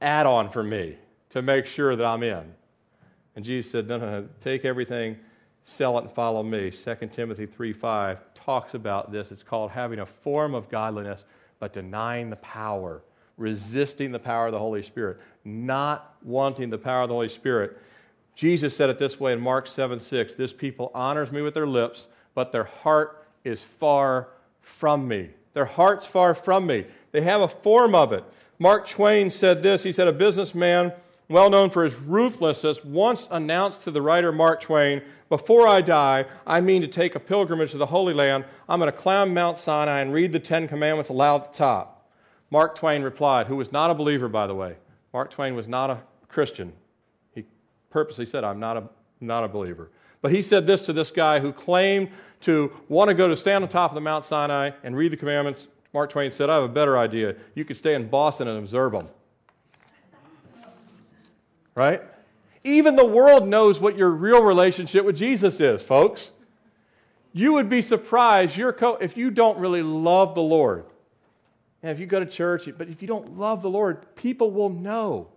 add 0.00 0.26
on 0.26 0.48
for 0.48 0.64
me 0.64 0.96
to 1.30 1.42
make 1.42 1.66
sure 1.66 1.94
that 1.94 2.04
I'm 2.04 2.24
in. 2.24 2.52
And 3.36 3.44
Jesus 3.44 3.70
said, 3.70 3.86
No, 3.86 3.98
no, 3.98 4.10
no, 4.10 4.28
take 4.42 4.64
everything 4.64 5.18
sell 5.68 5.98
it 5.98 6.04
and 6.04 6.10
follow 6.10 6.42
me. 6.42 6.70
2 6.70 6.94
Timothy 7.12 7.44
3 7.44 7.72
5 7.74 8.18
talks 8.34 8.72
about 8.72 9.12
this. 9.12 9.30
It's 9.30 9.42
called 9.42 9.70
having 9.70 9.98
a 9.98 10.06
form 10.06 10.54
of 10.54 10.70
godliness, 10.70 11.24
but 11.58 11.74
denying 11.74 12.30
the 12.30 12.36
power, 12.36 13.02
resisting 13.36 14.10
the 14.10 14.18
power 14.18 14.46
of 14.46 14.52
the 14.52 14.58
Holy 14.58 14.82
Spirit, 14.82 15.18
not 15.44 16.16
wanting 16.22 16.70
the 16.70 16.78
power 16.78 17.02
of 17.02 17.08
the 17.08 17.14
Holy 17.14 17.28
Spirit. 17.28 17.76
Jesus 18.38 18.76
said 18.76 18.88
it 18.88 19.00
this 19.00 19.18
way 19.18 19.32
in 19.32 19.40
Mark 19.40 19.66
7 19.66 19.98
6 19.98 20.34
This 20.34 20.52
people 20.52 20.92
honors 20.94 21.32
me 21.32 21.42
with 21.42 21.54
their 21.54 21.66
lips, 21.66 22.06
but 22.36 22.52
their 22.52 22.62
heart 22.62 23.26
is 23.42 23.64
far 23.64 24.28
from 24.60 25.08
me. 25.08 25.30
Their 25.54 25.64
heart's 25.64 26.06
far 26.06 26.36
from 26.36 26.64
me. 26.64 26.86
They 27.10 27.22
have 27.22 27.40
a 27.40 27.48
form 27.48 27.96
of 27.96 28.12
it. 28.12 28.22
Mark 28.60 28.88
Twain 28.88 29.32
said 29.32 29.64
this. 29.64 29.82
He 29.82 29.90
said, 29.90 30.06
A 30.06 30.12
businessman 30.12 30.92
well 31.28 31.50
known 31.50 31.70
for 31.70 31.82
his 31.82 31.96
ruthlessness, 31.96 32.84
once 32.84 33.26
announced 33.32 33.82
to 33.82 33.90
the 33.90 34.00
writer 34.00 34.30
Mark 34.30 34.60
Twain 34.60 35.02
before 35.28 35.66
I 35.66 35.80
die, 35.80 36.26
I 36.46 36.60
mean 36.60 36.80
to 36.82 36.88
take 36.88 37.16
a 37.16 37.20
pilgrimage 37.20 37.72
to 37.72 37.76
the 37.76 37.86
Holy 37.86 38.14
Land. 38.14 38.44
I'm 38.68 38.78
going 38.78 38.90
to 38.90 38.96
climb 38.96 39.34
Mount 39.34 39.58
Sinai 39.58 39.98
and 39.98 40.12
read 40.12 40.30
the 40.30 40.38
Ten 40.38 40.68
Commandments 40.68 41.10
aloud 41.10 41.42
at 41.42 41.52
the 41.54 41.58
top. 41.58 42.08
Mark 42.52 42.76
Twain 42.76 43.02
replied, 43.02 43.48
who 43.48 43.56
was 43.56 43.72
not 43.72 43.90
a 43.90 43.94
believer, 43.94 44.28
by 44.28 44.46
the 44.46 44.54
way. 44.54 44.76
Mark 45.12 45.32
Twain 45.32 45.56
was 45.56 45.66
not 45.66 45.90
a 45.90 45.98
Christian. 46.28 46.72
Purposely 47.90 48.26
said, 48.26 48.44
I'm 48.44 48.60
not 48.60 48.76
a, 48.76 48.88
not 49.20 49.44
a 49.44 49.48
believer. 49.48 49.90
But 50.20 50.32
he 50.32 50.42
said 50.42 50.66
this 50.66 50.82
to 50.82 50.92
this 50.92 51.10
guy 51.10 51.38
who 51.40 51.52
claimed 51.52 52.10
to 52.42 52.72
want 52.88 53.08
to 53.08 53.14
go 53.14 53.28
to 53.28 53.36
stand 53.36 53.64
on 53.64 53.70
top 53.70 53.92
of 53.92 53.94
the 53.94 54.00
Mount 54.00 54.24
Sinai 54.24 54.70
and 54.82 54.96
read 54.96 55.12
the 55.12 55.16
commandments. 55.16 55.68
Mark 55.92 56.10
Twain 56.10 56.30
said, 56.30 56.50
I 56.50 56.56
have 56.56 56.64
a 56.64 56.68
better 56.68 56.98
idea. 56.98 57.36
You 57.54 57.64
could 57.64 57.76
stay 57.76 57.94
in 57.94 58.08
Boston 58.08 58.48
and 58.48 58.58
observe 58.58 58.92
them. 58.92 59.08
Right? 61.74 62.02
Even 62.64 62.96
the 62.96 63.04
world 63.04 63.46
knows 63.46 63.78
what 63.80 63.96
your 63.96 64.10
real 64.10 64.42
relationship 64.42 65.04
with 65.04 65.16
Jesus 65.16 65.60
is, 65.60 65.80
folks. 65.80 66.32
You 67.32 67.52
would 67.54 67.68
be 67.68 67.82
surprised 67.82 68.58
co- 68.76 68.96
if 68.96 69.16
you 69.16 69.30
don't 69.30 69.58
really 69.58 69.82
love 69.82 70.34
the 70.34 70.42
Lord. 70.42 70.84
And 71.82 71.92
if 71.92 72.00
you 72.00 72.06
go 72.06 72.18
to 72.18 72.26
church, 72.26 72.68
but 72.76 72.88
if 72.88 73.00
you 73.00 73.06
don't 73.06 73.38
love 73.38 73.62
the 73.62 73.70
Lord, 73.70 74.14
people 74.16 74.50
will 74.50 74.70
know. 74.70 75.28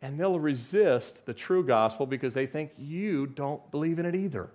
And 0.00 0.18
they'll 0.18 0.38
resist 0.38 1.26
the 1.26 1.34
true 1.34 1.64
gospel 1.64 2.06
because 2.06 2.32
they 2.32 2.46
think 2.46 2.70
you 2.78 3.26
don't 3.26 3.68
believe 3.70 3.98
in 3.98 4.06
it 4.06 4.14
either. 4.14 4.50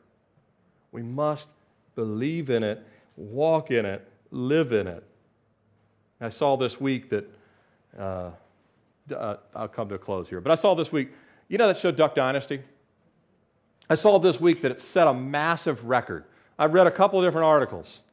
We 0.92 1.04
must 1.04 1.48
believe 1.96 2.50
in 2.50 2.64
it, 2.64 2.86
walk 3.18 3.72
in 3.72 3.86
it, 3.86 4.08
live 4.32 4.72
in 4.72 4.88
it. 4.88 5.04
I 6.22 6.30
saw 6.30 6.56
this 6.56 6.80
week 6.80 7.10
that 7.10 7.30
uh, 8.00 8.30
uh, 9.14 9.36
I'll 9.54 9.68
come 9.68 9.90
to 9.90 9.96
a 9.96 10.00
close 10.00 10.30
here. 10.30 10.40
But 10.40 10.52
I 10.52 10.56
saw 10.56 10.74
this 10.74 10.92
week, 10.92 11.12
you 11.50 11.58
know 11.58 11.68
that 11.68 11.78
show 11.78 11.92
Duck 11.92 12.16
Dynasty? 12.16 12.62
I 13.90 13.96
saw 13.96 14.18
this 14.18 14.40
week 14.40 14.62
that 14.62 14.72
it 14.72 14.82
set 14.82 15.08
a 15.08 15.14
massive 15.14 15.86
record. 15.86 16.24
I 16.58 16.66
read 16.66 16.88
a 16.88 16.92
couple 16.92 17.20
of 17.20 17.26
different 17.26 17.46
articles. 17.46 18.04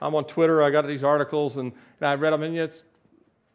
I'm 0.00 0.14
on 0.14 0.24
Twitter, 0.24 0.62
I 0.62 0.70
got 0.70 0.86
these 0.86 1.04
articles, 1.04 1.56
and, 1.56 1.72
and 2.00 2.08
I 2.08 2.14
read 2.14 2.32
them, 2.32 2.42
and 2.42 2.56
it's 2.56 2.82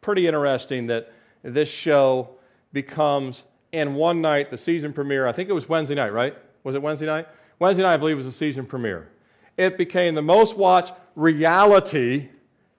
pretty 0.00 0.28
interesting 0.28 0.86
that 0.86 1.12
this 1.42 1.68
show 1.68 2.35
becomes, 2.76 3.42
in 3.72 3.94
one 3.96 4.20
night, 4.20 4.52
the 4.52 4.58
season 4.58 4.92
premiere. 4.92 5.26
I 5.26 5.32
think 5.32 5.48
it 5.48 5.52
was 5.52 5.68
Wednesday 5.68 5.96
night, 5.96 6.12
right? 6.12 6.36
Was 6.62 6.76
it 6.76 6.82
Wednesday 6.82 7.06
night? 7.06 7.26
Wednesday 7.58 7.82
night, 7.82 7.94
I 7.94 7.96
believe, 7.96 8.16
was 8.16 8.26
the 8.26 8.32
season 8.32 8.66
premiere. 8.66 9.08
It 9.56 9.76
became 9.76 10.14
the 10.14 10.22
most 10.22 10.56
watched 10.56 10.92
reality 11.16 12.28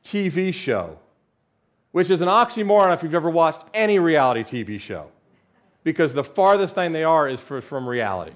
TV 0.05 0.53
show 0.53 0.99
which 1.97 2.11
is 2.11 2.21
an 2.21 2.27
oxymoron 2.27 2.93
if 2.93 3.01
you've 3.01 3.15
ever 3.15 3.31
watched 3.31 3.63
any 3.73 3.97
reality 3.97 4.43
TV 4.43 4.79
show, 4.79 5.09
because 5.83 6.13
the 6.13 6.23
farthest 6.23 6.75
thing 6.75 6.91
they 6.91 7.03
are 7.03 7.27
is 7.27 7.39
for, 7.39 7.59
from 7.59 7.89
reality. 7.89 8.35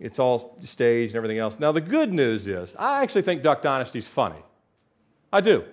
It's 0.00 0.18
all 0.18 0.56
staged 0.62 1.10
and 1.10 1.16
everything 1.16 1.36
else. 1.36 1.58
Now, 1.58 1.72
the 1.72 1.82
good 1.82 2.10
news 2.10 2.46
is, 2.46 2.74
I 2.78 3.02
actually 3.02 3.20
think 3.20 3.42
Duck 3.42 3.60
Dynasty 3.60 3.98
is 3.98 4.06
funny. 4.06 4.42
I 5.30 5.42
do. 5.42 5.64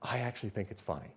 I 0.00 0.18
actually 0.18 0.50
think 0.50 0.70
it's 0.70 0.80
funny. 0.80 1.08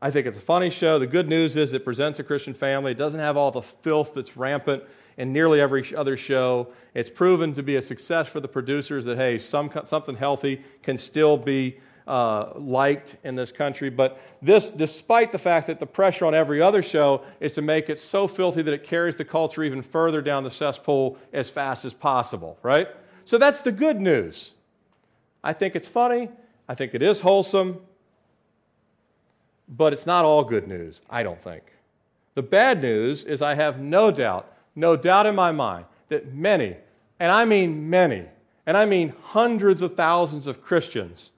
I 0.00 0.10
think 0.10 0.26
it's 0.26 0.36
a 0.36 0.42
funny 0.42 0.68
show. 0.68 0.98
The 0.98 1.06
good 1.06 1.28
news 1.28 1.56
is 1.56 1.72
it 1.72 1.84
presents 1.84 2.18
a 2.18 2.24
Christian 2.24 2.52
family. 2.52 2.92
It 2.92 2.98
doesn't 2.98 3.20
have 3.20 3.36
all 3.36 3.50
the 3.50 3.62
filth 3.62 4.12
that's 4.14 4.36
rampant 4.36 4.82
in 5.16 5.32
nearly 5.32 5.58
every 5.60 5.94
other 5.96 6.16
show. 6.18 6.68
It's 6.92 7.08
proven 7.08 7.54
to 7.54 7.62
be 7.62 7.76
a 7.76 7.82
success 7.82 8.28
for 8.28 8.40
the 8.40 8.48
producers 8.48 9.06
that, 9.06 9.16
hey, 9.16 9.38
some, 9.38 9.70
something 9.86 10.16
healthy 10.16 10.62
can 10.82 10.98
still 10.98 11.38
be 11.38 11.78
uh, 12.06 12.52
liked 12.56 13.16
in 13.24 13.34
this 13.34 13.50
country. 13.50 13.88
But 13.88 14.20
this, 14.42 14.68
despite 14.68 15.32
the 15.32 15.38
fact 15.38 15.66
that 15.68 15.80
the 15.80 15.86
pressure 15.86 16.26
on 16.26 16.34
every 16.34 16.60
other 16.60 16.82
show 16.82 17.22
is 17.40 17.52
to 17.54 17.62
make 17.62 17.88
it 17.88 17.98
so 17.98 18.28
filthy 18.28 18.60
that 18.62 18.74
it 18.74 18.84
carries 18.84 19.16
the 19.16 19.24
culture 19.24 19.64
even 19.64 19.82
further 19.82 20.20
down 20.20 20.44
the 20.44 20.50
cesspool 20.50 21.16
as 21.32 21.48
fast 21.48 21.86
as 21.86 21.94
possible, 21.94 22.58
right? 22.62 22.88
So 23.24 23.38
that's 23.38 23.62
the 23.62 23.72
good 23.72 24.00
news. 24.00 24.52
I 25.42 25.54
think 25.54 25.74
it's 25.74 25.88
funny. 25.88 26.28
I 26.68 26.74
think 26.74 26.94
it 26.94 27.02
is 27.02 27.20
wholesome. 27.20 27.80
But 29.68 29.92
it's 29.92 30.06
not 30.06 30.24
all 30.24 30.44
good 30.44 30.68
news, 30.68 31.02
I 31.10 31.22
don't 31.22 31.42
think. 31.42 31.62
The 32.34 32.42
bad 32.42 32.82
news 32.82 33.24
is 33.24 33.42
I 33.42 33.54
have 33.54 33.80
no 33.80 34.10
doubt, 34.10 34.52
no 34.74 34.96
doubt 34.96 35.26
in 35.26 35.34
my 35.34 35.52
mind, 35.52 35.86
that 36.08 36.34
many, 36.34 36.76
and 37.18 37.32
I 37.32 37.44
mean 37.44 37.88
many, 37.90 38.26
and 38.66 38.76
I 38.76 38.84
mean 38.84 39.14
hundreds 39.22 39.82
of 39.82 39.96
thousands 39.96 40.46
of 40.46 40.62
Christians 40.62 41.30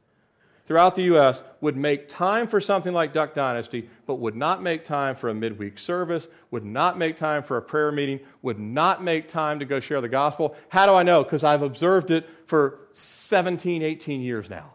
throughout 0.67 0.95
the 0.95 1.05
U.S. 1.05 1.43
would 1.63 1.79
make 1.79 2.09
time 2.09 2.47
for 2.47 2.61
something 2.61 2.93
like 2.93 3.15
Duck 3.15 3.33
Dynasty, 3.33 3.89
but 4.07 4.17
would 4.17 4.37
not 4.37 4.63
make 4.63 4.85
time 4.85 5.17
for 5.17 5.31
a 5.31 5.35
midweek 5.35 5.79
service, 5.79 6.29
would 6.51 6.65
not 6.65 6.99
make 6.99 7.17
time 7.17 7.43
for 7.43 7.57
a 7.57 7.63
prayer 7.63 7.91
meeting, 7.91 8.21
would 8.43 8.59
not 8.59 9.03
make 9.03 9.29
time 9.29 9.59
to 9.61 9.65
go 9.65 9.81
share 9.81 10.03
the 10.03 10.09
gospel. 10.09 10.55
How 10.69 10.85
do 10.85 10.93
I 10.93 11.03
know? 11.03 11.25
Because 11.25 11.43
I've 11.43 11.63
observed 11.63 12.11
it 12.11 12.29
for 12.47 12.81
17, 12.93 13.83
18 13.83 14.21
years 14.21 14.51
now. 14.51 14.75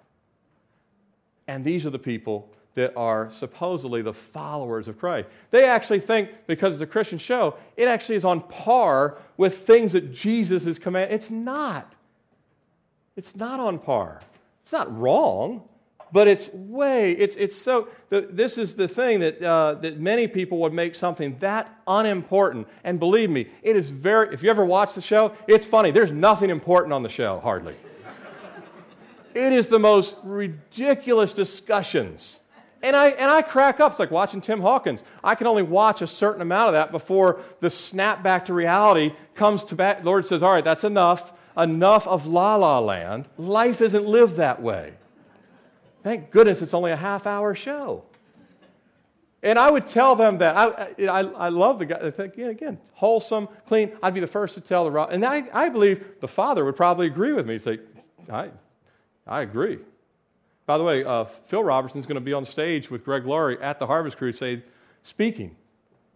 And 1.47 1.63
these 1.63 1.85
are 1.85 1.91
the 1.91 1.99
people 1.99 2.49
that 2.75 2.93
are 2.97 3.29
supposedly 3.31 4.01
the 4.01 4.13
followers 4.13 4.87
of 4.87 4.97
Christ. 4.97 5.29
They 5.51 5.65
actually 5.65 5.99
think, 5.99 6.29
because 6.47 6.73
it's 6.73 6.81
a 6.81 6.87
Christian 6.87 7.19
show, 7.19 7.55
it 7.77 7.87
actually 7.87 8.15
is 8.15 8.25
on 8.25 8.41
par 8.41 9.17
with 9.37 9.59
things 9.59 9.93
that 9.93 10.13
Jesus 10.13 10.63
has 10.63 10.79
commanded. 10.79 11.13
It's 11.13 11.29
not. 11.29 11.93
It's 13.15 13.35
not 13.35 13.59
on 13.59 13.77
par. 13.79 14.21
It's 14.63 14.71
not 14.71 14.97
wrong, 14.97 15.63
but 16.11 16.27
it's 16.27 16.47
way, 16.53 17.11
it's, 17.11 17.35
it's 17.35 17.55
so, 17.55 17.87
the, 18.09 18.21
this 18.21 18.57
is 18.57 18.75
the 18.75 18.87
thing 18.87 19.19
that, 19.19 19.41
uh, 19.41 19.73
that 19.81 19.99
many 19.99 20.27
people 20.27 20.59
would 20.59 20.71
make 20.71 20.95
something 20.95 21.37
that 21.39 21.75
unimportant. 21.87 22.67
And 22.83 22.99
believe 22.99 23.29
me, 23.29 23.47
it 23.61 23.75
is 23.75 23.89
very, 23.89 24.33
if 24.33 24.43
you 24.43 24.49
ever 24.49 24.63
watch 24.63 24.93
the 24.93 25.01
show, 25.01 25.33
it's 25.47 25.65
funny. 25.65 25.91
There's 25.91 26.11
nothing 26.11 26.51
important 26.51 26.93
on 26.93 27.01
the 27.01 27.09
show, 27.09 27.39
hardly. 27.39 27.75
it 29.33 29.53
is 29.53 29.67
the 29.67 29.79
most 29.79 30.15
ridiculous 30.23 31.33
discussions 31.33 32.39
and 32.83 32.97
I, 32.97 33.07
and 33.11 33.31
I 33.31 33.41
crack 33.41 33.79
up. 33.79 33.93
It's 33.93 33.99
like 33.99 34.11
watching 34.11 34.41
Tim 34.41 34.59
Hawkins. 34.59 35.01
I 35.23 35.35
can 35.35 35.47
only 35.47 35.63
watch 35.63 36.01
a 36.01 36.07
certain 36.07 36.41
amount 36.41 36.67
of 36.67 36.73
that 36.73 36.91
before 36.91 37.39
the 37.61 37.69
snap 37.69 38.21
back 38.21 38.45
to 38.45 38.53
reality 38.53 39.13
comes 39.35 39.63
to 39.65 39.75
back. 39.75 40.03
Lord 40.03 40.25
says, 40.25 40.43
All 40.43 40.51
right, 40.51 40.63
that's 40.63 40.83
enough. 40.83 41.31
Enough 41.57 42.07
of 42.07 42.25
la 42.25 42.55
la 42.55 42.79
land. 42.79 43.29
Life 43.37 43.79
isn't 43.79 44.05
lived 44.05 44.37
that 44.37 44.61
way. 44.61 44.93
Thank 46.03 46.29
goodness 46.29 46.61
it's 46.61 46.73
only 46.73 46.91
a 46.91 46.97
half 46.97 47.25
hour 47.25 47.55
show. 47.55 48.03
And 49.41 49.57
I 49.57 49.71
would 49.71 49.87
tell 49.87 50.15
them 50.15 50.39
that. 50.39 50.57
I, 50.57 51.07
I, 51.07 51.19
I 51.19 51.49
love 51.49 51.79
the 51.79 51.85
guy. 51.85 51.99
I 52.01 52.11
think, 52.11 52.35
yeah, 52.35 52.47
again, 52.47 52.79
wholesome, 52.93 53.47
clean. 53.67 53.93
I'd 54.01 54.13
be 54.13 54.19
the 54.19 54.27
first 54.27 54.55
to 54.55 54.61
tell 54.61 54.89
the. 54.89 55.01
And 55.03 55.23
I, 55.23 55.43
I 55.53 55.69
believe 55.69 56.03
the 56.19 56.27
father 56.27 56.65
would 56.65 56.75
probably 56.75 57.07
agree 57.07 57.33
with 57.33 57.45
me. 57.45 57.53
He'd 57.53 57.61
say, 57.61 57.79
I, 58.29 58.49
I 59.25 59.41
agree. 59.41 59.79
By 60.65 60.77
the 60.77 60.83
way, 60.83 61.03
uh, 61.03 61.25
Phil 61.47 61.63
Robertson's 61.63 62.05
going 62.05 62.15
to 62.15 62.21
be 62.21 62.33
on 62.33 62.45
stage 62.45 62.89
with 62.89 63.03
Greg 63.03 63.25
Laurie 63.25 63.61
at 63.61 63.79
the 63.79 63.87
Harvest 63.87 64.17
Crusade 64.17 64.63
speaking. 65.03 65.55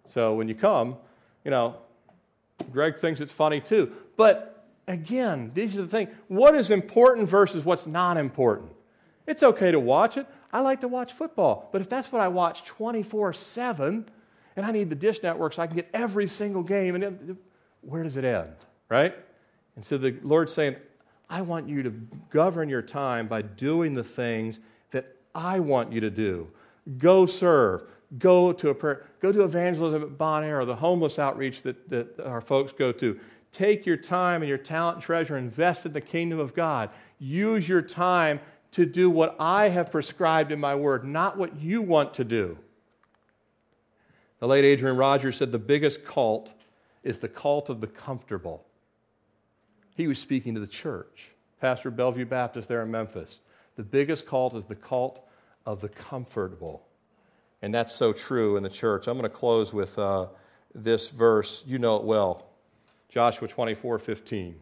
So 0.07 0.35
when 0.35 0.47
you 0.47 0.55
come, 0.55 0.95
you 1.43 1.51
know, 1.51 1.75
Greg 2.71 2.99
thinks 2.99 3.19
it's 3.19 3.31
funny 3.31 3.59
too. 3.59 3.91
But 4.15 4.65
again, 4.87 5.51
these 5.53 5.75
are 5.75 5.81
the 5.81 5.87
things. 5.87 6.09
What 6.27 6.55
is 6.55 6.71
important 6.71 7.29
versus 7.29 7.65
what's 7.65 7.85
not 7.85 8.17
important? 8.17 8.71
It's 9.25 9.43
okay 9.43 9.71
to 9.71 9.79
watch 9.79 10.17
it. 10.17 10.25
I 10.51 10.61
like 10.61 10.81
to 10.81 10.87
watch 10.87 11.13
football. 11.13 11.69
But 11.71 11.81
if 11.81 11.89
that's 11.89 12.11
what 12.11 12.21
I 12.21 12.29
watch 12.29 12.63
24 12.63 13.33
7, 13.33 14.09
and 14.55 14.65
I 14.65 14.71
need 14.71 14.89
the 14.89 14.95
Dish 14.95 15.21
Network 15.21 15.53
so 15.53 15.61
I 15.61 15.67
can 15.67 15.75
get 15.75 15.89
every 15.93 16.27
single 16.27 16.63
game, 16.63 16.95
and 16.95 17.03
it, 17.03 17.35
where 17.81 18.03
does 18.03 18.15
it 18.15 18.23
end? 18.23 18.53
Right? 18.89 19.13
And 19.75 19.85
so 19.85 19.97
the 19.97 20.17
Lord's 20.23 20.53
saying, 20.53 20.77
I 21.29 21.41
want 21.41 21.67
you 21.67 21.83
to 21.83 21.89
govern 22.29 22.69
your 22.69 22.81
time 22.81 23.27
by 23.27 23.41
doing 23.41 23.93
the 23.93 24.03
things 24.03 24.59
that 24.91 25.15
I 25.35 25.59
want 25.59 25.91
you 25.91 25.99
to 26.01 26.09
do. 26.09 26.47
Go 26.97 27.25
serve. 27.25 27.83
Go 28.17 28.53
to 28.53 28.69
a 28.69 28.75
prayer. 28.75 29.05
Go 29.21 29.31
to 29.31 29.43
evangelism 29.43 30.01
at 30.01 30.17
Bonaire, 30.17 30.65
the 30.65 30.75
homeless 30.75 31.19
outreach 31.19 31.61
that, 31.63 31.89
that 31.89 32.19
our 32.21 32.39
folks 32.39 32.71
go 32.71 32.91
to. 32.93 33.19
Take 33.51 33.85
your 33.85 33.97
time 33.97 34.41
and 34.41 34.47
your 34.47 34.57
talent 34.57 34.97
and 34.97 35.03
treasure, 35.03 35.37
invest 35.37 35.85
in 35.85 35.93
the 35.93 36.01
kingdom 36.01 36.39
of 36.39 36.53
God. 36.53 36.89
Use 37.19 37.67
your 37.67 37.81
time 37.81 38.39
to 38.71 38.85
do 38.85 39.09
what 39.09 39.35
I 39.39 39.69
have 39.69 39.91
prescribed 39.91 40.51
in 40.51 40.59
my 40.59 40.75
word, 40.75 41.03
not 41.03 41.37
what 41.37 41.59
you 41.59 41.81
want 41.81 42.13
to 42.15 42.23
do. 42.23 42.57
The 44.39 44.47
late 44.47 44.63
Adrian 44.63 44.95
Rogers 44.95 45.37
said 45.37 45.51
the 45.51 45.57
biggest 45.57 46.05
cult 46.05 46.53
is 47.03 47.17
the 47.17 47.27
cult 47.27 47.69
of 47.69 47.81
the 47.81 47.87
comfortable. 47.87 48.66
He 49.97 50.07
was 50.07 50.19
speaking 50.19 50.53
to 50.53 50.59
the 50.59 50.67
church, 50.67 51.31
pastor 51.59 51.89
Bellevue 51.89 52.25
Baptist 52.25 52.69
there 52.69 52.83
in 52.83 52.91
Memphis. 52.91 53.39
The 53.77 53.83
biggest 53.83 54.27
cult 54.27 54.53
is 54.53 54.65
the 54.65 54.75
cult 54.75 55.27
of 55.65 55.81
the 55.81 55.89
comfortable. 55.89 56.85
And 57.63 57.73
that's 57.73 57.95
so 57.95 58.13
true 58.13 58.57
in 58.57 58.63
the 58.63 58.69
church. 58.69 59.07
I'm 59.07 59.17
going 59.17 59.29
to 59.29 59.35
close 59.35 59.73
with 59.73 59.97
uh, 59.97 60.27
this 60.75 61.09
verse. 61.09 61.63
You 61.65 61.79
know 61.79 61.97
it 61.97 62.03
well 62.03 62.45
Joshua 63.09 63.47
24 63.47 63.97
15. 63.97 64.55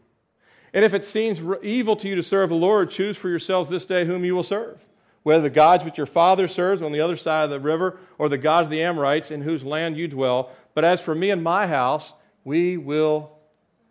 And 0.73 0.85
if 0.85 0.93
it 0.93 1.03
seems 1.03 1.41
evil 1.61 1.97
to 1.97 2.07
you 2.07 2.15
to 2.15 2.23
serve 2.23 2.49
the 2.49 2.55
Lord, 2.55 2.89
choose 2.89 3.17
for 3.17 3.27
yourselves 3.27 3.69
this 3.69 3.83
day 3.83 4.05
whom 4.05 4.23
you 4.23 4.35
will 4.35 4.43
serve. 4.43 4.79
Whether 5.23 5.43
the 5.43 5.49
gods 5.49 5.83
which 5.83 5.97
your 5.97 6.05
father 6.05 6.47
serves 6.47 6.81
on 6.81 6.93
the 6.93 7.01
other 7.01 7.15
side 7.17 7.43
of 7.43 7.49
the 7.49 7.59
river, 7.59 7.97
or 8.17 8.29
the 8.29 8.37
gods 8.37 8.67
of 8.67 8.71
the 8.71 8.83
Amorites 8.83 9.31
in 9.31 9.41
whose 9.41 9.63
land 9.63 9.97
you 9.97 10.07
dwell. 10.07 10.51
But 10.73 10.85
as 10.85 11.01
for 11.01 11.15
me 11.15 11.29
and 11.31 11.43
my 11.43 11.67
house, 11.67 12.13
we 12.45 12.77
will 12.77 13.31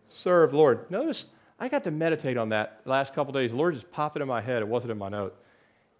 serve 0.08 0.54
Lord. 0.54 0.90
Notice 0.90 1.26
I 1.58 1.68
got 1.68 1.84
to 1.84 1.90
meditate 1.90 2.36
on 2.36 2.48
that 2.50 2.80
last 2.84 3.14
couple 3.14 3.32
days. 3.32 3.50
The 3.50 3.56
Lord 3.56 3.74
just 3.74 3.90
popped 3.90 4.16
it 4.16 4.22
in 4.22 4.28
my 4.28 4.40
head. 4.40 4.62
It 4.62 4.68
wasn't 4.68 4.92
in 4.92 4.98
my 4.98 5.08
note. 5.08 5.36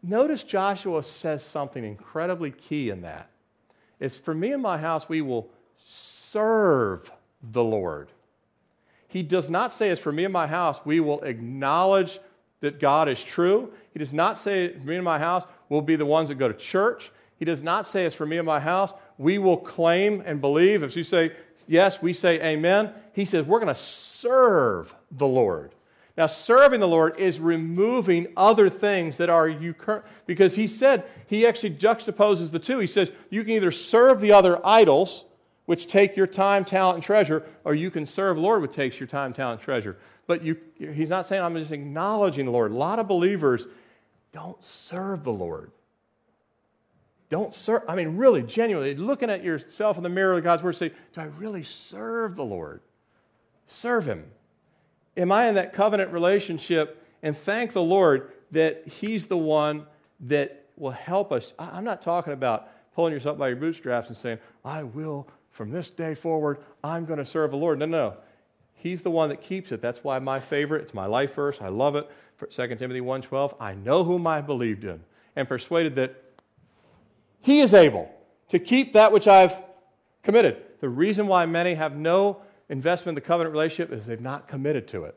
Notice 0.03 0.43
Joshua 0.43 1.03
says 1.03 1.45
something 1.45 1.85
incredibly 1.85 2.51
key 2.51 2.91
in 2.91 3.03
that. 3.03 3.31
It's 4.01 4.17
for 4.17 4.35
me 4.35 4.53
and 4.53 4.63
my 4.63 4.77
house, 4.77 5.09
we 5.09 5.23
will 5.23 5.49
serve 5.87 7.11
the 7.43 7.63
Lord. 7.63 8.09
He 9.09 9.23
does 9.23 9.49
not 9.49 9.73
say, 9.73 9.91
It's 9.91 10.01
for 10.01 10.13
me 10.13 10.25
and 10.25 10.33
my 10.33 10.47
house, 10.47 10.79
we 10.85 11.01
will 11.01 11.23
acknowledge 11.23 12.19
that 12.61 12.81
God 12.81 13.09
is 13.09 13.23
true. 13.23 13.73
He 13.93 13.99
does 13.99 14.13
not 14.13 14.39
say, 14.39 14.73
for 14.73 14.87
me 14.87 14.97
and 14.97 15.05
my 15.05 15.19
house, 15.19 15.45
we'll 15.69 15.83
be 15.83 15.97
the 15.97 16.07
ones 16.07 16.31
that 16.31 16.37
go 16.37 16.49
to 16.49 16.55
church. 16.55 17.13
He 17.39 17.45
does 17.45 17.63
not 17.63 17.87
say, 17.87 18.07
It's 18.07 18.17
for 18.17 18.27
me 18.27 18.39
and 18.39 18.47
my 18.47 18.59
house, 18.59 18.93
we 19.19 19.39
will 19.39 19.57
claim 19.57 20.23
and 20.27 20.41
believe. 20.41 20.83
If 20.83 20.97
you 20.97 21.05
say, 21.05 21.33
yes, 21.67 22.01
we 22.03 22.13
say 22.13 22.41
amen. 22.43 22.93
He 23.13 23.25
says, 23.25 23.45
we're 23.45 23.61
going 23.61 23.75
to 23.75 23.81
serve 23.81 24.95
the 25.11 25.27
Lord. 25.27 25.75
Now, 26.17 26.29
serving 26.29 26.79
the 26.79 26.89
Lord 26.89 27.19
is 27.19 27.41
removing 27.41 28.29
other 28.37 28.71
things 28.71 29.17
that 29.17 29.29
are 29.29 29.49
you 29.49 29.75
current, 29.75 30.05
because 30.27 30.55
he 30.55 30.69
said, 30.69 31.05
he 31.27 31.45
actually 31.47 31.73
juxtaposes 31.73 32.53
the 32.53 32.61
two. 32.61 32.79
He 32.79 32.87
says, 32.87 33.11
you 33.31 33.43
can 33.43 33.53
either 33.53 33.73
serve 33.73 34.21
the 34.21 34.33
other 34.33 34.65
idols, 34.65 35.25
which 35.67 35.89
take 35.89 36.17
your 36.17 36.27
time, 36.27 36.65
talent, 36.65 36.97
and 36.97 37.05
treasure, 37.05 37.45
or 37.65 37.75
you 37.75 37.91
can 37.91 38.07
serve 38.07 38.39
Lord, 38.39 38.63
which 38.63 38.75
takes 38.75 39.01
your 39.01 39.07
time, 39.07 39.33
talent, 39.33 39.61
and 39.61 39.65
treasure. 39.65 39.97
But 40.27 40.43
you, 40.43 40.57
he's 40.79 41.09
not 41.09 41.27
saying 41.27 41.43
I'm 41.43 41.55
just 41.57 41.73
acknowledging 41.73 42.45
the 42.45 42.53
Lord. 42.53 42.71
A 42.71 42.77
lot 42.77 42.99
of 42.99 43.09
believers 43.09 43.67
don't 44.33 44.63
serve 44.65 45.25
the 45.25 45.33
Lord. 45.33 45.73
Don't 47.31 47.55
serve. 47.55 47.83
I 47.89 47.95
mean, 47.95 48.17
really, 48.17 48.43
genuinely, 48.43 48.95
looking 48.95 49.31
at 49.31 49.43
yourself 49.43 49.97
in 49.97 50.03
the 50.03 50.09
mirror 50.09 50.35
of 50.35 50.45
God's 50.45 50.63
Word, 50.63 50.77
say, 50.77 50.91
Do 51.13 51.21
I 51.21 51.25
really 51.25 51.65
serve 51.65 52.37
the 52.37 52.45
Lord? 52.45 52.81
Serve 53.67 54.07
Him. 54.07 54.25
Am 55.17 55.33
I 55.33 55.49
in 55.49 55.55
that 55.55 55.73
covenant 55.73 56.13
relationship? 56.13 57.03
And 57.23 57.37
thank 57.37 57.73
the 57.73 57.83
Lord 57.83 58.33
that 58.51 58.87
He's 58.87 59.27
the 59.27 59.37
one 59.37 59.87
that 60.21 60.67
will 60.77 60.91
help 60.91 61.33
us. 61.33 61.53
I'm 61.59 61.85
not 61.85 62.03
talking 62.03 62.33
about 62.33 62.69
pulling 62.95 63.13
yourself 63.13 63.39
by 63.39 63.49
your 63.49 63.57
bootstraps 63.57 64.09
and 64.09 64.17
saying, 64.17 64.39
I 64.65 64.83
will, 64.83 65.27
from 65.51 65.71
this 65.71 65.91
day 65.91 66.15
forward, 66.15 66.59
I'm 66.83 67.05
going 67.05 67.19
to 67.19 67.27
serve 67.27 67.51
the 67.51 67.57
Lord. 67.57 67.79
No, 67.79 67.87
no. 67.87 68.17
He's 68.75 69.03
the 69.03 69.11
one 69.11 69.31
that 69.31 69.41
keeps 69.41 69.73
it. 69.73 69.81
That's 69.81 70.05
why 70.05 70.19
my 70.19 70.39
favorite, 70.39 70.83
it's 70.83 70.95
my 70.95 71.07
life 71.07 71.35
verse. 71.35 71.59
I 71.61 71.69
love 71.69 71.97
it. 71.97 72.11
For 72.37 72.47
2 72.47 72.75
Timothy 72.77 73.01
1.12, 73.01 73.55
I 73.61 73.75
know 73.75 74.05
whom 74.05 74.27
I 74.27 74.41
believed 74.41 74.85
in 74.85 75.01
and 75.37 75.49
persuaded 75.49 75.95
that 75.97 76.24
he 77.45 77.61
is 77.61 77.75
able 77.75 78.11
to 78.49 78.59
keep 78.59 78.95
that 78.95 79.13
which 79.13 79.29
I've 79.29 79.55
committed. 80.23 80.63
The 80.81 80.89
reason 80.89 81.27
why 81.27 81.45
many 81.45 81.75
have 81.75 81.95
no 81.95 82.41
investment 82.71 83.11
in 83.11 83.15
the 83.17 83.27
covenant 83.27 83.53
relationship 83.53 83.93
is 83.93 84.07
they've 84.07 84.19
not 84.19 84.49
committed 84.49 84.89
to 84.89 85.05
it. 85.05 85.15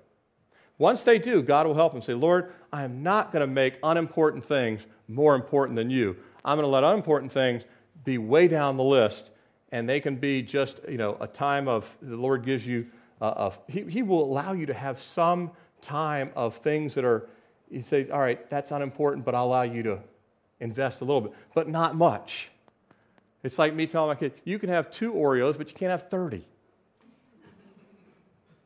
Once 0.77 1.03
they 1.03 1.17
do, 1.17 1.41
God 1.41 1.65
will 1.65 1.73
help 1.73 1.93
them 1.93 2.01
say, 2.01 2.13
Lord, 2.13 2.51
I 2.73 2.83
am 2.83 3.01
not 3.01 3.31
going 3.31 3.39
to 3.39 3.51
make 3.51 3.79
unimportant 3.81 4.45
things 4.45 4.81
more 5.07 5.35
important 5.35 5.77
than 5.77 5.89
you. 5.89 6.17
I'm 6.43 6.57
going 6.57 6.65
to 6.65 6.71
let 6.71 6.83
unimportant 6.83 7.31
things 7.31 7.63
be 8.03 8.17
way 8.17 8.49
down 8.49 8.75
the 8.75 8.83
list, 8.83 9.29
and 9.71 9.87
they 9.87 10.01
can 10.01 10.17
be 10.17 10.41
just, 10.41 10.81
you 10.89 10.97
know, 10.97 11.15
a 11.21 11.27
time 11.27 11.69
of, 11.69 11.89
the 12.01 12.17
Lord 12.17 12.43
gives 12.43 12.67
you, 12.67 12.87
uh, 13.21 13.51
a, 13.51 13.71
he, 13.71 13.83
he 13.83 14.01
will 14.03 14.23
allow 14.23 14.51
you 14.51 14.65
to 14.65 14.73
have 14.73 15.01
some 15.01 15.51
time 15.81 16.31
of 16.35 16.57
things 16.57 16.93
that 16.95 17.05
are, 17.05 17.29
you 17.71 17.83
say, 17.83 18.09
all 18.09 18.19
right, 18.19 18.49
that's 18.49 18.71
unimportant, 18.71 19.23
but 19.23 19.33
I'll 19.33 19.45
allow 19.45 19.61
you 19.61 19.81
to 19.83 19.99
invest 20.59 21.01
a 21.01 21.05
little 21.05 21.21
bit, 21.21 21.33
but 21.53 21.67
not 21.67 21.95
much. 21.95 22.49
It's 23.43 23.59
like 23.59 23.73
me 23.73 23.87
telling 23.87 24.09
my 24.09 24.15
kid, 24.15 24.33
you 24.43 24.59
can 24.59 24.69
have 24.69 24.91
two 24.91 25.13
Oreos, 25.13 25.57
but 25.57 25.69
you 25.69 25.75
can't 25.75 25.91
have 25.91 26.09
30. 26.09 26.43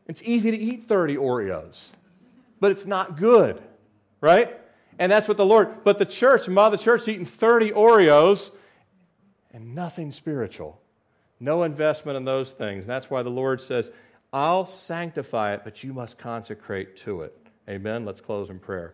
It's 0.07 0.21
easy 0.23 0.51
to 0.51 0.57
eat 0.57 0.87
30 0.87 1.17
Oreos, 1.17 1.91
but 2.59 2.71
it's 2.71 2.85
not 2.85 3.17
good, 3.17 3.61
right? 4.19 4.57
And 4.99 5.11
that's 5.11 5.27
what 5.27 5.37
the 5.37 5.45
Lord, 5.45 5.83
but 5.83 5.99
the 5.99 6.05
church, 6.05 6.45
the 6.45 6.51
mother 6.51 6.77
church, 6.77 7.07
eating 7.07 7.25
30 7.25 7.71
Oreos 7.71 8.51
and 9.53 9.75
nothing 9.75 10.11
spiritual. 10.11 10.81
No 11.39 11.63
investment 11.63 12.17
in 12.17 12.25
those 12.25 12.51
things. 12.51 12.83
And 12.83 12.89
that's 12.89 13.09
why 13.09 13.23
the 13.23 13.29
Lord 13.29 13.61
says, 13.61 13.89
I'll 14.31 14.65
sanctify 14.65 15.53
it, 15.53 15.61
but 15.63 15.83
you 15.83 15.93
must 15.93 16.17
consecrate 16.17 16.95
to 16.97 17.21
it. 17.21 17.35
Amen. 17.67 18.05
Let's 18.05 18.21
close 18.21 18.49
in 18.49 18.59
prayer. 18.59 18.93